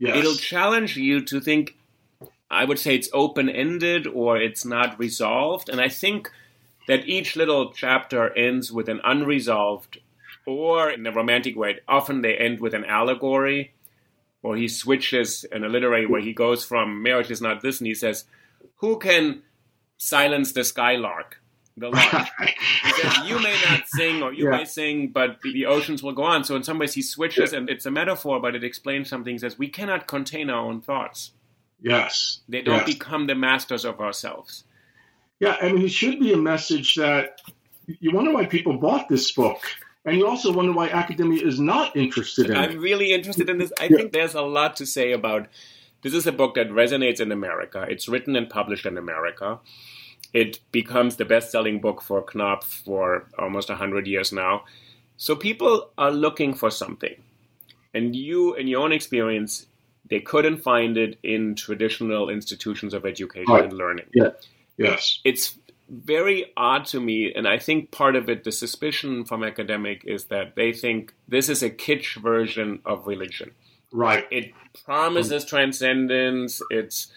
Yes. 0.00 0.16
It'll 0.16 0.34
challenge 0.34 0.96
you 0.96 1.20
to 1.26 1.40
think, 1.40 1.76
I 2.50 2.64
would 2.64 2.78
say 2.78 2.94
it's 2.96 3.10
open 3.12 3.50
ended 3.50 4.06
or 4.06 4.38
it's 4.38 4.64
not 4.64 4.98
resolved. 4.98 5.68
And 5.68 5.78
I 5.78 5.88
think 5.88 6.30
that 6.88 7.06
each 7.06 7.36
little 7.36 7.70
chapter 7.72 8.34
ends 8.36 8.72
with 8.72 8.88
an 8.88 9.00
unresolved, 9.04 9.98
or 10.46 10.90
in 10.90 11.06
a 11.06 11.12
romantic 11.12 11.56
way, 11.56 11.80
often 11.88 12.22
they 12.22 12.36
end 12.36 12.60
with 12.60 12.74
an 12.74 12.84
allegory, 12.84 13.72
or 14.42 14.56
he 14.56 14.68
switches 14.68 15.44
in 15.44 15.64
a 15.64 15.68
literary 15.68 16.06
where 16.06 16.20
he 16.20 16.32
goes 16.32 16.64
from 16.64 17.02
marriage 17.02 17.30
is 17.30 17.40
not 17.40 17.62
this, 17.62 17.80
and 17.80 17.86
he 17.86 17.94
says, 17.94 18.24
Who 18.76 18.98
can 18.98 19.42
silence 19.98 20.52
the 20.52 20.64
skylark? 20.64 21.40
the 21.76 21.88
lark. 21.88 22.28
says, 23.00 23.28
You 23.28 23.38
may 23.40 23.56
not 23.68 23.82
sing, 23.88 24.22
or 24.22 24.32
you 24.32 24.44
yeah. 24.44 24.58
may 24.58 24.64
sing, 24.64 25.08
but 25.08 25.40
the, 25.42 25.52
the, 25.52 25.66
oceans 25.66 26.02
will 26.02 26.12
go 26.12 26.22
on. 26.22 26.44
So, 26.44 26.54
in 26.56 26.62
some 26.62 26.78
ways, 26.78 26.94
he 26.94 27.02
switches, 27.02 27.52
and 27.52 27.68
it's 27.68 27.86
a 27.86 27.90
metaphor, 27.90 28.40
but 28.40 28.54
it 28.54 28.62
explains 28.62 29.08
something. 29.08 29.34
He 29.34 29.38
says, 29.38 29.58
We 29.58 29.68
cannot 29.68 30.06
contain 30.06 30.50
our 30.50 30.60
own 30.60 30.80
thoughts. 30.80 31.32
Yes. 31.80 32.40
They 32.48 32.62
don't 32.62 32.86
yes. 32.86 32.86
become 32.86 33.26
the 33.26 33.34
masters 33.34 33.84
of 33.84 34.00
ourselves. 34.00 34.64
Yeah, 35.38 35.56
I 35.60 35.72
mean, 35.72 35.84
it 35.84 35.92
should 35.92 36.20
be 36.20 36.32
a 36.34 36.36
message 36.36 36.96
that 36.96 37.40
you 37.86 38.12
wonder 38.12 38.32
why 38.32 38.44
people 38.44 38.76
bought 38.76 39.08
this 39.08 39.32
book. 39.32 39.62
And 40.04 40.16
you 40.16 40.26
also 40.26 40.52
wonder 40.52 40.72
why 40.72 40.88
academia 40.88 41.44
is 41.44 41.60
not 41.60 41.94
interested 41.94 42.50
in 42.50 42.56
I'm 42.56 42.70
it. 42.72 42.78
really 42.78 43.12
interested 43.12 43.50
in 43.50 43.58
this. 43.58 43.72
I 43.78 43.84
yeah. 43.84 43.96
think 43.96 44.12
there's 44.12 44.34
a 44.34 44.42
lot 44.42 44.76
to 44.76 44.86
say 44.86 45.12
about 45.12 45.48
this 46.02 46.14
is 46.14 46.26
a 46.26 46.32
book 46.32 46.54
that 46.54 46.70
resonates 46.70 47.20
in 47.20 47.30
America. 47.30 47.86
It's 47.88 48.08
written 48.08 48.34
and 48.34 48.48
published 48.48 48.86
in 48.86 48.96
America 48.96 49.60
it 50.32 50.60
becomes 50.70 51.16
the 51.16 51.24
best 51.24 51.50
selling 51.50 51.80
book 51.80 52.02
for 52.02 52.24
Knopf 52.34 52.64
for 52.84 53.26
almost 53.38 53.68
100 53.68 54.06
years 54.06 54.32
now. 54.32 54.64
So 55.16 55.34
people 55.34 55.90
are 55.98 56.10
looking 56.10 56.54
for 56.54 56.70
something. 56.70 57.14
And 57.92 58.14
you, 58.14 58.54
in 58.54 58.68
your 58.68 58.82
own 58.82 58.92
experience, 58.92 59.66
they 60.08 60.20
couldn't 60.20 60.58
find 60.58 60.96
it 60.96 61.18
in 61.22 61.56
traditional 61.56 62.30
institutions 62.30 62.94
of 62.94 63.04
education 63.04 63.52
right. 63.52 63.64
and 63.64 63.72
learning. 63.72 64.06
Yeah. 64.14 64.30
Yes. 64.76 65.20
It's 65.24 65.58
very 65.90 66.46
odd 66.56 66.86
to 66.86 67.00
me, 67.00 67.32
and 67.34 67.48
I 67.48 67.58
think 67.58 67.90
part 67.90 68.16
of 68.16 68.28
it, 68.28 68.44
the 68.44 68.52
suspicion 68.52 69.24
from 69.24 69.42
academic, 69.42 70.02
is 70.06 70.26
that 70.26 70.54
they 70.54 70.72
think 70.72 71.12
this 71.28 71.48
is 71.48 71.62
a 71.62 71.70
kitsch 71.70 72.16
version 72.16 72.80
of 72.84 73.06
religion. 73.06 73.50
Right. 73.92 74.24
It 74.30 74.52
promises 74.84 75.44
transcendence. 75.44 76.62
It's 76.70 77.12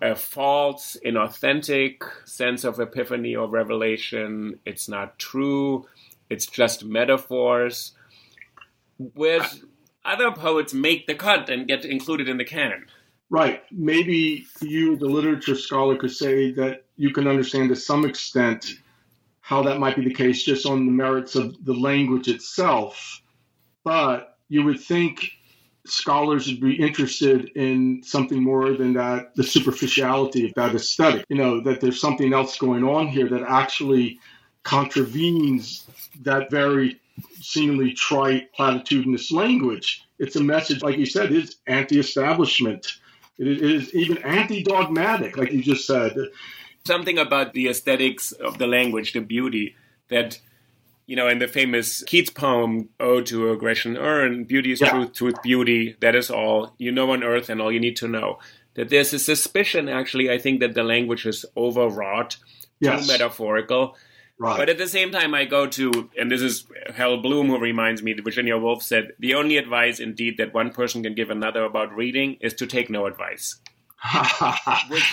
a 0.00 0.14
false, 0.14 0.96
inauthentic 1.04 2.02
sense 2.24 2.64
of 2.64 2.80
epiphany 2.80 3.36
or 3.36 3.48
revelation. 3.48 4.58
It's 4.64 4.88
not 4.88 5.18
true. 5.18 5.86
It's 6.30 6.46
just 6.46 6.84
metaphors. 6.84 7.92
Whereas 8.96 9.62
other 10.04 10.30
poets 10.30 10.72
make 10.72 11.06
the 11.06 11.14
cut 11.14 11.50
and 11.50 11.68
get 11.68 11.84
included 11.84 12.28
in 12.28 12.38
the 12.38 12.44
canon. 12.44 12.86
Right. 13.30 13.62
Maybe 13.70 14.44
you, 14.60 14.96
the 14.96 15.06
literature 15.06 15.54
scholar, 15.54 15.96
could 15.96 16.10
say 16.10 16.50
that 16.52 16.84
you 16.96 17.12
can 17.12 17.28
understand 17.28 17.68
to 17.68 17.76
some 17.76 18.04
extent 18.04 18.74
how 19.40 19.62
that 19.62 19.78
might 19.78 19.96
be 19.96 20.04
the 20.04 20.12
case 20.12 20.42
just 20.42 20.66
on 20.66 20.84
the 20.84 20.92
merits 20.92 21.36
of 21.36 21.64
the 21.64 21.72
language 21.72 22.26
itself. 22.26 23.22
But 23.84 24.36
you 24.48 24.64
would 24.64 24.80
think 24.80 25.30
scholars 25.86 26.46
would 26.48 26.60
be 26.60 26.74
interested 26.74 27.50
in 27.56 28.02
something 28.02 28.42
more 28.42 28.72
than 28.72 28.92
that 28.94 29.34
the 29.36 29.42
superficiality 29.42 30.46
of 30.46 30.54
that 30.54 30.74
aesthetic 30.74 31.24
you 31.30 31.36
know 31.36 31.60
that 31.62 31.80
there's 31.80 32.00
something 32.00 32.34
else 32.34 32.58
going 32.58 32.84
on 32.84 33.08
here 33.08 33.28
that 33.28 33.42
actually 33.48 34.18
contravenes 34.62 35.86
that 36.20 36.50
very 36.50 37.00
seemingly 37.40 37.92
trite 37.94 38.52
platitudinous 38.54 39.32
language 39.32 40.04
it's 40.18 40.36
a 40.36 40.42
message 40.42 40.82
like 40.82 40.98
you 40.98 41.06
said 41.06 41.32
is 41.32 41.56
anti-establishment 41.66 42.98
it 43.40 43.62
is 43.62 43.94
even 43.94 44.18
anti-dogmatic 44.18 45.36
like 45.36 45.50
you 45.52 45.62
just 45.62 45.86
said 45.86 46.14
something 46.84 47.18
about 47.18 47.52
the 47.52 47.68
aesthetics 47.68 48.32
of 48.32 48.58
the 48.58 48.66
language 48.66 49.12
the 49.12 49.20
beauty 49.20 49.74
that 50.08 50.38
you 51.10 51.16
know, 51.16 51.26
in 51.26 51.40
the 51.40 51.48
famous 51.48 52.04
Keats 52.04 52.30
poem, 52.30 52.88
Ode 53.00 53.26
to 53.26 53.50
a 53.50 53.56
Grecian 53.56 53.96
Urn, 53.96 54.44
beauty 54.44 54.70
is 54.70 54.80
yeah. 54.80 54.90
truth, 54.90 55.12
truth, 55.12 55.42
beauty, 55.42 55.96
that 55.98 56.14
is 56.14 56.30
all. 56.30 56.72
You 56.78 56.92
know 56.92 57.10
on 57.10 57.24
earth 57.24 57.48
and 57.48 57.60
all 57.60 57.72
you 57.72 57.80
need 57.80 57.96
to 57.96 58.06
know. 58.06 58.38
That 58.74 58.90
there's 58.90 59.12
a 59.12 59.18
suspicion, 59.18 59.88
actually, 59.88 60.30
I 60.30 60.38
think 60.38 60.60
that 60.60 60.74
the 60.74 60.84
language 60.84 61.26
is 61.26 61.44
overwrought, 61.56 62.36
yes. 62.78 63.00
too 63.00 63.12
metaphorical. 63.12 63.96
Right. 64.40 64.56
But 64.56 64.70
at 64.70 64.78
the 64.78 64.88
same 64.88 65.12
time, 65.12 65.34
I 65.34 65.44
go 65.44 65.66
to, 65.66 66.08
and 66.18 66.30
this 66.30 66.40
is 66.40 66.64
Hal 66.94 67.18
Bloom 67.18 67.48
who 67.48 67.58
reminds 67.58 68.02
me, 68.02 68.14
Virginia 68.14 68.56
Woolf 68.56 68.82
said, 68.82 69.12
the 69.18 69.34
only 69.34 69.58
advice 69.58 70.00
indeed 70.00 70.38
that 70.38 70.54
one 70.54 70.70
person 70.70 71.02
can 71.02 71.14
give 71.14 71.28
another 71.28 71.62
about 71.62 71.94
reading 71.94 72.38
is 72.40 72.54
to 72.54 72.66
take 72.66 72.88
no 72.88 73.04
advice. 73.04 73.60
Which 74.88 75.04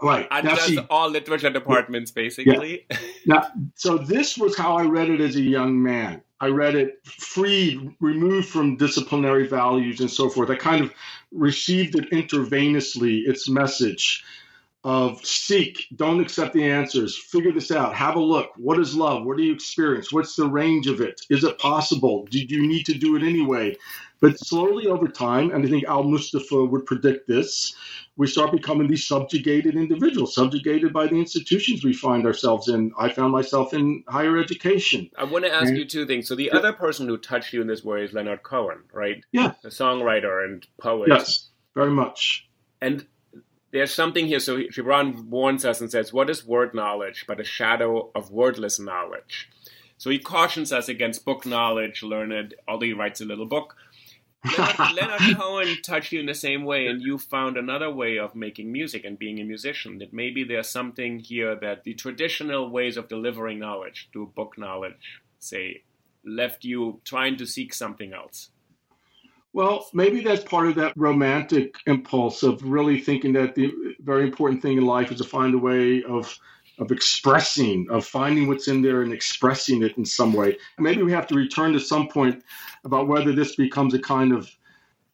Right. 0.00 0.28
And 0.30 0.46
now, 0.46 0.54
see, 0.54 0.78
all 0.90 1.10
literature 1.10 1.50
departments, 1.50 2.12
basically. 2.12 2.86
Yeah. 2.88 2.98
now, 3.26 3.48
so 3.74 3.98
this 3.98 4.38
was 4.38 4.56
how 4.56 4.76
I 4.76 4.84
read 4.84 5.10
it 5.10 5.20
as 5.20 5.34
a 5.34 5.40
young 5.40 5.82
man. 5.82 6.22
I 6.40 6.46
read 6.46 6.76
it 6.76 7.04
freed, 7.04 7.96
removed 7.98 8.48
from 8.48 8.76
disciplinary 8.76 9.48
values 9.48 9.98
and 9.98 10.08
so 10.08 10.28
forth. 10.28 10.50
I 10.50 10.54
kind 10.54 10.84
of 10.84 10.94
received 11.32 11.96
it 11.96 12.12
intravenously, 12.12 13.26
its 13.26 13.48
message 13.48 14.24
of 14.88 15.22
seek, 15.22 15.86
don't 15.96 16.18
accept 16.18 16.54
the 16.54 16.64
answers, 16.64 17.14
figure 17.14 17.52
this 17.52 17.70
out, 17.70 17.94
have 17.94 18.16
a 18.16 18.20
look. 18.20 18.52
What 18.56 18.80
is 18.80 18.94
love? 18.94 19.26
What 19.26 19.36
do 19.36 19.42
you 19.42 19.52
experience? 19.52 20.10
What's 20.10 20.34
the 20.34 20.48
range 20.48 20.86
of 20.86 21.02
it? 21.02 21.20
Is 21.28 21.44
it 21.44 21.58
possible? 21.58 22.26
Do 22.30 22.38
you 22.38 22.66
need 22.66 22.86
to 22.86 22.94
do 22.94 23.14
it 23.14 23.22
anyway? 23.22 23.76
But 24.20 24.38
slowly 24.38 24.86
over 24.86 25.06
time, 25.06 25.50
and 25.50 25.62
I 25.62 25.68
think 25.68 25.84
Almustafa 25.84 26.70
would 26.70 26.86
predict 26.86 27.28
this, 27.28 27.76
we 28.16 28.26
start 28.26 28.50
becoming 28.50 28.88
these 28.88 29.06
subjugated 29.06 29.76
individuals, 29.76 30.34
subjugated 30.34 30.94
by 30.94 31.06
the 31.06 31.16
institutions 31.16 31.84
we 31.84 31.92
find 31.92 32.24
ourselves 32.24 32.68
in. 32.68 32.90
I 32.98 33.10
found 33.10 33.30
myself 33.30 33.74
in 33.74 34.02
higher 34.08 34.38
education. 34.38 35.10
I 35.18 35.24
want 35.24 35.44
to 35.44 35.52
ask 35.52 35.68
and, 35.68 35.76
you 35.76 35.84
two 35.84 36.06
things. 36.06 36.26
So 36.26 36.34
the 36.34 36.44
yeah. 36.44 36.56
other 36.56 36.72
person 36.72 37.06
who 37.06 37.18
touched 37.18 37.52
you 37.52 37.60
in 37.60 37.66
this 37.66 37.84
way 37.84 38.04
is 38.04 38.14
Leonard 38.14 38.42
Cohen, 38.42 38.78
right? 38.94 39.22
Yeah. 39.32 39.52
A 39.64 39.68
songwriter 39.68 40.46
and 40.46 40.66
poet. 40.80 41.10
Yes, 41.10 41.50
very 41.74 41.90
much. 41.90 42.48
And 42.80 43.06
there's 43.78 43.94
something 43.94 44.26
here. 44.26 44.40
So 44.40 44.58
Gibran 44.58 45.26
warns 45.26 45.64
us 45.64 45.80
and 45.80 45.90
says, 45.90 46.12
What 46.12 46.30
is 46.30 46.46
word 46.46 46.74
knowledge 46.74 47.24
but 47.26 47.40
a 47.40 47.44
shadow 47.44 48.10
of 48.14 48.30
wordless 48.30 48.78
knowledge? 48.78 49.48
So 49.96 50.10
he 50.10 50.18
cautions 50.18 50.72
us 50.72 50.88
against 50.88 51.24
book 51.24 51.44
knowledge, 51.44 52.02
learned, 52.02 52.54
although 52.68 52.86
he 52.86 52.92
writes 52.92 53.20
a 53.20 53.24
little 53.24 53.46
book 53.46 53.74
Leonard, 54.44 54.78
Leonard 54.94 55.36
Cohen 55.36 55.76
touched 55.82 56.12
you 56.12 56.20
in 56.20 56.26
the 56.26 56.34
same 56.34 56.64
way, 56.64 56.86
and 56.86 57.02
you 57.02 57.18
found 57.18 57.56
another 57.56 57.90
way 57.90 58.18
of 58.18 58.34
making 58.34 58.70
music 58.70 59.04
and 59.04 59.18
being 59.18 59.40
a 59.40 59.44
musician. 59.44 59.98
That 59.98 60.12
maybe 60.12 60.44
there's 60.44 60.68
something 60.68 61.18
here 61.18 61.56
that 61.56 61.84
the 61.84 61.94
traditional 61.94 62.70
ways 62.70 62.96
of 62.96 63.08
delivering 63.08 63.58
knowledge, 63.58 64.08
through 64.12 64.32
book 64.34 64.56
knowledge, 64.56 65.20
say, 65.38 65.82
left 66.24 66.64
you 66.64 67.00
trying 67.04 67.36
to 67.38 67.46
seek 67.46 67.74
something 67.74 68.12
else. 68.12 68.50
Well, 69.52 69.86
maybe 69.94 70.20
that's 70.20 70.44
part 70.44 70.68
of 70.68 70.74
that 70.76 70.92
romantic 70.96 71.74
impulse 71.86 72.42
of 72.42 72.62
really 72.62 73.00
thinking 73.00 73.32
that 73.32 73.54
the 73.54 73.72
very 74.00 74.24
important 74.24 74.62
thing 74.62 74.78
in 74.78 74.84
life 74.84 75.10
is 75.10 75.18
to 75.18 75.24
find 75.24 75.54
a 75.54 75.58
way 75.58 76.02
of 76.04 76.38
of 76.78 76.92
expressing, 76.92 77.86
of 77.90 78.06
finding 78.06 78.46
what's 78.46 78.68
in 78.68 78.82
there 78.82 79.02
and 79.02 79.12
expressing 79.12 79.82
it 79.82 79.98
in 79.98 80.04
some 80.04 80.32
way. 80.32 80.56
Maybe 80.78 81.02
we 81.02 81.12
have 81.12 81.26
to 81.28 81.34
return 81.34 81.72
to 81.72 81.80
some 81.80 82.08
point 82.08 82.44
about 82.84 83.08
whether 83.08 83.32
this 83.32 83.56
becomes 83.56 83.94
a 83.94 83.98
kind 83.98 84.32
of, 84.32 84.48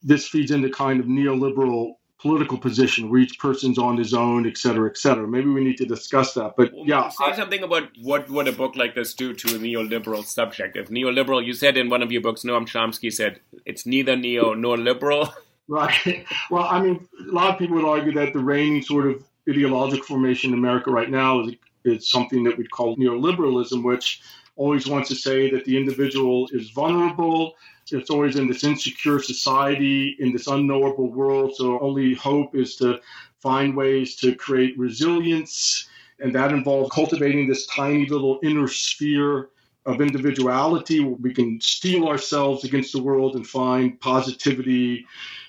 this 0.02 0.28
feeds 0.28 0.50
into 0.50 0.68
kind 0.68 1.00
of 1.00 1.06
neoliberal 1.06 1.94
political 2.24 2.56
position 2.56 3.10
where 3.10 3.20
each 3.20 3.38
person's 3.38 3.78
on 3.78 3.98
his 3.98 4.14
own, 4.14 4.46
et 4.46 4.56
cetera, 4.56 4.88
et 4.88 4.96
cetera. 4.96 5.28
Maybe 5.28 5.50
we 5.50 5.62
need 5.62 5.76
to 5.76 5.84
discuss 5.84 6.32
that. 6.32 6.54
But 6.56 6.72
well, 6.72 6.86
yeah. 6.86 7.10
Say 7.10 7.26
I, 7.26 7.36
something 7.36 7.62
about 7.62 7.90
what 8.00 8.30
would 8.30 8.48
a 8.48 8.52
book 8.52 8.76
like 8.76 8.94
this 8.94 9.12
do 9.12 9.34
to 9.34 9.56
a 9.56 9.58
neoliberal 9.58 10.24
subject. 10.24 10.74
If 10.74 10.88
neoliberal, 10.88 11.44
you 11.44 11.52
said 11.52 11.76
in 11.76 11.90
one 11.90 12.02
of 12.02 12.10
your 12.10 12.22
books, 12.22 12.42
Noam 12.42 12.66
Chomsky 12.66 13.12
said, 13.12 13.40
it's 13.66 13.84
neither 13.84 14.16
neo 14.16 14.54
nor 14.54 14.78
liberal. 14.78 15.28
Right. 15.66 16.26
Well, 16.50 16.64
I 16.64 16.78
mean, 16.78 17.08
a 17.26 17.32
lot 17.32 17.48
of 17.48 17.58
people 17.58 17.76
would 17.76 17.86
argue 17.86 18.12
that 18.12 18.34
the 18.34 18.38
reigning 18.38 18.82
sort 18.82 19.06
of 19.06 19.24
ideological 19.48 20.04
formation 20.04 20.52
in 20.52 20.58
America 20.58 20.90
right 20.90 21.08
now 21.08 21.40
is, 21.40 21.54
is 21.86 22.10
something 22.10 22.44
that 22.44 22.58
we'd 22.58 22.70
call 22.70 22.98
neoliberalism, 22.98 23.82
which 23.82 24.20
always 24.56 24.86
wants 24.86 25.08
to 25.08 25.14
say 25.14 25.50
that 25.52 25.64
the 25.64 25.78
individual 25.78 26.50
is 26.52 26.68
vulnerable. 26.68 27.54
It's 27.90 28.10
always 28.10 28.36
in 28.36 28.48
this 28.48 28.64
insecure 28.64 29.20
society, 29.20 30.16
in 30.18 30.32
this 30.32 30.46
unknowable 30.46 31.10
world. 31.10 31.54
So, 31.56 31.78
only 31.80 32.14
hope 32.14 32.54
is 32.54 32.76
to 32.76 33.00
find 33.40 33.76
ways 33.76 34.16
to 34.16 34.34
create 34.34 34.78
resilience. 34.78 35.88
And 36.20 36.34
that 36.34 36.52
involves 36.52 36.94
cultivating 36.94 37.48
this 37.48 37.66
tiny 37.66 38.06
little 38.06 38.38
inner 38.42 38.68
sphere 38.68 39.50
of 39.86 40.00
individuality 40.00 41.00
where 41.00 41.16
we 41.16 41.34
can 41.34 41.60
steel 41.60 42.08
ourselves 42.08 42.64
against 42.64 42.92
the 42.92 43.02
world 43.02 43.36
and 43.36 43.46
find 43.46 44.00
positivity 44.00 45.06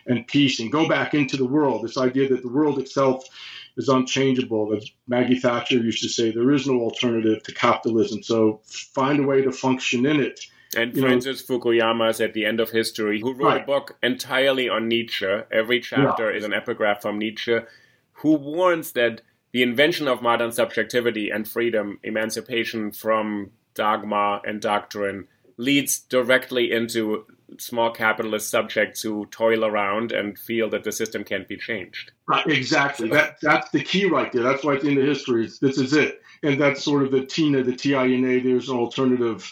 and 0.08 0.28
peace 0.28 0.60
and 0.60 0.72
go 0.72 0.88
back 0.88 1.14
into 1.14 1.38
the 1.38 1.46
world. 1.46 1.84
This 1.84 1.98
idea 1.98 2.28
that 2.30 2.42
the 2.42 2.52
world 2.52 2.80
itself 2.80 3.24
is 3.78 3.90
unchangeable. 3.90 4.74
As 4.76 4.90
Maggie 5.08 5.40
Thatcher 5.40 5.78
used 5.78 6.04
to 6.04 6.10
say, 6.10 6.32
there 6.32 6.52
is 6.52 6.68
no 6.68 6.80
alternative 6.82 7.44
to 7.44 7.54
capitalism. 7.54 8.24
So 8.24 8.62
find 8.66 9.20
a 9.20 9.28
way 9.28 9.42
to 9.42 9.52
function 9.52 10.06
in 10.06 10.20
it. 10.20 10.40
And 10.76 10.98
Francis 10.98 11.48
know, 11.48 11.60
Fukuyama 11.60 12.10
is 12.10 12.22
at 12.22 12.34
the 12.34 12.46
end 12.46 12.60
of 12.60 12.70
history, 12.70 13.22
who 13.22 13.34
wrote 13.34 13.48
right. 13.48 13.62
a 13.62 13.66
book 13.66 13.98
entirely 14.04 14.68
on 14.68 14.88
Nietzsche. 14.88 15.42
Every 15.52 15.80
chapter 15.80 16.32
yeah. 16.32 16.38
is 16.38 16.44
an 16.44 16.54
epigraph 16.54 17.02
from 17.02 17.18
Nietzsche, 17.18 17.60
who 18.14 18.34
warns 18.36 18.92
that 18.94 19.22
the 19.52 19.64
invention 19.64 20.08
of 20.08 20.22
modern 20.22 20.52
subjectivity 20.52 21.30
and 21.30 21.48
freedom, 21.48 22.00
emancipation 22.04 22.92
from 22.92 23.52
dogma 23.74 24.42
and 24.44 24.62
doctrine, 24.62 25.28
leads 25.58 26.00
directly 26.00 26.72
into 26.72 27.26
small 27.58 27.92
capitalist 27.92 28.50
subjects 28.50 29.02
who 29.02 29.26
toil 29.28 29.64
around 29.64 30.12
and 30.12 30.38
feel 30.38 30.70
that 30.70 30.84
the 30.84 30.92
system 30.92 31.24
can't 31.24 31.48
be 31.48 31.58
changed. 31.58 32.12
Right, 32.28 32.46
exactly. 32.48 33.10
That 33.10 33.38
that's 33.42 33.70
the 33.70 33.84
key 33.84 34.06
right 34.06 34.32
there. 34.32 34.44
That's 34.44 34.64
why 34.64 34.74
it's 34.74 34.84
in 34.84 34.96
the 34.96 35.06
history. 35.06 35.50
This 35.62 35.78
is 35.78 35.94
it, 35.94 36.22
and 36.44 36.60
that's 36.60 36.84
sort 36.84 37.04
of 37.04 37.12
the 37.12 37.26
TINA, 37.26 37.64
the 37.64 37.76
TINA. 37.76 38.44
There's 38.44 38.70
an 38.70 38.78
alternative 38.78 39.52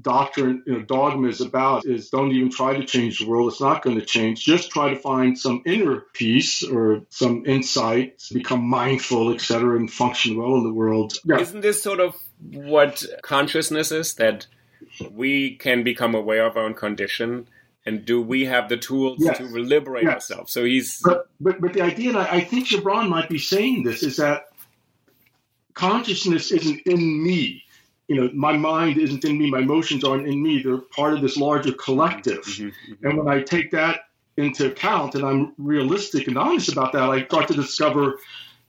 doctrine, 0.00 0.62
you 0.66 0.74
know, 0.74 0.82
dogma 0.82 1.28
is 1.28 1.40
about 1.40 1.84
is 1.84 2.10
don't 2.10 2.32
even 2.32 2.50
try 2.50 2.76
to 2.76 2.84
change 2.84 3.18
the 3.18 3.26
world. 3.26 3.50
It's 3.50 3.60
not 3.60 3.82
going 3.82 3.98
to 3.98 4.04
change. 4.04 4.44
Just 4.44 4.70
try 4.70 4.90
to 4.90 4.96
find 4.96 5.38
some 5.38 5.62
inner 5.66 6.04
peace 6.12 6.62
or 6.62 7.02
some 7.10 7.44
insight, 7.46 8.22
become 8.32 8.62
mindful, 8.62 9.32
etc., 9.34 9.76
and 9.76 9.90
function 9.90 10.36
well 10.36 10.56
in 10.56 10.64
the 10.64 10.72
world. 10.72 11.14
Yeah. 11.24 11.40
Isn't 11.40 11.62
this 11.62 11.82
sort 11.82 12.00
of 12.00 12.16
what 12.52 13.04
consciousness 13.22 13.90
is? 13.90 14.14
That 14.14 14.46
we 15.10 15.56
can 15.56 15.82
become 15.82 16.14
aware 16.14 16.46
of 16.46 16.56
our 16.56 16.64
own 16.64 16.74
condition 16.74 17.48
and 17.86 18.04
do 18.04 18.20
we 18.20 18.44
have 18.46 18.68
the 18.68 18.76
tools 18.76 19.18
yes. 19.20 19.38
to 19.38 19.44
liberate 19.44 20.04
yes. 20.04 20.14
ourselves 20.14 20.52
so 20.52 20.64
he's 20.64 21.00
but, 21.02 21.28
but 21.40 21.60
but 21.60 21.72
the 21.72 21.82
idea 21.82 22.10
and 22.10 22.18
I, 22.18 22.36
I 22.36 22.40
think 22.40 22.68
Gibran 22.68 23.08
might 23.08 23.28
be 23.28 23.38
saying 23.38 23.82
this 23.82 24.02
is 24.02 24.16
that 24.16 24.44
consciousness 25.74 26.52
isn't 26.52 26.80
in 26.86 27.22
me 27.22 27.63
you 28.08 28.16
know 28.16 28.30
my 28.34 28.56
mind 28.56 28.98
isn't 28.98 29.24
in 29.24 29.38
me 29.38 29.50
my 29.50 29.60
emotions 29.60 30.04
aren't 30.04 30.26
in 30.26 30.42
me 30.42 30.62
they're 30.62 30.78
part 30.78 31.14
of 31.14 31.20
this 31.20 31.36
larger 31.36 31.72
collective 31.72 32.44
mm-hmm, 32.44 32.68
mm-hmm. 32.92 33.06
and 33.06 33.18
when 33.18 33.28
i 33.28 33.42
take 33.42 33.70
that 33.70 34.00
into 34.36 34.66
account 34.66 35.14
and 35.14 35.24
i'm 35.24 35.52
realistic 35.58 36.28
and 36.28 36.36
honest 36.36 36.70
about 36.70 36.92
that 36.92 37.02
i 37.02 37.24
start 37.24 37.48
to 37.48 37.54
discover 37.54 38.18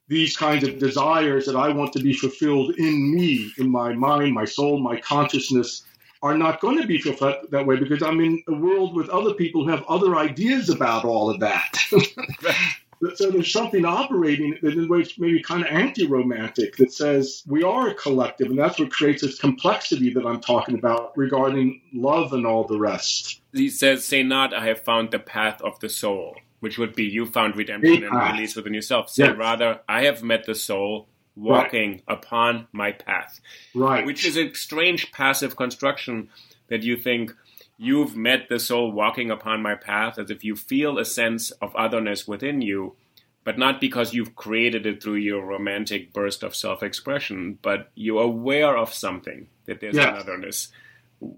these 0.08 0.38
kinds 0.38 0.64
of 0.64 0.78
desires 0.80 1.46
that 1.46 1.56
i 1.56 1.70
want 1.70 1.92
to 1.92 2.00
be 2.00 2.14
fulfilled 2.14 2.76
in 2.78 3.14
me 3.14 3.52
in 3.58 3.70
my 3.70 3.94
mind 3.94 4.34
my 4.34 4.46
soul 4.46 4.80
my 4.80 5.00
consciousness 5.00 5.84
are 6.26 6.38
not 6.38 6.60
going 6.60 6.82
to 6.82 6.88
be 6.88 7.00
fulfilled 7.00 7.36
that 7.52 7.68
way 7.68 7.76
because 7.76 8.02
I'm 8.02 8.20
in 8.20 8.42
a 8.48 8.54
world 8.54 8.96
with 8.96 9.10
other 9.10 9.36
people 9.36 9.64
who 9.64 9.70
have 9.70 9.84
other 9.88 10.16
ideas 10.16 10.70
about 10.70 11.06
all 11.06 11.30
of 11.30 11.40
that. 11.42 11.78
So 13.16 13.32
there's 13.32 13.52
something 13.52 13.86
operating 13.86 14.58
in 14.62 14.88
ways 14.88 15.14
maybe 15.18 15.42
kind 15.42 15.64
of 15.64 15.72
anti-romantic 15.72 16.78
that 16.78 16.92
says 16.92 17.44
we 17.48 17.64
are 17.64 17.90
a 17.90 17.94
collective, 17.94 18.48
and 18.48 18.58
that's 18.58 18.80
what 18.80 18.92
creates 18.92 19.22
this 19.22 19.40
complexity 19.40 20.14
that 20.14 20.26
I'm 20.26 20.42
talking 20.42 20.76
about 20.76 21.18
regarding 21.18 21.82
love 21.94 22.34
and 22.34 22.46
all 22.46 22.66
the 22.66 22.80
rest. 22.80 23.42
He 23.54 23.70
says, 23.70 24.06
"Say 24.06 24.24
not, 24.24 24.54
I 24.54 24.66
have 24.66 24.82
found 24.82 25.12
the 25.12 25.20
path 25.20 25.62
of 25.62 25.80
the 25.80 25.90
soul." 25.90 26.36
Which 26.62 26.80
would 26.80 26.96
be 26.96 27.04
you 27.04 27.28
found 27.28 27.56
redemption 27.58 28.06
and 28.06 28.34
release 28.34 28.56
within 28.56 28.74
yourself. 28.74 29.10
Say 29.12 29.26
yes. 29.26 29.38
rather, 29.38 29.82
I 29.88 30.06
have 30.06 30.24
met 30.24 30.46
the 30.46 30.56
soul 30.56 31.08
walking 31.36 31.92
right. 31.92 32.04
upon 32.08 32.68
my 32.72 32.92
path. 32.92 33.40
Right. 33.76 34.06
Which 34.06 34.26
is 34.26 34.38
a 34.38 34.52
strange 34.54 35.12
passive 35.12 35.56
construction 35.56 36.30
that 36.70 36.82
you 36.82 36.98
think 36.98 37.36
you've 37.78 38.16
met 38.16 38.50
the 38.50 38.60
soul 38.60 38.92
walking 38.92 39.30
upon 39.30 39.62
my 39.62 39.76
path 39.76 40.18
as 40.18 40.30
if 40.30 40.44
you 40.44 40.56
feel 40.56 40.98
a 40.98 41.06
sense 41.06 41.52
of 41.52 41.76
otherness 41.76 42.28
within 42.28 42.62
you, 42.62 42.96
but 43.44 43.58
not 43.58 43.82
because 43.82 44.14
you've 44.14 44.36
created 44.36 44.86
it 44.86 45.02
through 45.02 45.16
your 45.16 45.46
romantic 45.46 46.14
burst 46.14 46.44
of 46.44 46.56
self 46.56 46.82
expression, 46.82 47.60
but 47.62 47.92
you're 47.96 48.24
aware 48.24 48.78
of 48.78 48.94
something, 48.94 49.48
that 49.66 49.82
there's 49.82 49.96
yes. 49.96 50.08
an 50.08 50.16
otherness. 50.16 50.70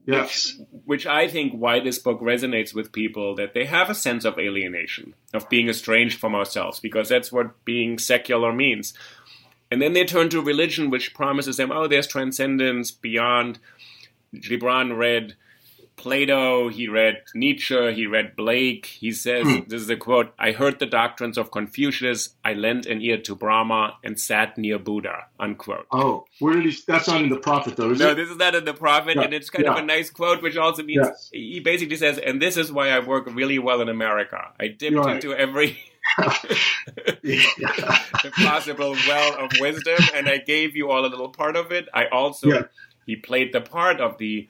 Yes. 0.05 0.55
Which, 0.57 0.67
which 0.85 1.05
I 1.07 1.27
think 1.27 1.53
why 1.53 1.79
this 1.79 1.99
book 1.99 2.19
resonates 2.19 2.73
with 2.73 2.91
people 2.91 3.35
that 3.35 3.53
they 3.53 3.65
have 3.65 3.89
a 3.89 3.95
sense 3.95 4.25
of 4.25 4.39
alienation, 4.39 5.13
of 5.33 5.49
being 5.49 5.69
estranged 5.69 6.19
from 6.19 6.35
ourselves, 6.35 6.79
because 6.79 7.09
that's 7.09 7.31
what 7.31 7.63
being 7.65 7.97
secular 7.97 8.53
means. 8.53 8.93
And 9.69 9.81
then 9.81 9.93
they 9.93 10.05
turn 10.05 10.29
to 10.29 10.41
religion, 10.41 10.89
which 10.89 11.13
promises 11.13 11.57
them, 11.57 11.71
oh, 11.71 11.87
there's 11.87 12.07
transcendence 12.07 12.91
beyond. 12.91 13.59
Gibran 14.33 14.97
read 14.97 15.35
Plato, 15.97 16.69
he 16.69 16.87
read 16.87 17.23
Nietzsche, 17.33 17.93
he 17.93 18.05
read 18.05 18.35
Blake. 18.35 18.85
He 18.85 19.11
says, 19.11 19.45
hmm. 19.45 19.67
this 19.67 19.81
is 19.81 19.89
a 19.89 19.97
quote, 19.97 20.31
I 20.37 20.51
heard 20.51 20.77
the 20.77 20.85
doctrines 20.85 21.37
of 21.37 21.49
Confucius, 21.51 22.35
I 22.45 22.53
lent 22.53 22.85
an 22.85 23.01
ear 23.01 23.17
to 23.23 23.35
Brahma, 23.35 23.97
and 24.03 24.19
sat 24.19 24.57
near 24.57 24.77
Buddha, 24.77 25.25
unquote. 25.39 25.87
Oh, 25.91 26.25
where 26.39 26.53
did 26.53 26.71
he, 26.71 26.79
that's 26.87 27.07
not 27.07 27.21
in 27.21 27.29
the 27.29 27.39
prophet 27.39 27.75
though, 27.75 27.91
is 27.91 27.99
no, 27.99 28.11
it? 28.11 28.15
this 28.15 28.29
is 28.29 28.37
not 28.37 28.53
in 28.53 28.63
the 28.63 28.75
prophet, 28.75 29.15
yeah. 29.15 29.23
and 29.23 29.33
it's 29.33 29.49
kind 29.49 29.65
yeah. 29.65 29.73
of 29.73 29.79
a 29.79 29.81
nice 29.81 30.11
quote, 30.11 30.43
which 30.43 30.55
also 30.55 30.83
means, 30.83 31.01
yes. 31.03 31.29
he 31.33 31.59
basically 31.59 31.97
says, 31.97 32.19
and 32.19 32.39
this 32.39 32.57
is 32.57 32.71
why 32.71 32.89
I 32.89 32.99
work 32.99 33.25
really 33.33 33.57
well 33.57 33.81
in 33.81 33.89
America. 33.89 34.39
I 34.59 34.67
dipped 34.67 34.95
right. 34.95 35.15
into 35.15 35.33
every 35.33 35.79
the 37.23 38.31
possible 38.35 38.95
well 39.07 39.45
of 39.45 39.51
wisdom, 39.59 39.97
and 40.13 40.29
I 40.29 40.37
gave 40.37 40.75
you 40.75 40.91
all 40.91 41.05
a 41.05 41.07
little 41.07 41.29
part 41.29 41.55
of 41.55 41.71
it. 41.71 41.87
I 41.91 42.05
also, 42.05 42.49
yeah. 42.49 42.63
he 43.07 43.15
played 43.15 43.51
the 43.51 43.61
part 43.61 43.99
of 43.99 44.19
the 44.19 44.47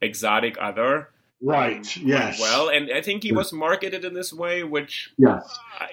exotic 0.00 0.56
other. 0.60 1.10
Right. 1.42 1.96
Yes. 1.96 2.38
Well, 2.38 2.68
and 2.68 2.90
I 2.92 3.00
think 3.00 3.22
he 3.22 3.32
was 3.32 3.52
marketed 3.52 4.04
in 4.04 4.12
this 4.12 4.32
way, 4.32 4.62
which 4.62 5.12
yes, 5.16 5.42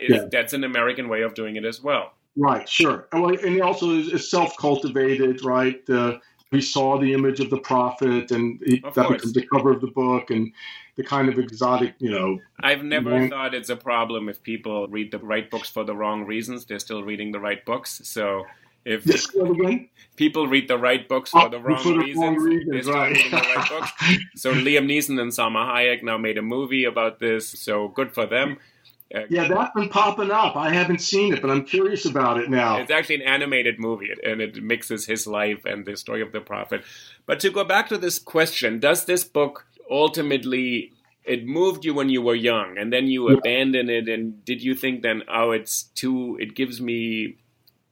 is, 0.02 0.16
yeah. 0.16 0.26
that's 0.30 0.54
an 0.54 0.64
American 0.64 1.08
way 1.08 1.22
of 1.22 1.36
doing 1.36 1.56
it 1.56 1.64
as 1.64 1.82
well. 1.82 2.14
Right. 2.36 2.68
Sure. 2.68 3.08
And 3.12 3.40
he 3.40 3.62
also 3.62 3.92
is, 3.92 4.30
self-cultivated. 4.30 5.46
Right. 5.46 5.82
Uh, 5.90 6.20
we 6.52 6.62
saw 6.62 7.00
the 7.00 7.14
image 7.14 7.40
of 7.40 7.50
the 7.50 7.60
prophet, 7.60 8.32
and 8.32 8.62
he, 8.66 8.80
that 8.80 8.94
course. 8.94 9.08
becomes 9.08 9.34
the 9.34 9.48
cover 9.48 9.72
of 9.72 9.82
the 9.82 9.88
book, 9.88 10.32
and 10.32 10.52
the 10.96 11.04
kind 11.04 11.30
of 11.30 11.40
exotic, 11.40 11.96
you 12.00 12.10
know. 12.10 12.40
I've 12.60 12.84
never 12.84 13.28
thought 13.28 13.54
it's 13.54 13.70
a 13.70 13.76
problem 13.76 14.30
if 14.30 14.42
people 14.44 14.88
read 14.88 15.12
the 15.12 15.20
right 15.20 15.50
books 15.50 15.70
for 15.70 15.84
the 15.84 15.96
wrong 15.96 16.26
reasons. 16.26 16.66
They're 16.66 16.80
still 16.80 17.04
reading 17.04 17.32
the 17.32 17.40
right 17.40 17.64
books. 17.66 18.02
So 18.04 18.46
if 18.86 19.06
yes, 19.06 19.28
people 20.16 20.48
read 20.48 20.68
the 20.68 20.78
right 20.78 21.08
books 21.08 21.32
for 21.32 21.50
the 21.50 21.60
wrong 21.60 21.82
for 21.82 21.98
reasons, 21.98 22.18
wrong 22.18 22.36
reasons 22.36 22.88
right. 22.88 23.16
the 23.16 23.38
right 23.38 23.70
books. 23.70 23.92
So 24.36 24.54
Liam 24.54 24.86
Neeson 24.86 25.20
and 25.20 25.32
Salma 25.32 25.66
Hayek 25.68 26.04
now 26.04 26.18
made 26.18 26.38
a 26.38 26.42
movie 26.42 26.86
about 26.86 27.20
this. 27.20 27.50
So 27.50 27.88
good 27.90 28.14
for 28.14 28.26
them. 28.26 28.58
Uh, 29.14 29.22
yeah, 29.30 29.48
that's 29.48 29.74
been 29.74 29.88
popping 29.88 30.32
up. 30.32 30.58
I 30.58 30.74
haven't 30.74 31.00
seen 31.00 31.34
it, 31.34 31.42
but 31.42 31.50
I'm 31.50 31.64
curious 31.64 32.06
about 32.06 32.40
it 32.40 32.50
now. 32.50 32.78
It's 32.78 32.92
actually 32.92 33.16
an 33.16 33.22
animated 33.22 33.80
movie, 33.80 34.10
and 34.24 34.42
it 34.42 34.62
mixes 34.62 35.06
his 35.06 35.26
life 35.26 35.64
and 35.64 35.86
the 35.86 35.96
story 35.96 36.22
of 36.22 36.34
the 36.34 36.42
prophet. 36.42 36.84
But 37.26 37.40
to 37.42 37.50
go 37.50 37.64
back 37.64 37.88
to 37.90 37.98
this 37.98 38.20
question, 38.20 38.80
does 38.80 39.06
this 39.06 39.24
book 39.24 39.66
ultimately 39.90 40.92
it 41.24 41.46
moved 41.46 41.86
you 41.86 41.94
when 41.94 42.10
you 42.10 42.22
were 42.22 42.36
young, 42.36 42.78
and 42.78 42.92
then 42.92 43.08
you 43.08 43.30
yeah. 43.30 43.38
abandon 43.38 43.90
it? 43.90 44.10
And 44.10 44.44
did 44.44 44.62
you 44.62 44.76
think 44.76 45.04
then, 45.04 45.24
oh, 45.34 45.52
it's 45.52 45.84
too? 45.84 46.38
It 46.40 46.54
gives 46.54 46.82
me 46.82 47.38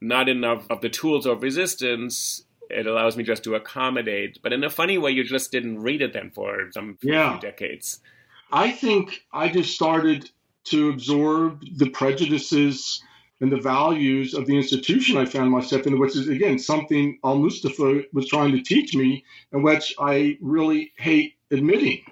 not 0.02 0.30
enough 0.30 0.66
of 0.70 0.82
the 0.82 0.89
tools 0.89 1.26
of 1.26 1.43
resistance. 1.43 2.43
It 2.70 2.88
allows 2.88 3.16
me 3.16 3.24
just 3.24 3.43
to 3.43 3.56
accommodate, 3.56 4.39
but 4.41 4.52
in 4.54 4.64
a 4.64 4.70
funny 4.70 4.98
way, 4.98 5.12
you 5.12 5.24
just 5.24 5.52
didn't 5.52 5.82
read 5.82 6.02
it 6.02 6.14
then 6.14 6.32
for 6.32 6.72
some 6.72 6.98
yeah. 7.02 7.38
few 7.38 7.50
decades. 7.50 8.00
I 8.52 8.72
think 8.72 9.22
I 9.32 9.50
just 9.50 9.74
started 9.74 10.30
to 10.66 10.89
absorb 10.89 11.64
the 11.78 11.89
prejudices 11.89 13.04
and 13.41 13.52
the 13.52 13.60
values 13.60 14.34
of 14.34 14.46
the 14.46 14.56
institution 14.56 15.18
I 15.18 15.26
found 15.26 15.52
myself 15.52 15.86
in, 15.86 16.00
which 16.00 16.16
is 16.16 16.28
again 16.28 16.58
something 16.58 17.20
Almustafa 17.24 18.06
was 18.14 18.28
trying 18.28 18.54
to 18.54 18.62
teach 18.62 18.96
me, 18.96 19.26
and 19.52 19.64
which 19.64 19.93
I 20.00 20.38
really 20.41 20.93
hate 20.98 21.36
admitting 21.52 22.04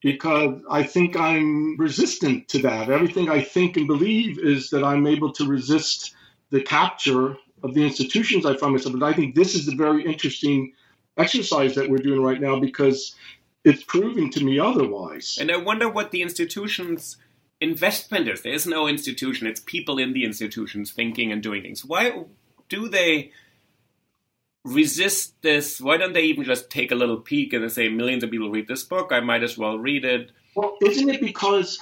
because 0.00 0.60
I 0.70 0.82
think 0.82 1.16
I'm 1.16 1.76
resistant 1.76 2.48
to 2.48 2.58
that. 2.60 2.90
Everything 2.90 3.28
I 3.28 3.40
think 3.40 3.76
and 3.76 3.86
believe 3.86 4.38
is 4.38 4.70
that 4.70 4.84
I'm 4.84 5.06
able 5.06 5.32
to 5.32 5.46
resist 5.46 6.14
the 6.50 6.62
capture 6.62 7.36
of 7.62 7.74
the 7.74 7.84
institutions 7.84 8.46
I 8.46 8.56
find 8.56 8.72
myself 8.72 8.94
in. 8.94 9.02
I 9.02 9.12
think 9.12 9.34
this 9.34 9.54
is 9.54 9.68
a 9.68 9.74
very 9.74 10.04
interesting 10.04 10.72
exercise 11.16 11.74
that 11.74 11.90
we're 11.90 11.98
doing 11.98 12.22
right 12.22 12.40
now 12.40 12.60
because 12.60 13.14
it's 13.64 13.82
proving 13.82 14.30
to 14.30 14.44
me 14.44 14.58
otherwise. 14.58 15.38
And 15.40 15.50
I 15.50 15.56
wonder 15.56 15.88
what 15.88 16.10
the 16.10 16.22
institutions 16.22 17.16
investment 17.60 18.28
is. 18.28 18.42
There 18.42 18.52
is 18.52 18.66
no 18.66 18.86
institution. 18.86 19.46
It's 19.46 19.60
people 19.60 19.98
in 19.98 20.12
the 20.12 20.24
institutions 20.24 20.92
thinking 20.92 21.32
and 21.32 21.42
doing 21.42 21.62
things. 21.62 21.84
Why 21.84 22.24
do 22.68 22.88
they 22.88 23.32
resist 24.64 25.42
this? 25.42 25.80
Why 25.80 25.96
don't 25.96 26.12
they 26.12 26.22
even 26.22 26.44
just 26.44 26.70
take 26.70 26.92
a 26.92 26.94
little 26.94 27.18
peek 27.18 27.52
and 27.52 27.70
say, 27.70 27.88
millions 27.88 28.22
of 28.22 28.30
people 28.30 28.50
read 28.50 28.68
this 28.68 28.84
book. 28.84 29.10
I 29.12 29.20
might 29.20 29.42
as 29.42 29.58
well 29.58 29.78
read 29.78 30.04
it. 30.04 30.30
Well, 30.54 30.76
isn't 30.80 31.08
it 31.08 31.20
because 31.20 31.78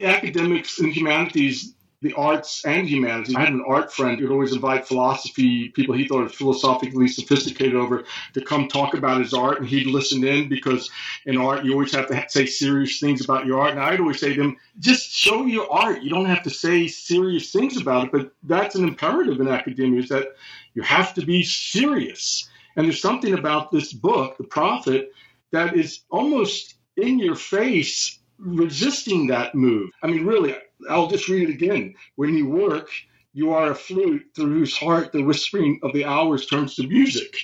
academics 0.00 0.78
and 0.78 0.92
humanities 0.92 1.74
the 2.06 2.14
arts 2.14 2.64
and 2.64 2.88
humanities. 2.88 3.34
I 3.34 3.40
had 3.40 3.52
an 3.52 3.64
art 3.66 3.92
friend 3.92 4.18
who'd 4.18 4.30
always 4.30 4.52
invite 4.52 4.86
philosophy 4.86 5.70
people 5.70 5.94
he 5.94 6.06
thought 6.06 6.22
were 6.22 6.28
philosophically 6.28 7.08
sophisticated 7.08 7.74
over 7.74 8.04
to 8.34 8.40
come 8.40 8.68
talk 8.68 8.94
about 8.94 9.20
his 9.20 9.34
art, 9.34 9.58
and 9.58 9.68
he'd 9.68 9.86
listen 9.86 10.24
in 10.24 10.48
because 10.48 10.90
in 11.24 11.36
art 11.36 11.64
you 11.64 11.72
always 11.72 11.92
have 11.92 12.08
to 12.08 12.24
say 12.28 12.46
serious 12.46 13.00
things 13.00 13.24
about 13.24 13.46
your 13.46 13.60
art. 13.60 13.72
And 13.72 13.80
I'd 13.80 14.00
always 14.00 14.20
say 14.20 14.34
to 14.34 14.40
him, 14.40 14.56
just 14.78 15.10
show 15.10 15.46
your 15.46 15.70
art. 15.72 16.02
You 16.02 16.10
don't 16.10 16.26
have 16.26 16.44
to 16.44 16.50
say 16.50 16.86
serious 16.86 17.50
things 17.50 17.76
about 17.76 18.06
it, 18.06 18.12
but 18.12 18.32
that's 18.44 18.74
an 18.74 18.84
imperative 18.84 19.40
in 19.40 19.48
academia 19.48 20.00
is 20.00 20.08
that 20.10 20.36
you 20.74 20.82
have 20.82 21.14
to 21.14 21.24
be 21.24 21.42
serious. 21.42 22.48
And 22.76 22.86
there's 22.86 23.00
something 23.00 23.34
about 23.34 23.72
this 23.72 23.92
book, 23.92 24.36
The 24.36 24.44
Prophet, 24.44 25.12
that 25.50 25.76
is 25.76 26.00
almost 26.10 26.74
in 26.96 27.18
your 27.18 27.36
face 27.36 28.18
resisting 28.38 29.28
that 29.28 29.54
move. 29.54 29.90
I 30.02 30.08
mean, 30.08 30.26
really, 30.26 30.56
I'll 30.88 31.08
just 31.08 31.28
read 31.28 31.48
it 31.48 31.52
again. 31.52 31.94
When 32.16 32.36
you 32.36 32.48
work, 32.48 32.90
you 33.32 33.52
are 33.52 33.70
a 33.70 33.74
flute 33.74 34.26
through 34.34 34.52
whose 34.52 34.76
heart 34.76 35.12
the 35.12 35.22
whispering 35.22 35.80
of 35.82 35.92
the 35.92 36.04
hours 36.04 36.46
turns 36.46 36.76
to 36.76 36.86
music. 36.86 37.36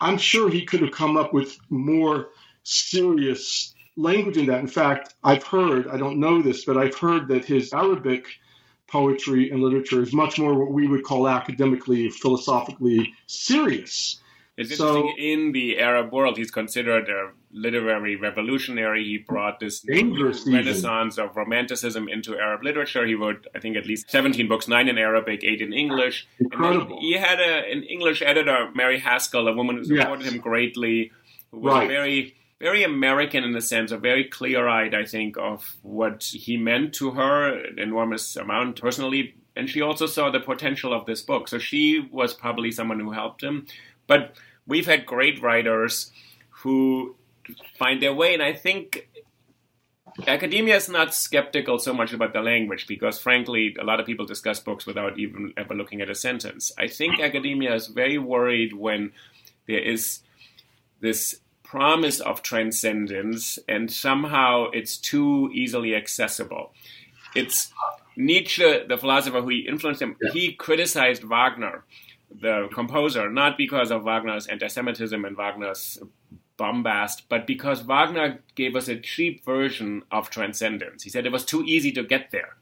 I'm 0.00 0.18
sure 0.18 0.50
he 0.50 0.64
could 0.64 0.82
have 0.82 0.92
come 0.92 1.16
up 1.16 1.32
with 1.32 1.58
more 1.70 2.28
serious 2.62 3.74
language 3.96 4.36
in 4.36 4.46
that. 4.46 4.60
In 4.60 4.68
fact, 4.68 5.14
I've 5.24 5.42
heard, 5.42 5.88
I 5.88 5.96
don't 5.96 6.20
know 6.20 6.40
this, 6.42 6.64
but 6.64 6.76
I've 6.76 6.96
heard 6.96 7.28
that 7.28 7.44
his 7.44 7.72
Arabic 7.72 8.26
poetry 8.86 9.50
and 9.50 9.62
literature 9.62 10.02
is 10.02 10.12
much 10.12 10.38
more 10.38 10.54
what 10.54 10.72
we 10.72 10.86
would 10.86 11.04
call 11.04 11.28
academically, 11.28 12.10
philosophically 12.10 13.12
serious. 13.26 14.20
It's 14.58 14.76
so. 14.76 15.08
In 15.16 15.52
the 15.52 15.78
Arab 15.78 16.12
world, 16.12 16.36
he's 16.36 16.50
considered 16.50 17.08
a 17.08 17.30
literary 17.52 18.16
revolutionary. 18.16 19.04
He 19.04 19.18
brought 19.18 19.60
this 19.60 19.86
renaissance 19.88 21.16
of 21.16 21.36
romanticism 21.36 22.08
into 22.08 22.36
Arab 22.36 22.64
literature. 22.64 23.06
He 23.06 23.14
wrote, 23.14 23.46
I 23.54 23.60
think, 23.60 23.76
at 23.76 23.86
least 23.86 24.10
17 24.10 24.48
books, 24.48 24.66
nine 24.66 24.88
in 24.88 24.98
Arabic, 24.98 25.44
eight 25.44 25.60
in 25.60 25.72
English. 25.72 26.26
Incredible. 26.40 26.98
he 27.00 27.12
had 27.12 27.38
a, 27.38 27.70
an 27.70 27.84
English 27.84 28.20
editor, 28.20 28.68
Mary 28.74 28.98
Haskell, 28.98 29.46
a 29.46 29.54
woman 29.54 29.76
who 29.76 29.84
supported 29.84 30.24
yes. 30.24 30.34
him 30.34 30.40
greatly, 30.40 31.12
who 31.52 31.60
was 31.60 31.74
right. 31.74 31.88
very 31.88 32.34
very 32.60 32.82
American 32.82 33.44
in 33.44 33.52
the 33.52 33.60
sense 33.60 33.92
of 33.92 34.02
very 34.02 34.24
clear 34.24 34.66
eyed, 34.66 34.94
I 34.94 35.04
think, 35.04 35.36
of 35.38 35.76
what 35.82 36.24
he 36.24 36.56
meant 36.56 36.92
to 36.94 37.12
her, 37.12 37.56
an 37.56 37.78
enormous 37.78 38.34
amount 38.34 38.80
personally. 38.80 39.36
And 39.54 39.68
she 39.68 39.80
also 39.80 40.06
saw 40.06 40.30
the 40.30 40.40
potential 40.40 40.92
of 40.92 41.06
this 41.06 41.22
book. 41.22 41.48
So 41.48 41.58
she 41.58 42.08
was 42.12 42.34
probably 42.34 42.72
someone 42.72 43.00
who 43.00 43.12
helped 43.12 43.42
him. 43.42 43.66
But 44.08 44.34
we've 44.66 44.86
had 44.86 45.06
great 45.06 45.40
writers 45.40 46.10
who 46.50 47.14
find 47.78 48.02
their 48.02 48.12
way, 48.12 48.34
and 48.34 48.42
I 48.42 48.52
think 48.52 49.08
academia 50.26 50.74
is 50.74 50.88
not 50.88 51.14
skeptical 51.14 51.78
so 51.78 51.94
much 51.94 52.12
about 52.12 52.32
the 52.32 52.40
language 52.40 52.88
because, 52.88 53.20
frankly, 53.20 53.76
a 53.80 53.84
lot 53.84 54.00
of 54.00 54.06
people 54.06 54.26
discuss 54.26 54.58
books 54.58 54.84
without 54.84 55.16
even 55.16 55.52
ever 55.56 55.74
looking 55.74 56.00
at 56.00 56.10
a 56.10 56.14
sentence. 56.16 56.72
I 56.76 56.88
think 56.88 57.20
academia 57.20 57.72
is 57.74 57.86
very 57.86 58.18
worried 58.18 58.72
when 58.72 59.12
there 59.68 59.78
is 59.78 60.20
this 61.00 61.40
promise 61.62 62.18
of 62.18 62.42
transcendence 62.42 63.58
and 63.68 63.92
somehow 63.92 64.70
it's 64.72 64.96
too 64.96 65.50
easily 65.52 65.94
accessible. 65.94 66.72
it's 67.34 67.70
Nietzsche, 68.16 68.80
the 68.88 68.96
philosopher 68.96 69.40
who 69.40 69.50
influenced 69.50 70.02
him. 70.02 70.16
Yeah. 70.20 70.32
He 70.32 70.52
criticized 70.52 71.22
Wagner, 71.22 71.84
the 72.30 72.68
composer, 72.72 73.30
not 73.30 73.56
because 73.56 73.90
of 73.90 74.04
Wagner's 74.04 74.46
anti-Semitism 74.46 75.24
and 75.24 75.36
Wagner's 75.36 75.98
bombast, 76.56 77.28
but 77.28 77.46
because 77.46 77.80
Wagner 77.82 78.40
gave 78.54 78.74
us 78.76 78.88
a 78.88 78.98
cheap 78.98 79.44
version 79.44 80.02
of 80.10 80.28
transcendence. 80.30 81.02
He 81.02 81.10
said 81.10 81.24
it 81.26 81.32
was 81.32 81.44
too 81.44 81.62
easy 81.64 81.92
to 81.92 82.02
get 82.02 82.30
there. 82.30 82.56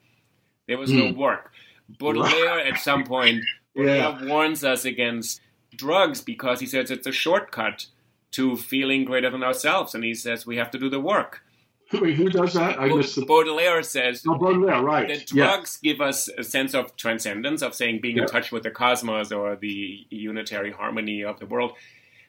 There 0.69 0.79
was 0.79 0.93
no 0.93 1.09
Hmm. 1.13 1.19
work. 1.19 1.53
Baudelaire, 1.99 2.61
at 2.67 2.79
some 2.79 3.05
point, 3.05 3.43
Yeah. 3.75 4.25
warns 4.27 4.65
us 4.65 4.85
against 4.85 5.41
drugs 5.75 6.21
because 6.21 6.61
he 6.61 6.67
says 6.67 6.91
it's 6.91 7.07
a 7.07 7.13
shortcut 7.13 7.87
to 8.33 8.57
feeling 8.57 9.05
greater 9.05 9.31
than 9.31 9.43
ourselves, 9.43 9.95
and 9.95 10.05
he 10.05 10.15
says 10.15 10.47
we 10.47 10.57
have 10.57 10.71
to 10.73 10.79
do 10.79 10.89
the 10.91 11.01
work. 11.01 11.43
Wait, 11.93 12.15
who 12.17 12.29
does 12.29 12.55
that? 12.55 12.81
I 12.81 12.89
missed 12.89 13.15
the. 13.17 13.25
Baudelaire 13.25 13.83
says 13.83 14.25
Oh, 14.27 14.37
Baudelaire, 14.37 14.83
right. 14.83 15.07
that 15.09 15.33
Yeah. 15.33 15.45
drugs 15.47 15.77
give 15.77 16.01
us 16.01 16.29
a 16.37 16.43
sense 16.43 16.75
of 16.75 16.97
transcendence, 16.97 17.63
of 17.63 17.75
saying 17.75 18.01
being 18.01 18.17
Yeah. 18.17 18.23
in 18.23 18.29
touch 18.29 18.51
with 18.51 18.65
the 18.65 18.71
cosmos 18.71 19.31
or 19.33 19.57
the 19.57 20.05
unitary 20.11 20.73
harmony 20.73 21.23
of 21.25 21.39
the 21.39 21.47
world. 21.47 21.73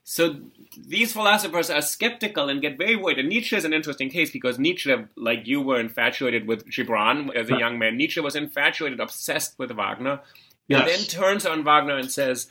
So 0.03 0.37
these 0.77 1.11
philosophers 1.11 1.69
are 1.69 1.81
skeptical 1.81 2.47
and 2.49 2.61
get 2.61 2.77
very 2.77 2.95
worried. 2.95 3.19
And 3.19 3.27
Nietzsche 3.29 3.55
is 3.57 3.65
an 3.65 3.73
interesting 3.73 4.09
case 4.09 4.31
because 4.31 4.57
Nietzsche, 4.57 4.95
like 5.17 5.45
you 5.47 5.59
were 5.61 5.79
infatuated 5.81 6.47
with 6.47 6.65
Gibran 6.69 7.35
as 7.35 7.49
a 7.49 7.57
young 7.57 7.77
man, 7.77 7.97
Nietzsche 7.97 8.21
was 8.21 8.35
infatuated, 8.35 8.99
obsessed 9.01 9.59
with 9.59 9.71
Wagner, 9.71 10.21
and 10.69 10.87
then 10.87 10.99
turns 10.99 11.45
on 11.45 11.63
Wagner 11.63 11.97
and 11.97 12.09
says, 12.11 12.47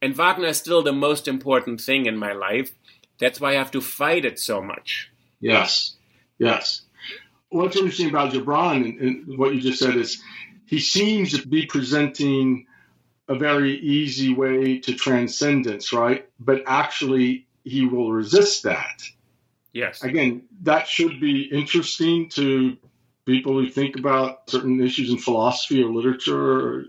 and 0.00 0.14
Wagner 0.14 0.48
is 0.48 0.58
still 0.58 0.82
the 0.82 0.92
most 0.92 1.26
important 1.26 1.80
thing 1.80 2.06
in 2.06 2.16
my 2.16 2.32
life. 2.32 2.72
That's 3.18 3.40
why 3.40 3.50
I 3.52 3.54
have 3.54 3.70
to 3.72 3.80
fight 3.80 4.24
it 4.24 4.38
so 4.38 4.60
much. 4.62 5.10
Yes. 5.40 5.96
Yes. 6.38 6.82
What's 7.50 7.76
interesting 7.76 8.08
about 8.08 8.32
Gibran 8.32 8.84
and, 8.84 9.00
and 9.00 9.38
what 9.38 9.54
you 9.54 9.60
just 9.60 9.78
said 9.78 9.96
is 9.96 10.20
he 10.66 10.80
seems 10.80 11.38
to 11.38 11.46
be 11.46 11.66
presenting 11.66 12.66
a 13.28 13.34
very 13.34 13.78
easy 13.78 14.34
way 14.34 14.78
to 14.78 14.94
transcendence, 14.94 15.92
right? 15.92 16.28
But 16.40 16.62
actually, 16.66 17.46
he 17.62 17.86
will 17.86 18.12
resist 18.12 18.64
that. 18.64 19.02
Yes. 19.72 20.02
Again, 20.02 20.42
that 20.62 20.86
should 20.86 21.20
be 21.20 21.42
interesting 21.42 22.28
to 22.30 22.76
people 23.24 23.54
who 23.54 23.68
think 23.68 23.96
about 23.96 24.50
certain 24.50 24.80
issues 24.80 25.10
in 25.10 25.18
philosophy 25.18 25.82
or 25.82 25.92
literature. 25.92 26.68
Or 26.68 26.84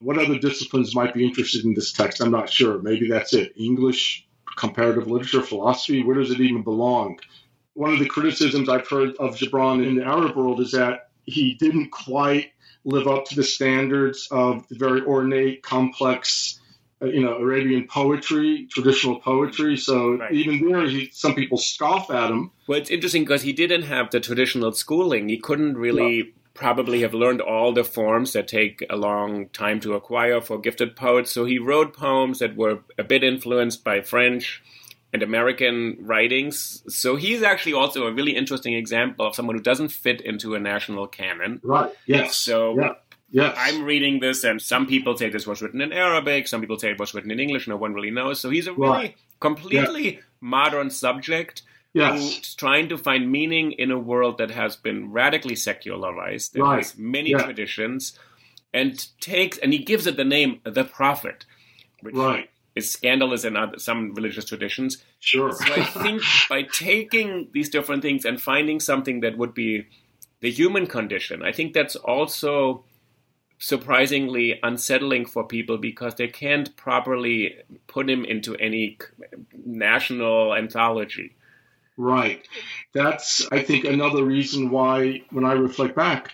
what 0.00 0.18
other 0.18 0.38
disciplines 0.38 0.94
might 0.94 1.14
be 1.14 1.26
interested 1.26 1.64
in 1.64 1.74
this 1.74 1.92
text? 1.92 2.22
I'm 2.22 2.30
not 2.30 2.48
sure. 2.48 2.78
Maybe 2.80 3.08
that's 3.08 3.34
it. 3.34 3.52
English, 3.56 4.26
comparative 4.56 5.08
literature, 5.08 5.42
philosophy. 5.42 6.02
Where 6.02 6.16
does 6.16 6.30
it 6.30 6.40
even 6.40 6.62
belong? 6.62 7.18
One 7.74 7.92
of 7.92 7.98
the 7.98 8.06
criticisms 8.06 8.68
I've 8.68 8.88
heard 8.88 9.16
of 9.16 9.36
Gibran 9.36 9.86
in 9.86 9.96
the 9.96 10.04
Arab 10.04 10.36
world 10.36 10.60
is 10.60 10.72
that 10.72 11.10
he 11.24 11.54
didn't 11.54 11.90
quite 11.90 12.52
live 12.84 13.06
up 13.06 13.24
to 13.26 13.36
the 13.36 13.44
standards 13.44 14.28
of 14.30 14.66
the 14.68 14.76
very 14.76 15.02
ornate, 15.02 15.62
complex, 15.62 16.60
uh, 17.00 17.06
you 17.06 17.22
know, 17.22 17.36
Arabian 17.36 17.86
poetry, 17.86 18.66
traditional 18.70 19.20
poetry. 19.20 19.76
So 19.76 20.16
Right. 20.16 20.32
even 20.32 20.68
there, 20.68 20.86
he, 20.86 21.10
some 21.12 21.34
people 21.34 21.58
scoff 21.58 22.10
at 22.10 22.30
him. 22.30 22.50
Well, 22.66 22.78
it's 22.78 22.90
interesting 22.90 23.22
because 23.22 23.42
he 23.42 23.52
didn't 23.52 23.82
have 23.82 24.10
the 24.10 24.20
traditional 24.20 24.72
schooling. 24.72 25.28
He 25.28 25.38
couldn't 25.38 25.76
really 25.76 26.34
probably 26.54 27.00
have 27.00 27.14
learned 27.14 27.40
all 27.40 27.72
the 27.72 27.84
forms 27.84 28.34
that 28.34 28.46
take 28.46 28.84
a 28.90 28.96
long 28.96 29.48
time 29.50 29.80
to 29.80 29.94
acquire 29.94 30.40
for 30.40 30.58
gifted 30.58 30.94
poets. 30.94 31.30
So 31.30 31.44
he 31.46 31.58
wrote 31.58 31.96
poems 31.96 32.40
that 32.40 32.56
were 32.56 32.80
a 32.98 33.04
bit 33.04 33.24
influenced 33.24 33.82
by 33.82 34.02
French 34.02 34.62
and 35.12 35.22
American 35.22 35.96
writings. 36.00 36.82
So 36.88 37.16
he's 37.16 37.42
actually 37.42 37.74
also 37.74 38.06
a 38.06 38.12
really 38.12 38.34
interesting 38.34 38.74
example 38.74 39.26
of 39.26 39.34
someone 39.34 39.56
who 39.56 39.62
doesn't 39.62 39.88
fit 39.88 40.20
into 40.20 40.54
a 40.54 40.60
national 40.60 41.06
canon. 41.06 41.60
Right. 41.62 41.92
Yes. 42.06 42.36
So 42.36 42.78
yeah. 42.78 42.92
Yes. 43.34 43.56
I'm 43.58 43.84
reading 43.84 44.20
this, 44.20 44.44
and 44.44 44.60
some 44.60 44.86
people 44.86 45.16
say 45.16 45.30
this 45.30 45.46
was 45.46 45.62
written 45.62 45.80
in 45.80 45.90
Arabic, 45.90 46.46
some 46.46 46.60
people 46.60 46.78
say 46.78 46.90
it 46.90 47.00
was 47.00 47.14
written 47.14 47.30
in 47.30 47.40
English, 47.40 47.66
no 47.66 47.76
one 47.76 47.94
really 47.94 48.10
knows. 48.10 48.40
So 48.40 48.50
he's 48.50 48.66
a 48.66 48.74
really 48.74 48.88
Right. 48.90 49.14
completely 49.40 50.20
modern 50.42 50.90
subject 50.90 51.62
yes. 51.94 52.12
who's 52.20 52.54
trying 52.54 52.90
to 52.90 52.98
find 52.98 53.32
meaning 53.32 53.72
in 53.72 53.90
a 53.90 53.98
world 53.98 54.36
that 54.36 54.50
has 54.50 54.76
been 54.76 55.10
radically 55.12 55.56
secularized, 55.56 56.52
that 56.52 56.60
Right. 56.62 56.76
has 56.76 56.98
many 56.98 57.30
Yeah. 57.30 57.38
traditions, 57.42 58.18
and 58.74 59.06
takes 59.20 59.56
and 59.56 59.72
he 59.72 59.78
gives 59.78 60.06
it 60.06 60.16
the 60.18 60.24
name 60.24 60.60
the 60.64 60.84
prophet, 60.84 61.46
which 62.02 62.14
Right. 62.14 62.50
Is 62.74 62.90
scandalous 62.90 63.44
in 63.44 63.56
other, 63.56 63.78
some 63.78 64.14
religious 64.14 64.44
traditions. 64.44 65.02
Sure. 65.20 65.52
So 65.52 65.72
I 65.74 65.84
think 65.84 66.22
by 66.48 66.62
taking 66.62 67.48
these 67.52 67.68
different 67.68 68.02
things 68.02 68.24
and 68.24 68.40
finding 68.40 68.80
something 68.80 69.20
that 69.20 69.36
would 69.36 69.54
be 69.54 69.86
the 70.40 70.50
human 70.50 70.86
condition, 70.86 71.42
I 71.42 71.52
think 71.52 71.74
that's 71.74 71.96
also 71.96 72.84
surprisingly 73.58 74.58
unsettling 74.62 75.24
for 75.24 75.44
people 75.44 75.78
because 75.78 76.16
they 76.16 76.26
can't 76.26 76.74
properly 76.76 77.56
put 77.86 78.10
him 78.10 78.24
into 78.24 78.56
any 78.56 78.98
national 79.64 80.54
anthology. 80.54 81.36
Right. 81.96 82.46
That's, 82.92 83.46
I 83.52 83.62
think, 83.62 83.84
another 83.84 84.24
reason 84.24 84.70
why, 84.70 85.22
when 85.30 85.44
I 85.44 85.52
reflect 85.52 85.94
back, 85.94 86.32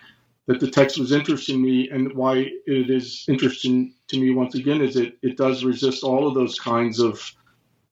that 0.49 0.61
the 0.61 0.71
text 0.71 0.99
was 0.99 1.13
interesting 1.13 1.57
to 1.57 1.63
me 1.63 1.91
and 1.91 2.11
why 2.15 2.39
it 2.39 2.89
is 2.89 3.27
interesting 3.29 3.95
to 4.09 4.19
me 4.19 4.31
once 4.31 4.55
again 4.55 4.81
is 4.81 4.97
it, 4.97 5.19
it 5.23 5.37
does 5.37 5.63
resist 5.63 6.03
all 6.03 6.27
of 6.27 6.35
those 6.35 6.59
kinds 6.59 7.01
of 7.01 7.21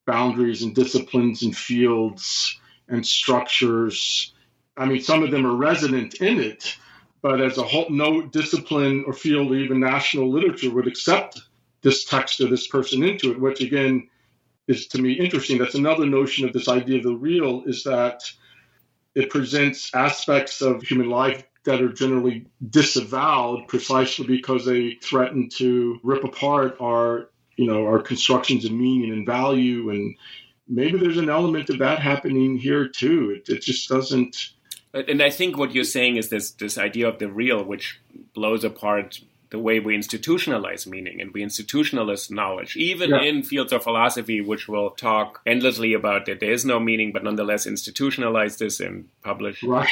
boundaries 0.06 0.62
and 0.62 0.74
disciplines 0.74 1.42
and 1.42 1.54
fields 1.54 2.58
and 2.88 3.06
structures. 3.06 4.32
I 4.74 4.86
mean, 4.86 5.02
some 5.02 5.22
of 5.22 5.30
them 5.30 5.44
are 5.44 5.54
resident 5.54 6.14
in 6.14 6.40
it, 6.40 6.74
but 7.20 7.42
as 7.42 7.58
a 7.58 7.62
whole, 7.62 7.90
no 7.90 8.22
discipline 8.22 9.04
or 9.06 9.12
field 9.12 9.52
or 9.52 9.56
even 9.56 9.78
national 9.78 10.30
literature 10.30 10.70
would 10.70 10.86
accept 10.86 11.42
this 11.82 12.06
text 12.06 12.40
or 12.40 12.48
this 12.48 12.68
person 12.68 13.02
into 13.02 13.32
it, 13.32 13.40
which 13.40 13.60
again 13.60 14.08
is 14.66 14.86
to 14.88 15.02
me 15.02 15.12
interesting. 15.12 15.58
That's 15.58 15.74
another 15.74 16.06
notion 16.06 16.46
of 16.46 16.54
this 16.54 16.68
idea 16.68 16.96
of 16.96 17.02
the 17.02 17.16
real 17.16 17.64
is 17.66 17.84
that 17.84 18.22
it 19.14 19.28
presents 19.28 19.94
aspects 19.94 20.62
of 20.62 20.82
human 20.82 21.10
life 21.10 21.44
that 21.66 21.82
are 21.82 21.92
generally 21.92 22.46
disavowed 22.70 23.68
precisely 23.68 24.26
because 24.26 24.64
they 24.64 24.92
threaten 25.02 25.48
to 25.50 26.00
rip 26.02 26.24
apart 26.24 26.76
our, 26.80 27.28
you 27.56 27.66
know, 27.66 27.84
our 27.84 28.00
constructions 28.00 28.64
of 28.64 28.72
meaning 28.72 29.12
and 29.12 29.26
value. 29.26 29.90
And 29.90 30.16
maybe 30.68 30.98
there's 30.98 31.18
an 31.18 31.28
element 31.28 31.68
of 31.68 31.78
that 31.78 32.00
happening 32.00 32.56
here 32.56 32.88
too. 32.88 33.36
It, 33.36 33.48
it 33.52 33.62
just 33.62 33.88
doesn't. 33.88 34.52
And 34.94 35.22
I 35.22 35.28
think 35.28 35.58
what 35.58 35.74
you're 35.74 35.84
saying 35.84 36.16
is 36.16 36.30
this 36.30 36.52
this 36.52 36.78
idea 36.78 37.08
of 37.08 37.18
the 37.18 37.28
real, 37.28 37.62
which 37.62 38.00
blows 38.34 38.64
apart 38.64 39.20
the 39.50 39.58
way 39.58 39.78
we 39.78 39.96
institutionalize 39.96 40.86
meaning 40.86 41.20
and 41.20 41.32
we 41.32 41.42
institutionalize 41.42 42.30
knowledge, 42.30 42.76
even 42.76 43.10
Yeah. 43.10 43.22
in 43.22 43.42
fields 43.42 43.72
of 43.72 43.82
philosophy, 43.84 44.40
which 44.40 44.66
will 44.68 44.90
talk 44.90 45.40
endlessly 45.46 45.92
about 45.92 46.26
that 46.26 46.40
there 46.40 46.52
is 46.52 46.64
no 46.64 46.80
meaning, 46.80 47.12
but 47.12 47.22
nonetheless 47.22 47.66
institutionalize 47.66 48.58
this 48.58 48.80
and 48.80 49.08
publish, 49.22 49.62
Right. 49.62 49.86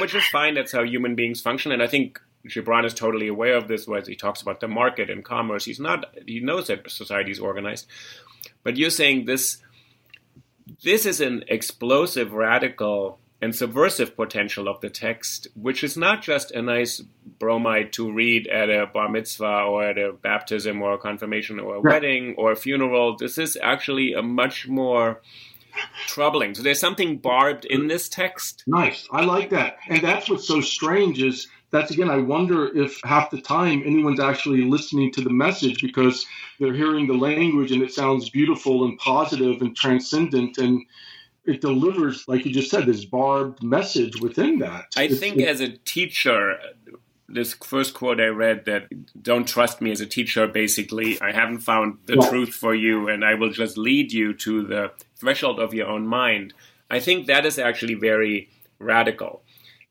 which 0.00 0.14
is 0.14 0.24
fine. 0.26 0.54
That's 0.54 0.72
how 0.72 0.84
human 0.84 1.14
beings 1.16 1.40
function. 1.40 1.72
And 1.72 1.82
I 1.82 1.88
think 1.88 2.20
Gibran 2.46 2.84
is 2.86 2.94
totally 2.94 3.26
aware 3.28 3.56
of 3.56 3.68
this, 3.68 3.86
whereas 3.86 4.06
he 4.06 4.14
talks 4.16 4.40
about 4.42 4.60
the 4.60 4.68
market 4.68 5.10
and 5.10 5.24
commerce. 5.24 5.64
He's 5.64 5.80
not, 5.80 6.14
he 6.26 6.40
knows 6.40 6.68
that 6.68 6.88
society 6.90 7.32
is 7.32 7.40
organized. 7.40 7.86
But 8.62 8.76
you're 8.76 8.90
saying 8.90 9.24
this, 9.24 9.58
this 10.82 11.04
is 11.04 11.20
an 11.20 11.44
explosive, 11.48 12.32
radical, 12.32 13.18
and 13.42 13.54
subversive 13.54 14.14
potential 14.16 14.68
of 14.68 14.80
the 14.80 14.90
text, 14.90 15.48
which 15.54 15.82
is 15.82 15.96
not 15.96 16.22
just 16.22 16.50
a 16.50 16.60
nice 16.60 17.00
bromide 17.38 17.92
to 17.94 18.12
read 18.12 18.46
at 18.48 18.68
a 18.68 18.86
bar 18.86 19.08
mitzvah 19.08 19.62
or 19.62 19.82
at 19.84 19.96
a 19.98 20.12
baptism 20.12 20.82
or 20.82 20.92
a 20.94 20.98
confirmation 20.98 21.58
or 21.58 21.76
a 21.76 21.80
Right. 21.80 21.94
wedding 21.94 22.34
or 22.36 22.52
a 22.52 22.56
funeral. 22.56 23.16
This 23.16 23.38
is 23.38 23.56
actually 23.62 24.12
a 24.12 24.22
much 24.22 24.68
more 24.68 25.22
troubling. 26.06 26.54
So 26.54 26.62
there's 26.62 26.80
something 26.80 27.18
barbed 27.18 27.64
in 27.64 27.86
this 27.88 28.08
text. 28.08 28.64
Nice. 28.66 29.08
I 29.10 29.24
like 29.24 29.50
that. 29.50 29.78
And 29.88 30.02
that's 30.02 30.28
what's 30.28 30.46
so 30.46 30.60
strange 30.60 31.22
is 31.22 31.48
that's 31.70 31.92
again, 31.92 32.10
I 32.10 32.16
wonder 32.18 32.66
if 32.76 33.00
half 33.04 33.30
the 33.30 33.40
time 33.40 33.82
anyone's 33.86 34.18
actually 34.20 34.62
listening 34.62 35.12
to 35.12 35.20
the 35.20 35.30
message 35.30 35.80
because 35.80 36.26
they're 36.58 36.74
hearing 36.74 37.06
the 37.06 37.14
language 37.14 37.70
and 37.70 37.82
it 37.82 37.92
sounds 37.92 38.28
beautiful 38.28 38.84
and 38.84 38.98
positive 38.98 39.62
and 39.62 39.74
transcendent 39.76 40.58
and 40.58 40.84
it 41.44 41.60
delivers, 41.60 42.24
like 42.28 42.44
you 42.44 42.52
just 42.52 42.70
said, 42.70 42.86
this 42.86 43.04
barbed 43.04 43.62
message 43.62 44.20
within 44.20 44.58
that. 44.60 44.86
I 44.96 45.04
It's- 45.04 45.18
think 45.18 45.40
as 45.40 45.60
a 45.60 45.68
teacher, 45.68 46.58
this 47.28 47.54
first 47.54 47.94
quote 47.94 48.20
I 48.20 48.26
read 48.26 48.64
that 48.66 48.88
don't 49.22 49.46
trust 49.46 49.80
me 49.80 49.90
as 49.90 50.00
a 50.00 50.06
teacher, 50.06 50.46
basically, 50.46 51.20
I 51.20 51.32
haven't 51.32 51.60
found 51.60 51.98
the 52.06 52.16
Yeah. 52.20 52.28
truth 52.28 52.54
for 52.54 52.74
you 52.74 53.08
and 53.08 53.24
I 53.24 53.34
will 53.34 53.50
just 53.52 53.78
lead 53.78 54.12
you 54.12 54.32
to 54.34 54.62
the 54.62 54.92
threshold 55.16 55.60
of 55.60 55.72
your 55.72 55.86
own 55.86 56.06
mind. 56.06 56.52
I 56.90 56.98
think 57.00 57.26
that 57.26 57.46
is 57.46 57.58
actually 57.58 57.94
very 57.94 58.48
radical. 58.78 59.42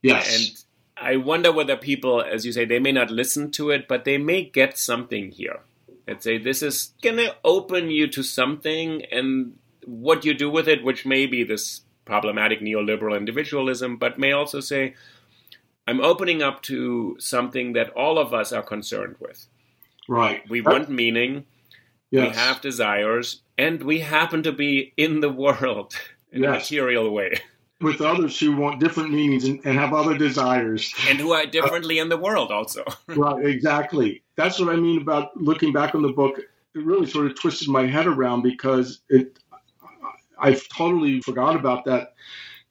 yes. 0.02 0.36
And 0.36 0.66
I 1.12 1.16
wonder 1.18 1.52
whether 1.52 1.76
people, 1.78 2.22
as 2.22 2.45
you 2.45 2.52
say, 2.52 2.66
they 2.66 2.80
may 2.80 2.91
not 2.91 3.10
listen 3.12 3.52
to 3.52 3.70
it, 3.70 3.88
but 3.88 4.04
they 4.06 4.18
may 4.18 4.43
get 4.43 4.78
something 4.78 5.32
here. 5.32 5.60
Let's 6.08 6.24
say 6.24 6.38
this 6.38 6.62
is 6.64 6.93
going 7.02 7.18
to 7.18 7.36
open 7.43 7.89
you 7.91 8.08
to 8.08 8.24
something, 8.24 9.04
and 9.12 9.59
what 9.90 10.26
you 10.26 10.34
do 10.34 10.50
with 10.50 10.68
it, 10.68 10.84
which 10.84 11.06
may 11.06 11.26
be 11.26 11.44
this 11.44 11.82
problematic 12.06 12.60
neoliberal 12.62 13.18
individualism, 13.18 13.98
but 13.98 14.18
may 14.20 14.32
also 14.32 14.60
say, 14.60 14.96
I'm 15.88 16.02
opening 16.02 16.42
up 16.42 16.62
to 16.64 17.16
something 17.20 17.74
that 17.74 17.90
all 17.92 18.20
of 18.20 18.34
us 18.34 18.52
are 18.54 18.62
concerned 18.64 19.16
with. 19.20 19.48
Right. 20.08 20.42
We 20.50 20.62
want 20.62 20.90
meaning, 20.90 21.46
yes. 22.12 22.30
we 22.30 22.36
have 22.40 22.62
desires, 22.62 23.42
and 23.58 23.84
we 23.84 24.00
happen 24.00 24.44
to 24.44 24.52
be 24.52 24.94
in 24.98 25.20
the 25.20 25.30
world 25.30 25.94
in 26.32 26.44
a 26.44 26.52
Yes. 26.52 26.64
material 26.72 27.12
way, 27.12 27.42
with 27.82 28.02
others 28.02 28.40
who 28.40 28.56
want 28.56 28.80
different 28.80 29.12
meanings 29.12 29.46
and, 29.46 29.60
and 29.66 29.78
have 29.80 29.94
other 29.94 30.18
desires. 30.18 30.94
and 31.08 31.20
who 31.20 31.32
are 31.32 31.46
differently 31.46 31.98
in 31.98 32.10
the 32.10 32.18
world 32.18 32.52
also. 32.52 32.84
right, 33.08 33.46
exactly. 33.46 34.22
That's 34.36 34.60
what 34.60 34.70
I 34.70 34.76
mean 34.76 35.02
about 35.02 35.36
looking 35.38 35.74
back 35.74 35.96
on 35.96 36.02
the 36.02 36.10
book. 36.14 36.38
It 36.76 36.86
really 36.86 37.08
sort 37.08 37.26
of 37.26 37.40
twisted 37.40 37.68
my 37.68 37.88
head 37.88 38.06
around 38.06 38.44
because 38.44 39.02
it. 39.10 39.40
I 40.40 40.60
totally 40.76 41.22
forgot 41.22 41.56
about 41.56 41.86
that 41.86 42.14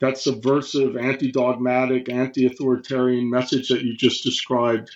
that 0.01 0.17
subversive, 0.17 0.97
anti-dogmatic, 0.97 2.09
anti-authoritarian 2.09 3.29
message 3.29 3.69
that 3.69 3.83
you 3.83 3.97
just 3.97 4.23
described. 4.23 4.91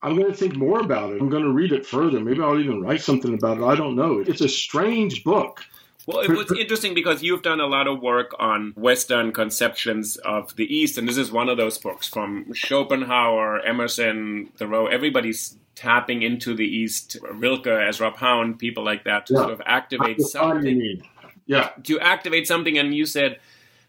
I'm 0.00 0.16
going 0.16 0.30
to 0.30 0.36
think 0.36 0.56
more 0.56 0.80
about 0.80 1.12
it. 1.12 1.20
I'm 1.20 1.28
going 1.28 1.42
to 1.42 1.52
read 1.52 1.70
it 1.72 1.84
further. 1.84 2.18
Maybe 2.18 2.40
I'll 2.40 2.58
even 2.58 2.80
write 2.80 3.02
something 3.02 3.34
about 3.34 3.58
it. 3.58 3.64
I 3.64 3.74
don't 3.74 3.94
know. 3.94 4.20
It's 4.26 4.40
a 4.40 4.48
strange 4.48 5.22
book. 5.22 5.64
Well, 6.06 6.20
it 6.20 6.30
was 6.30 6.50
interesting 6.52 6.94
because 6.94 7.22
you've 7.22 7.42
done 7.42 7.60
a 7.60 7.66
lot 7.66 7.86
of 7.86 8.00
work 8.00 8.34
on 8.38 8.72
Western 8.76 9.32
conceptions 9.32 10.16
of 10.16 10.56
the 10.56 10.64
East, 10.74 10.96
and 10.96 11.06
this 11.06 11.18
is 11.18 11.30
one 11.30 11.50
of 11.50 11.58
those 11.58 11.76
books 11.76 12.08
from 12.08 12.46
Schopenhauer, 12.54 13.60
Emerson, 13.60 14.48
Thoreau. 14.56 14.86
Everybody's 14.86 15.58
tapping 15.74 16.22
into 16.22 16.54
the 16.54 16.64
East, 16.64 17.18
Rilke, 17.30 17.66
Ezra 17.66 18.10
Pound, 18.10 18.58
people 18.58 18.82
like 18.82 19.04
that, 19.04 19.26
to 19.26 19.34
Yeah. 19.34 19.40
sort 19.40 19.52
of 19.52 19.62
activate 19.66 20.22
something. 20.22 21.02
Yeah, 21.48 21.70
To 21.84 21.98
activate 21.98 22.46
something, 22.46 22.76
and 22.78 22.94
you 22.94 23.06
said 23.06 23.40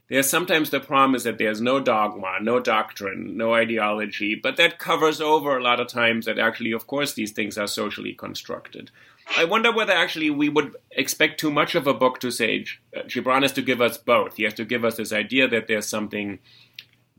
there's 0.08 0.30
sometimes 0.30 0.72
the 0.72 0.80
problem 0.80 1.14
is 1.14 1.24
that 1.26 1.38
there's 1.38 1.62
no 1.62 1.80
dogma, 1.80 2.40
no 2.42 2.60
doctrine, 2.60 3.38
no 3.38 3.54
ideology, 3.54 4.34
but 4.34 4.56
that 4.56 4.80
covers 4.80 5.22
over 5.22 5.56
a 5.56 5.62
lot 5.62 5.80
of 5.80 5.88
times 5.88 6.26
that 6.26 6.40
actually, 6.40 6.72
of 6.72 6.88
course, 6.88 7.14
these 7.14 7.32
things 7.32 7.58
are 7.58 7.68
socially 7.68 8.14
constructed. 8.14 8.90
I 9.38 9.44
wonder 9.44 9.72
whether 9.72 9.94
actually 9.94 10.30
we 10.32 10.50
would 10.50 10.76
expect 10.92 11.40
too 11.40 11.52
much 11.52 11.76
of 11.76 11.86
a 11.86 11.94
book 11.94 12.20
to 12.22 12.32
say 12.32 12.66
uh, 12.96 13.02
Gibran 13.02 13.44
has 13.44 13.52
to 13.52 13.62
give 13.62 13.82
us 13.82 13.98
both. 13.98 14.38
He 14.38 14.44
has 14.44 14.56
to 14.56 14.66
give 14.66 14.84
us 14.84 14.96
this 14.96 15.14
idea 15.14 15.48
that 15.50 15.68
there's 15.68 15.88
something 15.88 16.40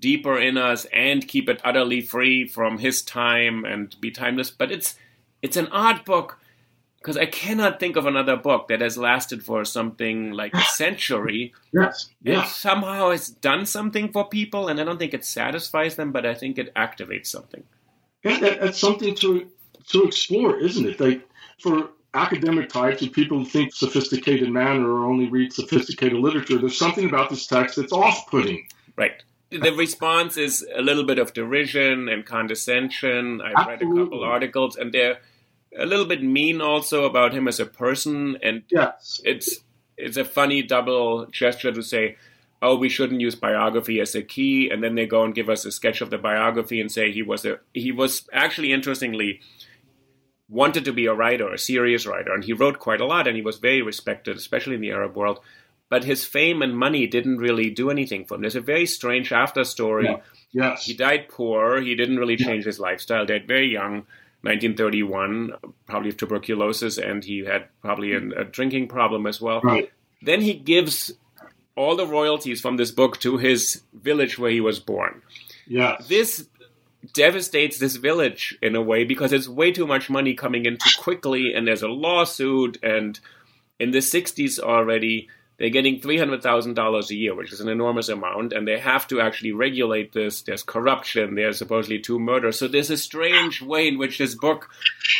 deeper 0.01 0.39
in 0.39 0.57
us 0.57 0.87
and 0.87 1.29
keep 1.29 1.49
it 1.49 1.61
utterly 1.63 2.01
free 2.01 2.49
from 2.49 2.79
his 2.79 3.03
time 3.03 3.65
and 3.65 3.95
be 4.01 4.11
timeless. 4.11 4.51
But 4.51 4.73
it's 4.73 4.97
it's 5.43 5.57
an 5.57 5.69
odd 5.69 6.05
book 6.05 6.39
because 7.01 7.17
I 7.17 7.27
cannot 7.27 7.81
think 7.81 7.97
of 7.97 8.07
another 8.07 8.37
book 8.37 8.69
that 8.69 8.83
has 8.83 8.99
lasted 8.99 9.43
for 9.43 9.65
something 9.65 10.33
like 10.33 10.53
a 10.55 10.61
century 10.63 11.55
yes, 11.73 12.11
yeah. 12.23 12.45
somehow 12.45 13.09
it's 13.09 13.31
done 13.31 13.65
something 13.65 14.13
for 14.13 14.29
people. 14.29 14.69
And 14.69 14.81
I 14.81 14.85
don't 14.85 14.99
think 14.99 15.15
it 15.15 15.25
satisfies 15.25 15.97
them, 15.97 16.13
but 16.13 16.27
I 16.27 16.35
think 16.35 16.59
it 16.59 16.75
activates 16.75 17.29
something. 17.29 17.65
Yeah, 18.23 18.39
that, 18.41 18.61
that's 18.61 18.79
something 18.79 19.15
to 19.17 19.49
to 19.89 20.05
explore, 20.05 20.59
isn't 20.59 20.87
it? 20.87 21.01
Like 21.01 21.27
for 21.59 21.91
academic 22.13 22.69
types 22.69 23.03
and 23.03 23.13
people 23.13 23.39
who 23.39 23.45
think 23.45 23.73
sophisticated 23.73 24.51
manner 24.51 24.87
or 24.91 25.05
only 25.05 25.29
read 25.29 25.53
sophisticated 25.53 26.19
literature, 26.19 26.59
there's 26.59 26.79
something 26.79 27.07
about 27.07 27.31
this 27.31 27.47
text 27.47 27.77
that's 27.77 27.93
off-putting. 27.93 28.67
Right. 28.97 29.23
The 29.51 29.73
response 29.73 30.37
is 30.37 30.67
a 30.75 30.83
little 30.83 31.05
bit 31.05 31.19
of 31.19 31.33
derision 31.33 32.09
and 32.09 32.27
condescension. 32.27 33.41
I've 33.41 33.67
read 33.67 33.83
a 33.83 33.87
couple 33.87 34.23
articles, 34.23 34.77
and 34.77 34.93
they're 34.93 35.19
a 35.77 35.87
little 35.87 36.07
bit 36.07 36.23
mean 36.23 36.61
also 36.61 37.05
about 37.05 37.33
him 37.33 37.49
as 37.49 37.61
a 37.61 37.67
person. 37.67 38.39
And 38.43 38.63
it's 39.25 39.61
it's 39.97 40.17
a 40.17 40.25
funny 40.25 40.63
double 40.63 41.27
gesture 41.27 41.73
to 41.73 41.83
say, 41.83 42.17
"Oh, 42.63 42.77
we 42.77 42.89
shouldn't 42.89 43.21
use 43.21 43.35
biography 43.35 44.01
as 44.01 44.15
a 44.15 44.23
key," 44.23 44.71
and 44.71 44.83
then 44.83 44.95
they 44.95 45.07
go 45.07 45.23
and 45.25 45.35
give 45.35 45.49
us 45.49 45.65
a 45.65 45.73
sketch 45.73 46.01
of 46.01 46.11
the 46.11 46.19
biography 46.19 46.81
and 46.81 46.91
say 46.91 47.13
he 47.13 47.23
was 47.23 47.45
a 47.45 47.61
he 47.75 47.93
was 47.93 48.29
actually 48.33 48.73
interestingly 48.73 49.41
wanted 50.49 50.85
to 50.85 50.93
be 50.93 51.07
a 51.07 51.15
writer, 51.15 51.53
a 51.53 51.59
serious 51.59 52.07
writer, 52.07 52.35
and 52.35 52.43
he 52.45 52.53
wrote 52.53 52.81
quite 52.81 53.01
a 53.01 53.07
lot, 53.07 53.29
and 53.29 53.37
he 53.37 53.43
was 53.43 53.59
very 53.59 53.83
respected, 53.83 54.37
especially 54.37 54.75
in 54.75 54.81
the 54.81 54.91
Arab 54.91 55.17
world. 55.17 55.39
But 55.89 56.05
his 56.05 56.25
fame 56.25 56.63
and 56.63 56.77
money 56.77 57.07
didn't 57.07 57.39
really 57.39 57.71
do 57.71 57.91
anything 57.91 58.25
for 58.25 58.35
him. 58.35 58.43
There's 58.43 58.57
a 58.57 58.61
very 58.61 58.87
strange 58.87 59.33
after 59.33 59.65
story. 59.65 60.07
Yeah. 60.07 60.21
yes, 60.53 60.87
He 60.87 60.95
died 60.95 61.29
poor. 61.29 61.81
He 61.81 61.95
didn't 61.95 62.19
really 62.19 62.37
change 62.37 62.65
his 62.65 62.79
lifestyle. 62.79 63.27
Died 63.27 63.47
very 63.47 63.71
young, 63.73 64.07
1931, 64.43 65.53
probably 65.87 66.09
of 66.09 66.17
tuberculosis, 66.17 66.99
and 66.99 67.23
he 67.25 67.45
had 67.45 67.69
probably 67.83 68.13
a, 68.13 68.41
a 68.41 68.45
drinking 68.45 68.89
problem 68.89 69.27
as 69.27 69.41
well. 69.41 69.61
right. 69.63 69.91
Then 70.23 70.43
he 70.43 70.55
gives 70.55 71.13
all 71.77 71.97
the 71.97 72.07
royalties 72.07 72.61
from 72.61 72.77
this 72.77 72.91
book 72.91 73.19
to 73.21 73.39
his 73.39 73.83
village 73.95 74.39
where 74.39 74.51
he 74.51 74.61
was 74.61 74.79
born. 74.79 75.23
Yes, 75.67 76.07
This 76.09 76.47
devastates 77.15 77.79
this 77.79 77.97
village 77.97 78.59
in 78.61 78.77
a 78.77 78.83
way 78.83 79.05
because 79.05 79.33
it's 79.33 79.49
way 79.49 79.73
too 79.73 79.87
much 79.87 80.11
money 80.11 80.35
coming 80.35 80.67
in 80.67 80.77
too 80.77 81.01
quickly, 81.01 81.55
and 81.55 81.67
there's 81.67 81.83
a 81.83 81.89
lawsuit. 81.89 82.79
And 82.83 83.19
in 83.79 83.93
the 83.93 83.99
60s 83.99 84.59
already, 84.59 85.29
they're 85.61 85.69
getting 85.71 86.01
$300,000 86.01 87.11
a 87.11 87.15
year, 87.15 87.35
which 87.35 87.53
is 87.53 87.61
an 87.61 87.69
enormous 87.69 88.09
amount, 88.09 88.53
and 88.55 88.67
they 88.67 88.79
have 88.81 89.07
to 89.09 89.21
actually 89.21 89.53
regulate 89.53 90.13
this. 90.15 90.41
There's 90.43 90.63
corruption, 90.63 91.35
there's 91.35 91.59
supposedly 91.59 91.99
two 92.01 92.19
murders. 92.19 92.59
So 92.59 92.67
there's 92.67 92.91
a 92.91 92.97
strange 92.97 93.61
way 93.63 93.87
in 93.87 93.99
which 93.99 94.17
this 94.19 94.35
book 94.35 94.71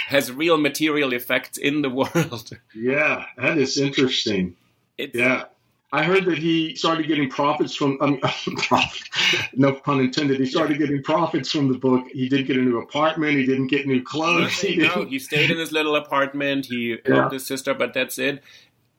has 0.09 0.33
real 0.33 0.57
material 0.57 1.13
effects 1.13 1.59
in 1.59 1.83
the 1.83 1.91
world. 2.01 2.51
yeah, 2.75 3.27
that 3.37 3.59
is 3.59 3.77
interesting. 3.79 4.57
It's, 4.99 5.15
Yeah. 5.15 5.45
I 5.93 6.05
heard 6.05 6.25
that 6.27 6.39
he 6.39 6.77
started 6.77 7.09
getting 7.09 7.29
profits 7.29 7.75
from, 7.75 7.99
I 8.01 8.07
mean, 8.11 8.21
no 9.57 9.73
pun 9.73 9.99
intended. 9.99 10.39
He 10.39 10.47
started 10.47 10.79
getting 10.79 11.03
profits 11.03 11.51
from 11.51 11.67
the 11.71 11.79
book. 11.79 12.07
He 12.13 12.29
didn't 12.29 12.47
get 12.47 12.57
a 12.57 12.61
new 12.61 12.79
apartment. 12.79 13.37
He 13.37 13.45
didn't 13.45 13.67
get 13.67 13.89
new 13.89 14.01
clothes. 14.01 14.59
He 14.61 14.77
no, 14.77 15.05
he 15.05 15.19
stayed 15.19 15.51
in 15.51 15.59
his 15.59 15.73
little 15.73 15.97
apartment. 15.97 16.67
He 16.67 16.97
Yeah. 17.05 17.15
helped 17.17 17.33
his 17.33 17.45
sister, 17.45 17.75
but 17.75 17.93
that's 17.93 18.19
it. 18.19 18.41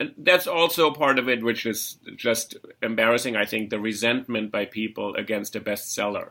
And 0.02 0.14
that's 0.18 0.48
also 0.48 0.90
part 0.90 1.20
of 1.20 1.30
it, 1.30 1.44
which 1.44 1.68
is 1.68 2.00
just 2.16 2.58
embarrassing. 2.82 3.36
I 3.36 3.46
think 3.46 3.70
the 3.70 3.80
resentment 3.80 4.52
by 4.52 4.66
people 4.66 5.14
against 5.16 5.56
a 5.56 5.60
bestseller. 5.62 6.30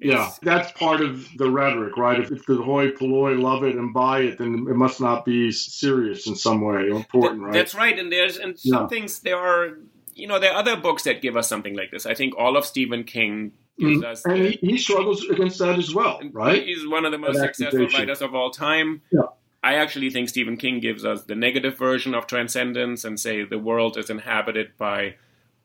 Yeah, 0.00 0.30
that's 0.42 0.72
part 0.72 1.00
of 1.00 1.24
the 1.36 1.48
rhetoric, 1.50 1.96
right? 1.96 2.18
If, 2.18 2.32
if 2.32 2.46
the 2.46 2.56
hoi 2.56 2.90
polloi 2.90 3.34
love 3.34 3.62
it 3.62 3.76
and 3.76 3.94
buy 3.94 4.22
it, 4.22 4.38
then 4.38 4.66
it 4.68 4.74
must 4.74 5.00
not 5.00 5.24
be 5.24 5.52
serious 5.52 6.26
in 6.26 6.34
some 6.34 6.62
way 6.62 6.74
or 6.74 6.88
important, 6.96 7.42
right? 7.42 7.52
That's 7.52 7.74
right. 7.76 7.96
And 7.96 8.10
there's 8.10 8.38
and 8.38 8.58
some 8.58 8.82
Yeah. 8.82 8.88
things 8.88 9.20
there 9.20 9.36
are. 9.36 9.78
You 10.14 10.26
know, 10.26 10.40
there 10.40 10.52
are 10.52 10.58
other 10.58 10.76
books 10.76 11.04
that 11.04 11.22
give 11.22 11.36
us 11.36 11.48
something 11.48 11.76
like 11.76 11.90
this. 11.92 12.06
I 12.06 12.14
think 12.14 12.34
all 12.36 12.56
of 12.56 12.64
Stephen 12.66 13.04
King 13.04 13.52
gives 13.78 14.00
Mhm. 14.00 14.04
us. 14.04 14.24
And 14.24 14.38
he, 14.38 14.58
he 14.60 14.78
struggles 14.78 15.24
against 15.28 15.58
that 15.60 15.78
as 15.78 15.94
well, 15.94 16.20
right? 16.32 16.62
He's 16.66 16.86
one 16.86 17.04
of 17.04 17.12
the 17.12 17.18
most 17.18 17.38
successful 17.38 17.86
writers 17.86 18.20
of 18.20 18.34
all 18.34 18.50
time. 18.50 19.02
Yeah. 19.12 19.20
I 19.62 19.74
actually 19.74 20.10
think 20.10 20.28
Stephen 20.28 20.56
King 20.56 20.80
gives 20.80 21.04
us 21.04 21.24
the 21.24 21.34
negative 21.34 21.76
version 21.76 22.14
of 22.14 22.26
transcendence 22.26 23.04
and 23.04 23.20
say 23.20 23.44
the 23.44 23.58
world 23.58 23.98
is 23.98 24.08
inhabited 24.08 24.76
by 24.78 25.16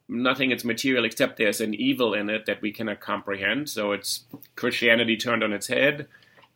nothing 0.08 0.52
it's 0.52 0.66
material 0.66 1.06
except 1.06 1.38
there's 1.38 1.62
an 1.62 1.74
evil 1.74 2.14
in 2.14 2.30
it 2.30 2.46
that 2.46 2.62
we 2.62 2.72
cannot 2.72 3.00
comprehend. 3.00 3.70
So 3.70 3.94
it's 3.94 4.26
Christianity 4.56 5.16
turned 5.16 5.44
on 5.44 5.54
its 5.54 5.68
head, 5.68 6.08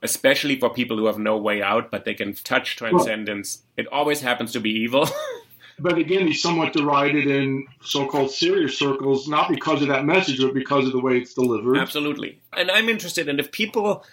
especially 0.02 0.60
for 0.60 0.70
people 0.70 0.98
who 0.98 1.06
have 1.06 1.18
no 1.18 1.38
way 1.38 1.62
out, 1.62 1.90
but 1.90 2.04
they 2.04 2.14
can 2.14 2.34
touch 2.34 2.76
transcendence. 2.76 3.64
It 3.78 3.88
always 3.88 4.22
happens 4.22 4.52
to 4.54 4.60
be 4.60 4.72
evil. 4.72 5.08
But 5.82 5.98
again, 5.98 6.28
he's 6.28 6.42
somewhat 6.42 6.74
derided 6.74 7.28
in 7.28 7.66
so-called 7.82 8.32
serious 8.32 8.78
circles, 8.78 9.28
not 9.28 9.50
because 9.50 9.82
of 9.82 9.88
that 9.88 10.06
message, 10.06 10.40
but 10.40 10.54
because 10.54 10.86
of 10.86 10.92
the 10.92 11.00
way 11.00 11.18
it's 11.18 11.34
delivered. 11.34 11.78
Absolutely. 11.78 12.40
And 12.56 12.70
I'm 12.70 12.90
interested 12.90 13.28
in 13.30 13.40
if 13.40 13.52
people 13.52 14.04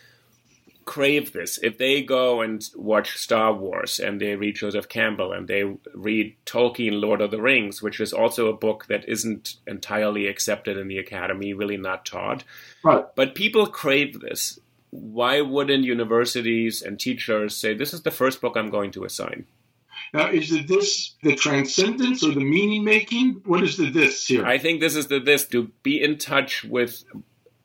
crave 0.86 1.32
this, 1.32 1.58
if 1.62 1.76
they 1.76 2.00
go 2.00 2.40
and 2.40 2.64
watch 2.74 3.18
Star 3.18 3.52
Wars 3.52 3.98
and 3.98 4.20
they 4.20 4.36
read 4.36 4.56
Joseph 4.56 4.88
Campbell 4.88 5.32
and 5.32 5.46
they 5.46 5.64
read 5.92 6.36
Tolkien, 6.46 7.00
Lord 7.00 7.20
of 7.20 7.30
the 7.30 7.42
Rings, 7.42 7.82
which 7.82 8.00
is 8.00 8.12
also 8.12 8.46
a 8.46 8.56
book 8.56 8.86
that 8.88 9.06
isn't 9.06 9.56
entirely 9.66 10.26
accepted 10.26 10.78
in 10.78 10.88
the 10.88 10.98
academy, 10.98 11.52
really 11.52 11.76
not 11.76 12.06
taught. 12.06 12.44
Right. 12.82 13.04
But 13.14 13.34
people 13.34 13.66
crave 13.66 14.20
this. 14.20 14.58
Why 14.90 15.42
wouldn't 15.42 15.84
universities 15.84 16.80
and 16.80 16.98
teachers 16.98 17.54
say, 17.56 17.74
This 17.74 17.92
is 17.92 18.02
the 18.02 18.10
first 18.10 18.40
book 18.40 18.56
I'm 18.56 18.70
going 18.70 18.92
to 18.92 19.04
assign? 19.04 19.44
Now, 20.14 20.30
is 20.30 20.52
it 20.52 20.68
this 20.68 21.14
the 21.22 21.34
transcendence 21.34 22.22
or 22.24 22.32
the 22.32 22.40
meaning 22.40 22.84
making? 22.84 23.42
What 23.44 23.62
is 23.62 23.76
the 23.76 23.90
this 23.90 24.26
here? 24.26 24.46
I 24.46 24.58
think 24.58 24.80
this 24.80 24.96
is 24.96 25.08
the 25.08 25.18
this 25.18 25.46
to 25.48 25.70
be 25.82 26.02
in 26.02 26.18
touch 26.18 26.64
with, 26.64 27.04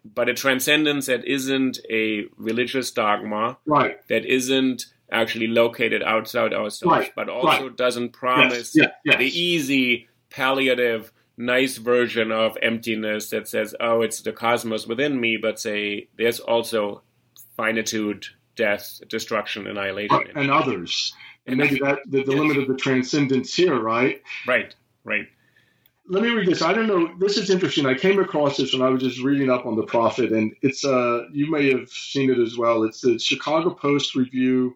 but 0.03 0.29
a 0.29 0.33
transcendence 0.33 1.05
that 1.05 1.25
isn't 1.25 1.79
a 1.89 2.25
religious 2.37 2.91
dogma, 2.91 3.57
right. 3.65 4.05
that 4.07 4.25
isn't 4.25 4.85
actually 5.11 5.47
located 5.47 6.01
outside 6.03 6.53
ourselves, 6.53 6.85
Right, 6.85 7.11
but 7.15 7.29
also 7.29 7.69
doesn't 7.69 8.13
promise 8.13 8.75
Yes. 8.75 8.87
Yeah. 9.03 9.11
Yes. 9.11 9.17
the 9.19 9.39
easy, 9.39 10.07
palliative, 10.29 11.11
nice 11.37 11.77
version 11.77 12.31
of 12.31 12.57
emptiness 12.61 13.29
that 13.29 13.47
says, 13.47 13.75
oh, 13.79 14.01
it's 14.01 14.21
the 14.21 14.31
cosmos 14.31 14.87
within 14.87 15.19
me, 15.19 15.37
but 15.37 15.59
say 15.59 16.07
there's 16.17 16.39
also 16.39 17.01
finitude, 17.57 18.27
death, 18.55 19.01
destruction, 19.07 19.67
annihilation. 19.67 20.17
Right, 20.17 20.31
and 20.35 20.49
others. 20.49 21.13
And 21.45 21.57
maybe 21.57 21.79
that 21.79 21.99
the, 22.07 22.23
the 22.23 22.31
limit 22.31 22.57
of 22.57 22.67
the 22.67 22.75
transcendence 22.75 23.53
here, 23.53 23.79
right? 23.79 24.21
Right, 24.47 24.75
right. 25.03 25.27
Let 26.11 26.23
me 26.23 26.29
read 26.29 26.47
this. 26.47 26.61
I 26.61 26.73
don't 26.73 26.87
know. 26.87 27.15
This 27.19 27.37
is 27.37 27.49
interesting. 27.49 27.85
I 27.85 27.93
came 27.93 28.19
across 28.19 28.57
this 28.57 28.73
when 28.73 28.81
I 28.81 28.89
was 28.89 29.01
just 29.01 29.21
reading 29.21 29.49
up 29.49 29.65
on 29.65 29.75
the 29.77 29.83
prophet, 29.83 30.31
and 30.33 30.53
it's 30.61 30.83
uh 30.83 31.23
you 31.31 31.49
may 31.49 31.71
have 31.71 31.89
seen 31.89 32.29
it 32.29 32.37
as 32.37 32.57
well. 32.57 32.83
It's 32.83 33.01
the 33.01 33.17
Chicago 33.17 33.71
Post 33.73 34.15
review 34.15 34.75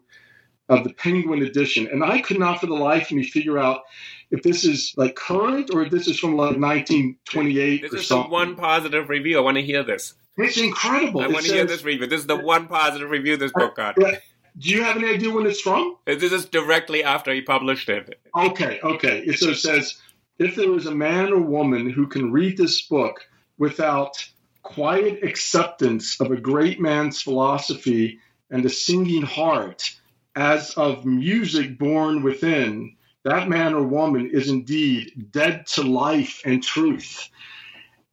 of 0.68 0.82
the 0.82 0.92
Penguin 0.94 1.42
edition, 1.42 1.88
and 1.88 2.02
I 2.02 2.20
could 2.22 2.38
not 2.38 2.60
for 2.60 2.66
the 2.66 2.74
life 2.74 3.10
of 3.10 3.16
me 3.18 3.22
figure 3.22 3.58
out 3.58 3.82
if 4.30 4.42
this 4.42 4.64
is 4.64 4.94
like 4.96 5.14
current 5.14 5.70
or 5.72 5.82
if 5.82 5.90
this 5.90 6.08
is 6.08 6.18
from 6.18 6.36
like 6.36 6.56
1928 6.58 7.82
This 7.82 7.92
or 7.92 7.96
is 7.98 8.06
something. 8.08 8.30
the 8.30 8.32
one 8.32 8.56
positive 8.56 9.08
review. 9.08 9.38
I 9.38 9.42
want 9.42 9.56
to 9.58 9.62
hear 9.62 9.84
this. 9.84 10.14
It's 10.38 10.56
incredible. 10.56 11.20
I 11.20 11.26
It 11.26 11.32
want 11.32 11.46
to 11.46 11.52
hear 11.52 11.64
this 11.66 11.84
review. 11.84 12.06
This 12.06 12.20
is 12.20 12.26
the 12.26 12.36
one 12.36 12.66
positive 12.66 13.10
review 13.10 13.36
this 13.36 13.52
book 13.52 13.76
got. 13.76 13.96
Yeah. 14.00 14.16
Do 14.58 14.70
you 14.70 14.82
have 14.84 14.96
any 14.96 15.08
idea 15.08 15.30
when 15.30 15.46
it's 15.46 15.60
from? 15.60 15.96
This 16.06 16.32
is 16.32 16.46
directly 16.46 17.04
after 17.04 17.32
he 17.32 17.42
published 17.42 17.90
it. 17.90 18.18
Okay, 18.34 18.80
okay. 18.82 19.18
It 19.20 19.38
so 19.38 19.50
it 19.50 19.56
says 19.56 20.00
if 20.38 20.54
there 20.54 20.74
is 20.76 20.86
a 20.86 20.94
man 20.94 21.32
or 21.32 21.40
woman 21.40 21.90
who 21.90 22.06
can 22.06 22.32
read 22.32 22.56
this 22.56 22.82
book 22.82 23.26
without 23.58 24.24
quiet 24.62 25.22
acceptance 25.22 26.20
of 26.20 26.30
a 26.30 26.40
great 26.40 26.80
man's 26.80 27.22
philosophy 27.22 28.18
and 28.50 28.64
a 28.64 28.70
singing 28.70 29.22
heart 29.22 29.94
as 30.34 30.72
of 30.72 31.06
music 31.06 31.78
born 31.78 32.22
within, 32.22 32.96
that 33.22 33.48
man 33.48 33.74
or 33.74 33.82
woman 33.82 34.30
is 34.32 34.48
indeed 34.48 35.28
dead 35.30 35.66
to 35.66 35.82
life 35.82 36.42
and 36.44 36.62
truth. 36.62 37.28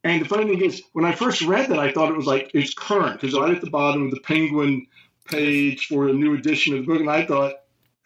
And 0.02 0.20
the 0.20 0.28
funny 0.28 0.44
thing 0.44 0.64
is, 0.64 0.82
when 0.92 1.04
I 1.04 1.12
first 1.12 1.42
read 1.42 1.70
that, 1.70 1.78
I 1.78 1.92
thought 1.92 2.10
it 2.10 2.16
was 2.16 2.26
like 2.26 2.50
it's 2.54 2.74
current 2.74 3.20
because 3.20 3.38
right 3.38 3.54
at 3.54 3.60
the 3.60 3.70
bottom 3.70 4.04
of 4.04 4.10
the 4.10 4.20
Penguin 4.20 4.86
page 5.26 5.86
for 5.86 6.08
a 6.08 6.12
new 6.12 6.34
edition 6.34 6.74
of 6.74 6.80
the 6.80 6.86
book, 6.86 7.00
and 7.00 7.10
I 7.10 7.24
thought, 7.24 7.54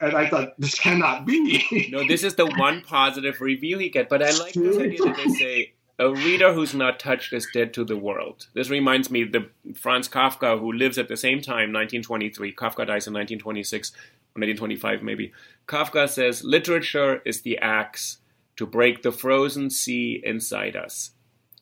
and 0.01 0.15
I 0.15 0.29
thought 0.29 0.53
this 0.59 0.75
cannot 0.75 1.25
be. 1.25 1.89
No, 1.91 2.07
this 2.07 2.23
is 2.23 2.35
the 2.35 2.45
one 2.45 2.81
positive 2.81 3.41
review 3.41 3.77
he 3.79 3.89
get. 3.89 4.09
But 4.09 4.23
I 4.23 4.31
like 4.31 4.53
this 4.53 4.77
idea 4.77 4.99
that 4.99 5.17
they 5.17 5.33
say 5.33 5.73
a 5.99 6.09
reader 6.09 6.53
who's 6.53 6.73
not 6.73 6.97
touched 6.97 7.33
is 7.33 7.47
dead 7.53 7.73
to 7.73 7.83
the 7.83 7.97
world. 7.97 8.47
This 8.53 8.69
reminds 8.69 9.11
me 9.11 9.25
the 9.25 9.49
Franz 9.75 10.07
Kafka, 10.07 10.57
who 10.57 10.71
lives 10.71 10.97
at 10.97 11.09
the 11.09 11.17
same 11.17 11.41
time, 11.41 11.73
1923. 11.73 12.53
Kafka 12.53 12.87
dies 12.87 13.05
in 13.05 13.13
1926, 13.13 13.91
1925 13.91 15.03
maybe. 15.03 15.33
Kafka 15.67 16.07
says 16.07 16.43
literature 16.43 17.21
is 17.25 17.41
the 17.41 17.57
axe 17.57 18.19
to 18.55 18.65
break 18.65 19.03
the 19.03 19.11
frozen 19.11 19.69
sea 19.69 20.21
inside 20.23 20.75
us. 20.77 21.11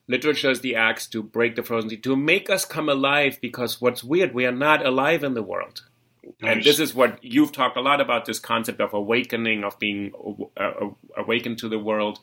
Literature 0.07 0.51
is 0.51 0.61
the 0.61 0.75
axe 0.75 1.07
to 1.07 1.21
break 1.23 1.55
the 1.55 1.63
frozen 1.63 1.89
sea, 1.89 1.97
to 1.97 2.15
make 2.15 2.49
us 2.49 2.63
come 2.63 2.89
alive. 2.89 3.39
Because 3.41 3.81
what's 3.81 4.03
weird, 4.03 4.33
we 4.35 4.45
are 4.45 4.51
not 4.51 4.85
alive 4.85 5.23
in 5.23 5.33
the 5.33 5.43
world. 5.43 5.81
And 6.41 6.63
this 6.63 6.79
is 6.79 6.93
what 6.93 7.23
you've 7.23 7.51
talked 7.51 7.77
a 7.77 7.81
lot 7.81 8.01
about 8.01 8.25
this 8.25 8.39
concept 8.39 8.81
of 8.81 8.93
awakening, 8.93 9.63
of 9.63 9.77
being 9.79 10.11
uh, 10.55 10.71
awakened 11.17 11.59
to 11.59 11.69
the 11.69 11.79
world. 11.79 12.19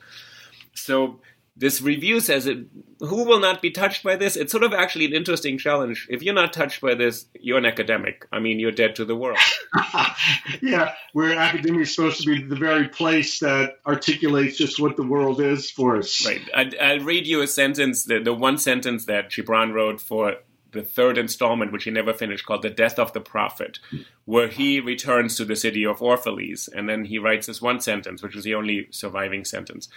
So 0.73 1.19
this 1.57 1.81
review 1.81 2.19
says 2.19 2.47
it, 2.47 2.65
who 2.99 3.23
will 3.23 3.39
not 3.39 3.61
be 3.61 3.71
touched 3.71 4.03
by 4.03 4.17
this? 4.17 4.35
It's 4.35 4.51
sort 4.51 4.63
of 4.63 4.73
actually 4.73 5.05
an 5.05 5.13
interesting 5.13 5.57
challenge. 5.57 6.05
If 6.09 6.21
you're 6.21 6.33
not 6.33 6.51
touched 6.51 6.81
by 6.81 6.95
this, 6.95 7.27
you're 7.39 7.57
an 7.57 7.65
academic. 7.65 8.27
I 8.31 8.39
mean, 8.39 8.59
you're 8.59 8.73
dead 8.73 8.95
to 8.97 9.05
the 9.05 9.15
world. 9.15 9.37
yeah, 10.61 10.93
where 11.13 11.33
academia 11.37 11.81
is 11.81 11.95
supposed 11.95 12.21
to 12.21 12.27
be 12.27 12.43
the 12.43 12.57
very 12.57 12.89
place 12.89 13.39
that 13.39 13.75
articulates 13.85 14.57
just 14.57 14.81
what 14.81 14.97
the 14.97 15.07
world 15.07 15.39
is 15.39 15.71
for 15.71 15.97
us. 15.97 16.25
Right. 16.25 16.41
I'd, 16.53 16.77
I'll 16.77 16.99
read 16.99 17.25
you 17.25 17.41
a 17.41 17.47
sentence, 17.47 18.03
the, 18.03 18.19
the 18.19 18.33
one 18.33 18.57
sentence 18.57 19.05
that 19.05 19.31
Gibran 19.31 19.73
wrote 19.73 20.01
for 20.01 20.35
the 20.75 20.83
third 20.83 21.17
installment, 21.17 21.71
which 21.71 21.85
he 21.85 21.91
never 21.91 22.13
finished, 22.13 22.45
called 22.45 22.61
The 22.61 22.69
Death 22.69 22.99
of 22.99 23.13
the 23.13 23.21
Prophet, 23.21 23.79
where 24.25 24.47
he 24.47 24.79
returns 24.79 25.35
to 25.37 25.45
the 25.45 25.55
city 25.55 25.85
of 25.85 25.99
Orphalese. 25.99 26.69
And 26.71 26.87
then 26.87 27.05
he 27.05 27.17
writes 27.17 27.47
this 27.47 27.61
one 27.61 27.81
sentence, 27.81 28.21
which 28.21 28.35
is 28.35 28.43
the 28.43 28.53
only 28.53 28.87
surviving 28.91 29.45
sentence. 29.45 29.89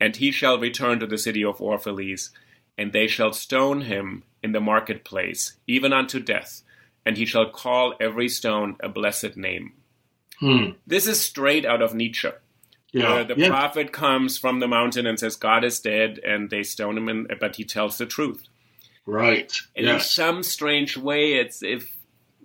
And 0.00 0.16
he 0.16 0.30
shall 0.30 0.58
return 0.58 0.98
to 1.00 1.06
the 1.06 1.18
city 1.18 1.44
of 1.44 1.58
Orphalese, 1.58 2.30
and 2.78 2.92
they 2.92 3.06
shall 3.06 3.32
stone 3.32 3.82
him 3.82 4.22
in 4.42 4.52
the 4.52 4.60
marketplace, 4.60 5.58
even 5.66 5.92
unto 5.92 6.18
death, 6.18 6.62
and 7.04 7.16
he 7.16 7.26
shall 7.26 7.50
call 7.50 7.94
every 8.00 8.28
stone 8.28 8.76
a 8.80 8.88
blessed 8.88 9.36
name. 9.36 9.74
Hmm. 10.40 10.70
This 10.86 11.06
is 11.06 11.20
straight 11.20 11.64
out 11.64 11.82
of 11.82 11.94
Nietzsche. 11.94 12.30
Yeah. 12.92 13.14
Where 13.14 13.24
the 13.24 13.34
yeah. 13.36 13.48
prophet 13.48 13.92
comes 13.92 14.36
from 14.36 14.60
the 14.60 14.68
mountain 14.68 15.06
and 15.06 15.18
says 15.18 15.36
God 15.36 15.64
is 15.64 15.80
dead, 15.80 16.18
and 16.26 16.50
they 16.50 16.62
stone 16.62 16.98
him, 16.98 17.08
in, 17.08 17.26
but 17.40 17.56
he 17.56 17.64
tells 17.64 17.98
the 17.98 18.06
truth. 18.06 18.48
Right. 19.06 19.52
And 19.76 19.86
in 19.86 20.00
some 20.00 20.42
strange 20.42 20.96
way, 20.96 21.34
it's 21.34 21.62
if 21.62 21.96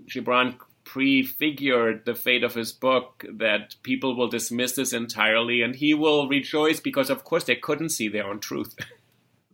Gibran 0.06 0.58
prefigured 0.84 2.06
the 2.06 2.16
fate 2.16 2.44
of 2.44 2.56
his 2.56 2.72
book 2.72 3.26
that 3.36 3.76
people 3.84 4.16
will 4.16 4.30
dismiss 4.30 4.74
this 4.74 4.94
entirely, 4.94 5.62
and 5.62 5.76
he 5.76 5.94
will 5.94 6.28
rejoice 6.28 6.80
because, 6.80 7.10
of 7.10 7.24
course, 7.24 7.44
they 7.44 7.56
couldn't 7.56 7.90
see 7.90 8.08
their 8.08 8.28
own 8.28 8.40
truth. 8.40 8.76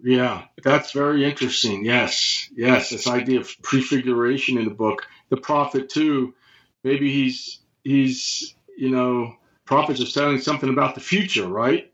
Yeah, 0.05 0.43
that's 0.61 0.91
very 0.91 1.23
interesting. 1.23 1.85
Yes, 1.85 2.49
yes, 2.53 2.89
this 2.89 3.07
idea 3.07 3.39
of 3.39 3.55
prefiguration 3.61 4.57
in 4.57 4.65
the 4.65 4.73
book. 4.73 5.07
The 5.29 5.37
prophet 5.37 5.87
too. 5.87 6.33
Maybe 6.83 7.09
he's 7.09 7.59
he's 7.85 8.53
you 8.77 8.89
know 8.89 9.37
prophets 9.63 10.01
are 10.01 10.05
telling 10.11 10.39
something 10.39 10.69
about 10.69 10.95
the 10.95 11.01
future, 11.01 11.47
right? 11.47 11.89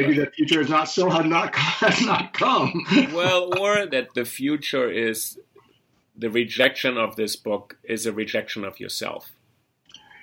Maybe 0.00 0.18
the 0.18 0.30
future 0.30 0.60
has 0.60 0.68
not 0.70 0.88
still 0.88 1.10
had 1.10 1.26
not 1.26 1.54
has 1.54 2.00
not 2.02 2.32
come. 2.32 2.84
well, 3.12 3.56
or 3.58 3.86
that 3.86 4.14
the 4.14 4.24
future 4.24 4.90
is 4.90 5.38
the 6.16 6.30
rejection 6.30 6.98
of 6.98 7.16
this 7.16 7.36
book 7.36 7.78
is 7.84 8.06
a 8.06 8.12
rejection 8.12 8.64
of 8.64 8.78
yourself. 8.80 9.30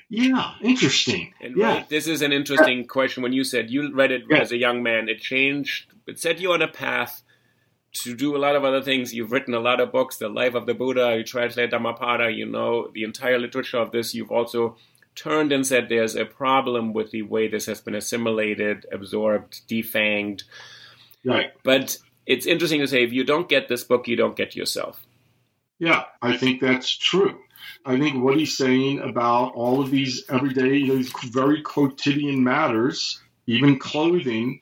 yeah, 0.10 0.54
interesting. 0.62 1.34
And 1.42 1.58
yeah, 1.58 1.66
right, 1.68 1.90
this 1.90 2.08
is 2.08 2.22
an 2.22 2.32
interesting 2.32 2.86
question. 2.88 3.24
When 3.24 3.34
you 3.34 3.44
said 3.44 3.70
you 3.70 3.94
read 3.94 4.12
it 4.12 4.24
Yeah. 4.30 4.38
as 4.40 4.52
a 4.52 4.58
young 4.58 4.84
man, 4.84 5.10
it 5.10 5.20
changed, 5.22 5.88
it 6.06 6.20
set 6.20 6.40
you 6.40 6.52
on 6.54 6.62
a 6.62 6.68
path 6.68 7.24
to 8.04 8.16
do 8.16 8.36
a 8.36 8.38
lot 8.46 8.56
of 8.56 8.64
other 8.64 8.82
things. 8.82 9.14
You've 9.14 9.32
written 9.32 9.54
a 9.54 9.60
lot 9.60 9.80
of 9.82 9.92
books, 9.92 10.18
The 10.18 10.30
Life 10.30 10.54
of 10.56 10.66
the 10.66 10.74
Buddha, 10.76 11.16
you 11.18 11.24
translate 11.24 11.72
Dhammapada, 11.72 12.30
you 12.32 12.46
know 12.46 12.90
the 12.94 13.04
entire 13.04 13.40
literature 13.40 13.78
of 13.80 13.92
this. 13.92 14.14
You've 14.14 14.32
also 14.32 14.78
turned 15.18 15.52
and 15.52 15.66
said 15.66 15.90
there's 15.90 16.16
a 16.16 16.26
problem 16.26 16.94
with 16.94 17.12
the 17.12 17.24
way 17.24 17.48
this 17.48 17.66
has 17.66 17.82
been 17.82 17.96
assimilated, 17.96 18.86
absorbed, 18.92 19.68
defanged. 19.68 20.44
right. 21.26 21.52
But 21.64 21.98
it's 22.26 22.46
interesting 22.46 22.82
to 22.82 22.88
say 22.88 23.04
if 23.04 23.12
you 23.12 23.24
don't 23.24 23.50
get 23.50 23.68
this 23.68 23.84
book, 23.84 24.08
you 24.08 24.16
don't 24.16 24.36
get 24.36 24.56
yourself. 24.56 25.06
Yeah, 25.80 26.04
I 26.22 26.38
think 26.38 26.62
that's 26.62 26.96
true. 26.96 27.40
I 27.86 27.98
think 28.00 28.24
what 28.24 28.38
he's 28.38 28.58
saying 28.58 29.00
about 29.00 29.54
all 29.54 29.82
of 29.82 29.92
these 29.92 30.24
everyday, 30.30 30.84
these 30.84 31.12
very 31.32 31.62
quotidian 31.62 32.44
matters, 32.44 33.22
even 33.46 33.80
clothing, 33.80 34.62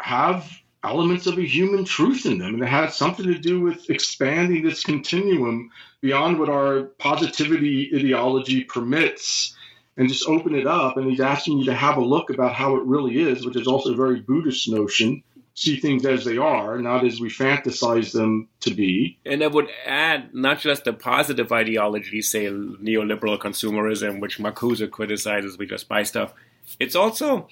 have 0.00 0.48
elements 0.82 1.26
of 1.26 1.38
a 1.38 1.42
human 1.46 1.84
truth 1.84 2.26
in 2.26 2.38
them. 2.38 2.54
And 2.54 2.62
it 2.62 2.68
has 2.68 2.96
something 2.96 3.26
to 3.26 3.38
do 3.38 3.60
with 3.60 3.90
expanding 3.90 4.64
this 4.64 4.82
continuum 4.82 5.70
beyond 6.00 6.38
what 6.38 6.48
our 6.48 6.84
positivity 6.98 7.90
ideology 7.94 8.64
permits 8.64 9.56
and 10.00 10.08
just 10.08 10.26
open 10.26 10.54
it 10.54 10.66
up. 10.66 10.96
And 10.96 11.10
he's 11.10 11.20
asking 11.20 11.58
you 11.58 11.66
to 11.66 11.74
have 11.74 11.98
a 11.98 12.00
look 12.00 12.30
about 12.30 12.54
how 12.54 12.76
it 12.76 12.84
really 12.84 13.20
is, 13.20 13.44
which 13.44 13.54
is 13.54 13.66
also 13.66 13.92
a 13.92 13.96
very 13.96 14.20
Buddhist 14.20 14.66
notion. 14.70 15.22
See 15.52 15.78
things 15.78 16.06
as 16.06 16.24
they 16.24 16.38
are, 16.38 16.78
not 16.78 17.04
as 17.04 17.20
we 17.20 17.28
fantasize 17.28 18.12
them 18.12 18.48
to 18.60 18.72
be. 18.72 19.18
And 19.26 19.44
I 19.44 19.48
would 19.48 19.68
add 19.84 20.32
not 20.32 20.60
just 20.60 20.84
the 20.84 20.94
positive 20.94 21.52
ideology, 21.52 22.22
say 22.22 22.46
neoliberal 22.46 23.38
consumerism, 23.38 24.20
which 24.22 24.38
Marcuse 24.38 24.90
criticizes, 24.90 25.58
we 25.58 25.66
just 25.66 25.86
buy 25.86 26.02
stuff. 26.04 26.32
It's 26.78 26.96
also 26.96 27.48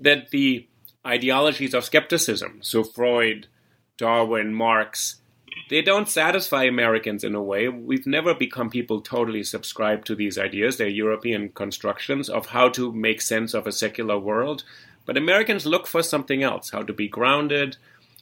that 0.00 0.30
the 0.30 0.66
ideologies 1.06 1.74
of 1.74 1.84
skepticism, 1.84 2.58
so 2.62 2.82
Freud, 2.82 3.46
Darwin, 3.98 4.52
Marx, 4.52 5.20
they 5.70 5.82
don't 5.82 6.08
satisfy 6.08 6.64
Americans 6.64 7.24
in 7.24 7.34
a 7.34 7.42
way. 7.42 7.68
We've 7.68 8.06
never 8.06 8.34
become 8.34 8.70
people 8.70 9.00
totally 9.00 9.42
subscribed 9.42 10.06
to 10.06 10.14
these 10.14 10.38
ideas. 10.38 10.76
They're 10.76 10.88
European 10.88 11.50
constructions 11.50 12.28
of 12.28 12.46
how 12.46 12.68
to 12.70 12.92
make 12.92 13.22
sense 13.22 13.54
of 13.54 13.66
a 13.66 13.72
secular 13.72 14.18
world. 14.18 14.64
But 15.06 15.16
Americans 15.16 15.66
look 15.66 15.86
for 15.86 16.02
something 16.02 16.42
else 16.42 16.70
how 16.70 16.82
to 16.82 16.92
be 16.92 17.08
grounded, 17.08 17.76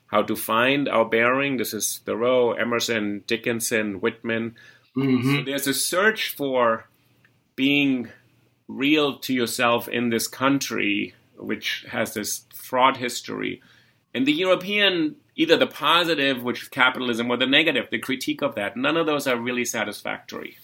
how 0.06 0.22
to 0.22 0.36
find 0.36 0.88
our 0.88 1.04
bearing. 1.04 1.56
This 1.56 1.72
is 1.72 2.00
Thoreau, 2.04 2.52
Emerson, 2.52 3.24
Dickinson, 3.26 4.00
Whitman. 4.00 4.56
Mhm. 4.96 5.38
So 5.38 5.44
there's 5.44 5.66
a 5.66 5.74
search 5.74 6.34
for 6.34 6.88
being 7.56 8.10
real 8.68 9.18
to 9.18 9.32
yourself 9.32 9.88
in 9.88 10.10
this 10.10 10.28
country, 10.28 11.14
which 11.36 11.84
has 11.88 12.14
this 12.14 12.46
fraud 12.54 12.96
history. 12.96 13.62
And 14.14 14.26
the 14.26 14.32
European, 14.32 15.16
either 15.36 15.56
the 15.56 15.66
positive, 15.66 16.42
which 16.42 16.62
is 16.62 16.68
capitalism, 16.68 17.30
or 17.30 17.36
the 17.36 17.46
negative, 17.46 17.86
the 17.90 17.98
critique 17.98 18.42
of 18.42 18.54
that, 18.54 18.76
none 18.76 18.96
of 18.96 19.06
those 19.06 19.26
are 19.26 19.36
really 19.36 19.64
satisfactory. 19.64 20.56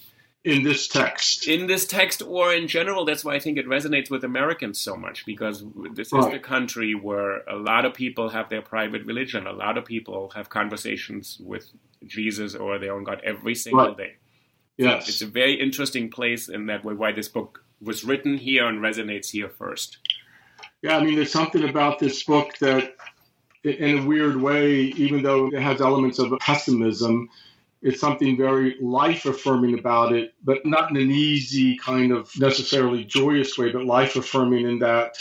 in 0.45 0.63
this 0.63 0.87
text. 0.89 1.47
In 1.49 1.67
this 1.67 1.85
text 1.87 2.23
or 2.23 2.55
in 2.55 2.69
general, 2.69 3.05
that's 3.05 3.25
why 3.25 3.35
I 3.35 3.39
think 3.41 3.59
it 3.59 3.67
resonates 3.67 4.09
with 4.09 4.23
Americans 4.25 4.79
so 4.81 4.97
much, 4.97 5.27
because 5.27 5.65
this 5.95 6.13
is 6.13 6.27
the 6.31 6.39
country 6.39 6.95
where 6.95 7.39
a 7.49 7.57
lot 7.57 7.85
of 7.85 7.93
people 7.93 8.29
have 8.31 8.49
their 8.49 8.63
private 8.63 9.05
religion, 9.05 9.47
a 9.47 9.53
lot 9.53 9.77
of 9.77 9.85
people 9.85 10.31
have 10.37 10.49
conversations 10.49 11.39
with 11.45 11.67
Jesus 12.07 12.55
or 12.55 12.79
their 12.79 12.95
own 12.95 13.05
God 13.05 13.21
every 13.25 13.55
single 13.57 13.89
Right. 13.89 13.97
day. 13.97 14.13
yes. 14.79 15.09
It's 15.09 15.23
a 15.23 15.27
very 15.27 15.55
interesting 15.55 16.09
place 16.09 16.49
in 16.49 16.67
that 16.67 16.85
way 16.85 16.95
why 16.95 17.13
this 17.13 17.29
book 17.29 17.65
was 17.83 18.05
written 18.05 18.39
here 18.39 18.65
and 18.67 18.79
resonates 18.79 19.31
here 19.31 19.49
first. 19.51 19.99
Yeah, 20.83 20.97
I 20.99 21.03
mean, 21.05 21.17
there's 21.17 21.33
something 21.33 21.69
about 21.69 21.99
this 21.99 22.23
book 22.23 22.57
that 22.61 22.95
in 23.65 23.99
a 23.99 24.07
weird 24.07 24.37
way, 24.37 24.75
even 24.97 25.23
though 25.23 25.49
it 25.49 25.61
has 25.61 25.81
elements 25.81 26.19
of 26.19 26.33
pessimism, 26.41 27.29
it's 27.83 28.01
something 28.01 28.37
very 28.37 28.77
life 28.81 29.25
affirming 29.25 29.79
about 29.79 30.13
it, 30.13 30.35
but 30.43 30.67
not 30.67 30.91
in 30.91 30.97
an 30.97 31.11
easy 31.11 31.77
kind 31.77 32.13
of 32.13 32.31
necessarily 32.39 33.05
joyous 33.05 33.57
way, 33.57 33.71
but 33.71 33.85
life 33.85 34.17
affirming 34.17 34.69
in 34.69 34.79
that 34.81 35.17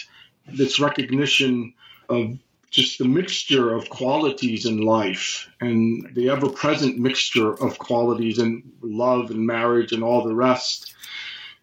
this 0.47 0.79
recognition 0.79 1.73
of 2.09 2.37
just 2.69 2.97
the 2.97 3.05
mixture 3.05 3.73
of 3.73 3.89
qualities 3.89 4.65
in 4.65 4.81
life 4.81 5.49
and 5.61 6.09
the 6.15 6.29
ever 6.29 6.49
present 6.49 6.97
mixture 6.97 7.53
of 7.53 7.77
qualities 7.77 8.39
in 8.39 8.63
love 8.81 9.31
and 9.31 9.45
marriage 9.45 9.93
and 9.93 10.03
all 10.03 10.23
the 10.23 10.35
rest. 10.35 10.93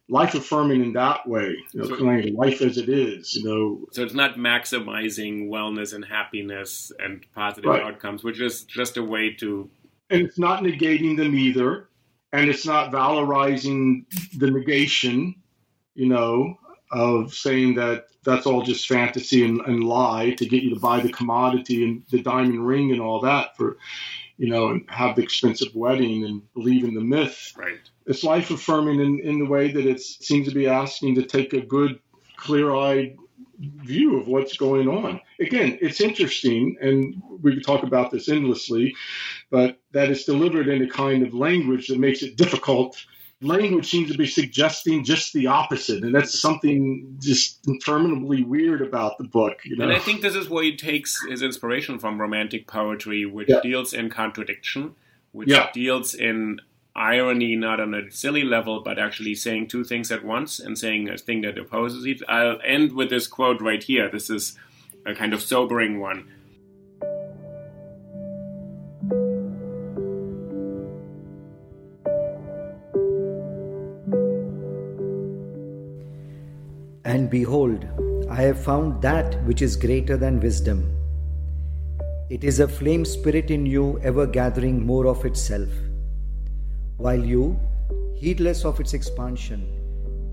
Life 0.08 0.34
affirming 0.34 0.82
in 0.82 0.92
that 0.92 1.26
way, 1.26 1.56
you 1.72 1.80
know, 1.80 1.88
so, 1.88 1.96
kind 1.96 2.28
of 2.28 2.34
life 2.34 2.60
as 2.60 2.76
it 2.76 2.90
is, 2.90 3.34
you 3.34 3.44
know. 3.44 3.86
So 3.92 4.02
it's 4.02 4.12
not 4.12 4.36
maximizing 4.36 5.48
wellness 5.48 5.94
and 5.94 6.04
happiness 6.04 6.92
and 6.98 7.24
positive 7.34 7.70
right. 7.70 7.82
outcomes, 7.82 8.22
which 8.22 8.38
is 8.38 8.64
just 8.64 8.98
a 8.98 9.02
way 9.02 9.30
to. 9.34 9.70
And 10.10 10.20
it's 10.20 10.38
not 10.38 10.62
negating 10.62 11.16
them 11.16 11.34
either, 11.34 11.88
and 12.34 12.50
it's 12.50 12.66
not 12.66 12.92
valorizing 12.92 14.04
the 14.36 14.50
negation, 14.50 15.36
you 15.94 16.06
know, 16.06 16.58
of 16.90 17.32
saying 17.32 17.74
that 17.76 18.08
that's 18.24 18.46
all 18.46 18.62
just 18.62 18.86
fantasy 18.86 19.44
and, 19.44 19.60
and 19.62 19.84
lie 19.84 20.30
to 20.32 20.46
get 20.46 20.62
you 20.62 20.74
to 20.74 20.80
buy 20.80 21.00
the 21.00 21.12
commodity 21.12 21.84
and 21.84 22.02
the 22.10 22.22
diamond 22.22 22.66
ring 22.66 22.92
and 22.92 23.00
all 23.00 23.20
that 23.20 23.56
for 23.56 23.76
you 24.36 24.48
know 24.48 24.68
and 24.68 24.84
have 24.88 25.16
the 25.16 25.22
expensive 25.22 25.74
wedding 25.74 26.24
and 26.24 26.42
believe 26.54 26.84
in 26.84 26.94
the 26.94 27.00
myth. 27.00 27.52
Right. 27.56 27.78
It's 28.06 28.24
life 28.24 28.50
affirming 28.50 29.00
in, 29.00 29.20
in 29.20 29.38
the 29.38 29.46
way 29.46 29.70
that 29.72 29.86
it 29.86 30.00
seems 30.00 30.48
to 30.48 30.54
be 30.54 30.66
asking 30.66 31.14
to 31.16 31.22
take 31.22 31.52
a 31.52 31.60
good 31.60 32.00
clear-eyed 32.36 33.16
view 33.58 34.18
of 34.18 34.26
what's 34.26 34.56
going 34.56 34.88
on. 34.88 35.20
Again 35.40 35.78
it's 35.80 36.00
interesting 36.00 36.76
and 36.80 37.22
we 37.42 37.54
could 37.54 37.64
talk 37.64 37.82
about 37.82 38.10
this 38.10 38.28
endlessly 38.28 38.94
but 39.50 39.78
that 39.92 40.10
it's 40.10 40.24
delivered 40.24 40.68
in 40.68 40.82
a 40.82 40.88
kind 40.88 41.24
of 41.24 41.34
language 41.34 41.88
that 41.88 41.98
makes 41.98 42.22
it 42.22 42.36
difficult 42.36 43.04
language 43.44 43.88
seems 43.88 44.10
to 44.10 44.18
be 44.18 44.26
suggesting 44.26 45.04
just 45.04 45.32
the 45.32 45.46
opposite, 45.46 46.02
and 46.02 46.14
that's 46.14 46.38
something 46.38 47.16
just 47.20 47.66
interminably 47.66 48.42
weird 48.42 48.82
about 48.82 49.18
the 49.18 49.24
book. 49.24 49.58
You 49.64 49.76
know? 49.76 49.84
And 49.84 49.92
I 49.92 49.98
think 49.98 50.22
this 50.22 50.34
is 50.34 50.48
where 50.48 50.64
he 50.64 50.76
takes 50.76 51.18
his 51.28 51.42
inspiration 51.42 51.98
from 51.98 52.20
romantic 52.20 52.66
poetry, 52.66 53.26
which 53.26 53.48
yeah. 53.48 53.60
deals 53.62 53.92
in 53.92 54.10
contradiction, 54.10 54.94
which 55.32 55.48
yeah. 55.48 55.70
deals 55.72 56.14
in 56.14 56.60
irony, 56.96 57.56
not 57.56 57.80
on 57.80 57.94
a 57.94 58.10
silly 58.10 58.44
level, 58.44 58.80
but 58.80 58.98
actually 58.98 59.34
saying 59.34 59.66
two 59.66 59.84
things 59.84 60.12
at 60.12 60.24
once 60.24 60.60
and 60.60 60.78
saying 60.78 61.08
a 61.08 61.18
thing 61.18 61.42
that 61.42 61.58
opposes 61.58 62.06
each. 62.06 62.22
I'll 62.28 62.58
end 62.64 62.92
with 62.92 63.10
this 63.10 63.26
quote 63.26 63.60
right 63.60 63.82
here. 63.82 64.08
This 64.08 64.30
is 64.30 64.56
a 65.04 65.14
kind 65.14 65.34
of 65.34 65.42
sobering 65.42 66.00
one. 66.00 66.28
And 77.14 77.30
behold, 77.30 77.86
I 78.28 78.42
have 78.42 78.58
found 78.60 79.00
that 79.02 79.40
which 79.44 79.62
is 79.62 79.76
greater 79.76 80.16
than 80.16 80.40
wisdom. 80.40 80.78
It 82.28 82.42
is 82.42 82.58
a 82.58 82.66
flame 82.66 83.04
spirit 83.04 83.52
in 83.52 83.64
you 83.64 84.00
ever 84.02 84.26
gathering 84.26 84.84
more 84.84 85.06
of 85.06 85.24
itself, 85.24 85.68
while 86.96 87.24
you, 87.24 87.56
heedless 88.16 88.64
of 88.64 88.80
its 88.80 88.94
expansion, 88.94 89.62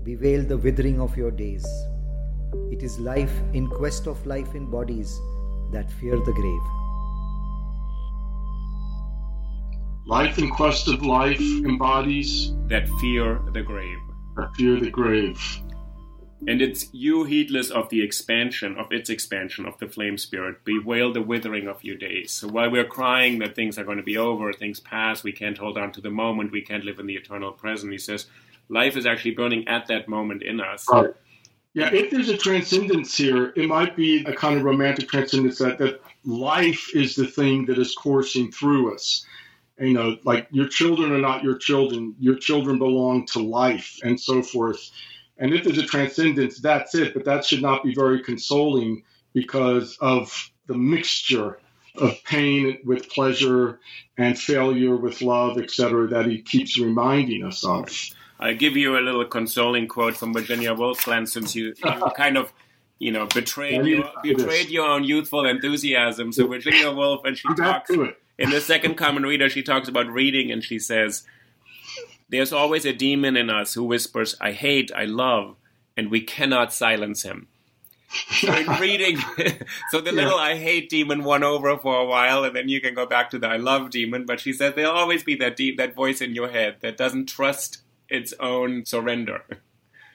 bewail 0.02 0.42
the 0.42 0.58
withering 0.58 1.00
of 1.00 1.16
your 1.16 1.30
days. 1.30 1.64
It 2.72 2.82
is 2.82 2.98
life 2.98 3.40
in 3.52 3.68
quest 3.68 4.08
of 4.08 4.26
life 4.26 4.56
in 4.56 4.68
bodies 4.68 5.16
that 5.70 5.92
fear 6.00 6.16
the 6.16 6.32
grave. 6.32 6.68
Life 10.04 10.36
in 10.36 10.50
quest 10.50 10.88
of 10.88 11.06
life 11.06 11.38
in 11.38 11.78
bodies 11.78 12.54
that 12.66 12.88
fear 13.00 13.40
the 13.52 13.62
grave. 13.62 13.98
That 14.36 14.56
fear 14.56 14.80
the 14.80 14.90
grave. 14.90 15.61
And 16.48 16.60
it's 16.60 16.92
you 16.92 17.22
heedless 17.22 17.70
of 17.70 17.88
the 17.88 18.02
expansion, 18.02 18.76
of 18.76 18.90
its 18.90 19.08
expansion, 19.08 19.64
of 19.64 19.78
the 19.78 19.86
flame 19.86 20.18
spirit. 20.18 20.64
Bewail 20.64 21.12
the 21.12 21.22
withering 21.22 21.68
of 21.68 21.84
your 21.84 21.96
days. 21.96 22.32
So 22.32 22.48
while 22.48 22.68
we're 22.68 22.84
crying 22.84 23.38
that 23.38 23.54
things 23.54 23.78
are 23.78 23.84
going 23.84 23.98
to 23.98 24.02
be 24.02 24.18
over, 24.18 24.52
things 24.52 24.80
pass, 24.80 25.22
we 25.22 25.30
can't 25.30 25.56
hold 25.56 25.78
on 25.78 25.92
to 25.92 26.00
the 26.00 26.10
moment, 26.10 26.50
we 26.50 26.62
can't 26.62 26.84
live 26.84 26.98
in 26.98 27.06
the 27.06 27.14
eternal 27.14 27.52
present, 27.52 27.92
he 27.92 27.98
says, 27.98 28.26
life 28.68 28.96
is 28.96 29.06
actually 29.06 29.32
burning 29.32 29.68
at 29.68 29.86
that 29.86 30.08
moment 30.08 30.42
in 30.42 30.60
us. 30.60 30.84
Right. 30.90 31.10
Yeah, 31.74 31.90
if 31.92 32.10
there's 32.10 32.28
a 32.28 32.36
transcendence 32.36 33.16
here, 33.16 33.52
it 33.56 33.66
might 33.66 33.96
be 33.96 34.24
a 34.24 34.34
kind 34.34 34.58
of 34.58 34.64
romantic 34.64 35.08
transcendence 35.08 35.58
that, 35.58 35.78
that 35.78 36.02
life 36.24 36.94
is 36.94 37.14
the 37.14 37.26
thing 37.26 37.66
that 37.66 37.78
is 37.78 37.94
coursing 37.94 38.50
through 38.50 38.94
us. 38.94 39.24
You 39.78 39.94
know, 39.94 40.16
like 40.24 40.48
your 40.50 40.68
children 40.68 41.12
are 41.12 41.18
not 41.18 41.42
your 41.42 41.56
children, 41.56 42.14
your 42.18 42.36
children 42.36 42.78
belong 42.78 43.26
to 43.28 43.38
life, 43.38 43.98
and 44.02 44.20
so 44.20 44.42
forth 44.42 44.90
and 45.38 45.54
if 45.54 45.64
there's 45.64 45.78
a 45.78 45.86
transcendence, 45.86 46.60
that's 46.60 46.94
it. 46.94 47.14
But 47.14 47.24
that 47.24 47.44
should 47.44 47.62
not 47.62 47.82
be 47.82 47.94
very 47.94 48.22
consoling 48.22 49.02
because 49.32 49.96
of 50.00 50.50
the 50.66 50.74
mixture 50.74 51.58
of 51.96 52.22
pain 52.24 52.78
with 52.84 53.10
pleasure 53.10 53.80
and 54.16 54.38
failure 54.38 54.96
with 54.96 55.20
love, 55.20 55.58
etc., 55.58 56.08
that 56.08 56.26
he 56.26 56.40
keeps 56.40 56.78
reminding 56.78 57.44
us 57.44 57.64
of. 57.64 57.90
I'll 58.40 58.54
give 58.54 58.76
you 58.76 58.98
a 58.98 59.00
little 59.00 59.24
consoling 59.24 59.88
quote 59.88 60.16
from 60.16 60.32
Virginia 60.32 60.74
Woolf, 60.74 61.04
Glenn, 61.04 61.26
since 61.26 61.54
you, 61.54 61.74
you 61.76 62.10
kind 62.16 62.36
of 62.36 62.52
you 63.02 63.10
know, 63.10 63.26
betrayed 63.26 63.84
your, 63.84 64.08
betrayed 64.22 64.68
your 64.68 64.86
own 64.86 65.02
youthful 65.02 65.44
enthusiasm. 65.44 66.30
So 66.30 66.46
Virginia 66.48 66.92
Woolf, 66.92 67.24
and 67.24 67.36
she 67.36 67.52
talks 67.54 67.90
in 67.90 68.50
the 68.50 68.60
second 68.60 68.94
common 68.94 69.24
reader, 69.24 69.48
she 69.48 69.62
talks 69.64 69.88
about 69.88 70.06
reading, 70.06 70.52
and 70.52 70.62
she 70.62 70.78
says, 70.78 71.24
there's 72.32 72.52
always 72.52 72.86
a 72.86 72.94
demon 72.94 73.36
in 73.36 73.50
us 73.50 73.74
who 73.74 73.84
whispers, 73.84 74.34
I 74.40 74.52
hate, 74.52 74.90
I 74.96 75.04
love, 75.04 75.56
and 75.98 76.10
we 76.10 76.22
cannot 76.22 76.72
silence 76.72 77.22
him. 77.22 77.48
So 78.40 78.52
in 78.54 78.66
reading, 78.80 79.18
so 79.90 80.00
the 80.00 80.12
little 80.12 80.38
I 80.38 80.56
hate 80.56 80.88
demon 80.88 81.24
won 81.24 81.44
over 81.44 81.76
for 81.76 82.00
a 82.00 82.06
while, 82.06 82.44
and 82.44 82.56
then 82.56 82.70
you 82.70 82.80
can 82.80 82.94
go 82.94 83.04
back 83.04 83.28
to 83.30 83.38
the 83.38 83.48
I 83.48 83.58
love 83.58 83.90
demon. 83.90 84.24
But 84.24 84.40
she 84.40 84.54
says 84.54 84.74
there'll 84.74 84.92
always 84.92 85.22
be 85.22 85.34
that 85.36 85.56
deep, 85.56 85.76
that 85.76 85.94
voice 85.94 86.22
in 86.22 86.34
your 86.34 86.48
head 86.48 86.76
that 86.80 86.96
doesn't 86.96 87.28
trust 87.28 87.82
its 88.08 88.32
own 88.40 88.86
surrender. 88.86 89.42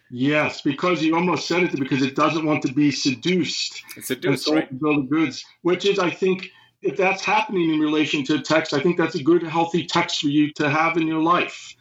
Yes, 0.10 0.62
because 0.62 1.04
you 1.04 1.16
almost 1.16 1.48
said 1.48 1.64
it 1.64 1.80
because 1.80 2.02
it 2.02 2.16
doesn't 2.16 2.46
want 2.46 2.64
to 2.64 2.74
be 2.74 2.92
seduced. 2.92 3.84
It's 3.96 4.08
seduced, 4.08 4.48
right? 4.48 4.80
Bill 4.80 5.00
of 5.00 5.10
goods, 5.10 5.46
which 5.62 5.86
is, 5.86 6.00
I 6.00 6.10
think, 6.10 6.50
if 6.82 6.98
that's 6.98 7.24
happening 7.24 7.74
in 7.74 7.80
relation 7.80 8.24
to 8.26 8.42
text, 8.42 8.74
I 8.74 8.80
think 8.80 8.98
that's 8.98 9.16
a 9.16 9.24
good, 9.24 9.44
healthy 9.44 9.86
text 9.86 10.22
for 10.22 10.30
you 10.30 10.52
to 10.54 10.70
have 10.70 10.98
in 10.98 11.06
your 11.06 11.22
life. 11.22 11.76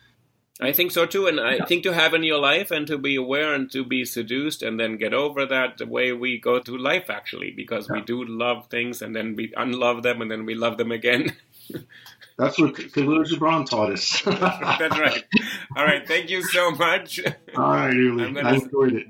I 0.60 0.72
think 0.72 0.90
so 0.90 1.04
too, 1.04 1.26
and 1.26 1.38
I 1.38 1.58
think 1.66 1.82
to 1.82 1.92
have 1.92 2.14
in 2.14 2.22
your 2.22 2.38
life 2.38 2.70
and 2.70 2.86
to 2.86 2.96
be 2.96 3.14
aware 3.16 3.52
and 3.52 3.70
to 3.72 3.84
be 3.84 4.06
seduced 4.06 4.62
and 4.62 4.80
then 4.80 4.96
get 4.96 5.12
over 5.12 5.44
that 5.44 5.76
the 5.76 5.86
way 5.86 6.12
we 6.12 6.38
go 6.38 6.60
through 6.60 6.78
life 6.78 7.10
actually, 7.10 7.50
because 7.50 7.88
yeah. 7.88 7.96
we 7.96 8.00
do 8.00 8.24
love 8.24 8.68
things 8.68 9.02
and 9.02 9.14
then 9.14 9.36
we 9.36 9.52
unlove 9.56 10.02
them 10.02 10.22
and 10.22 10.30
then 10.30 10.46
we 10.46 10.54
love 10.54 10.78
them 10.78 10.92
again. 10.92 11.36
That's 12.38 12.58
what 12.58 12.74
Kahlil 12.74 13.24
Gibran 13.26 13.68
taught 13.68 13.92
us. 13.92 14.20
That's 14.24 14.98
right. 14.98 15.24
All 15.76 15.84
right. 15.84 16.06
Thank 16.06 16.30
you 16.30 16.42
so 16.42 16.70
much. 16.70 17.20
All 17.56 17.70
right, 17.70 17.94
Uli. 17.94 18.40
I 18.40 18.54
enjoyed 18.54 18.94
it. 18.94 19.08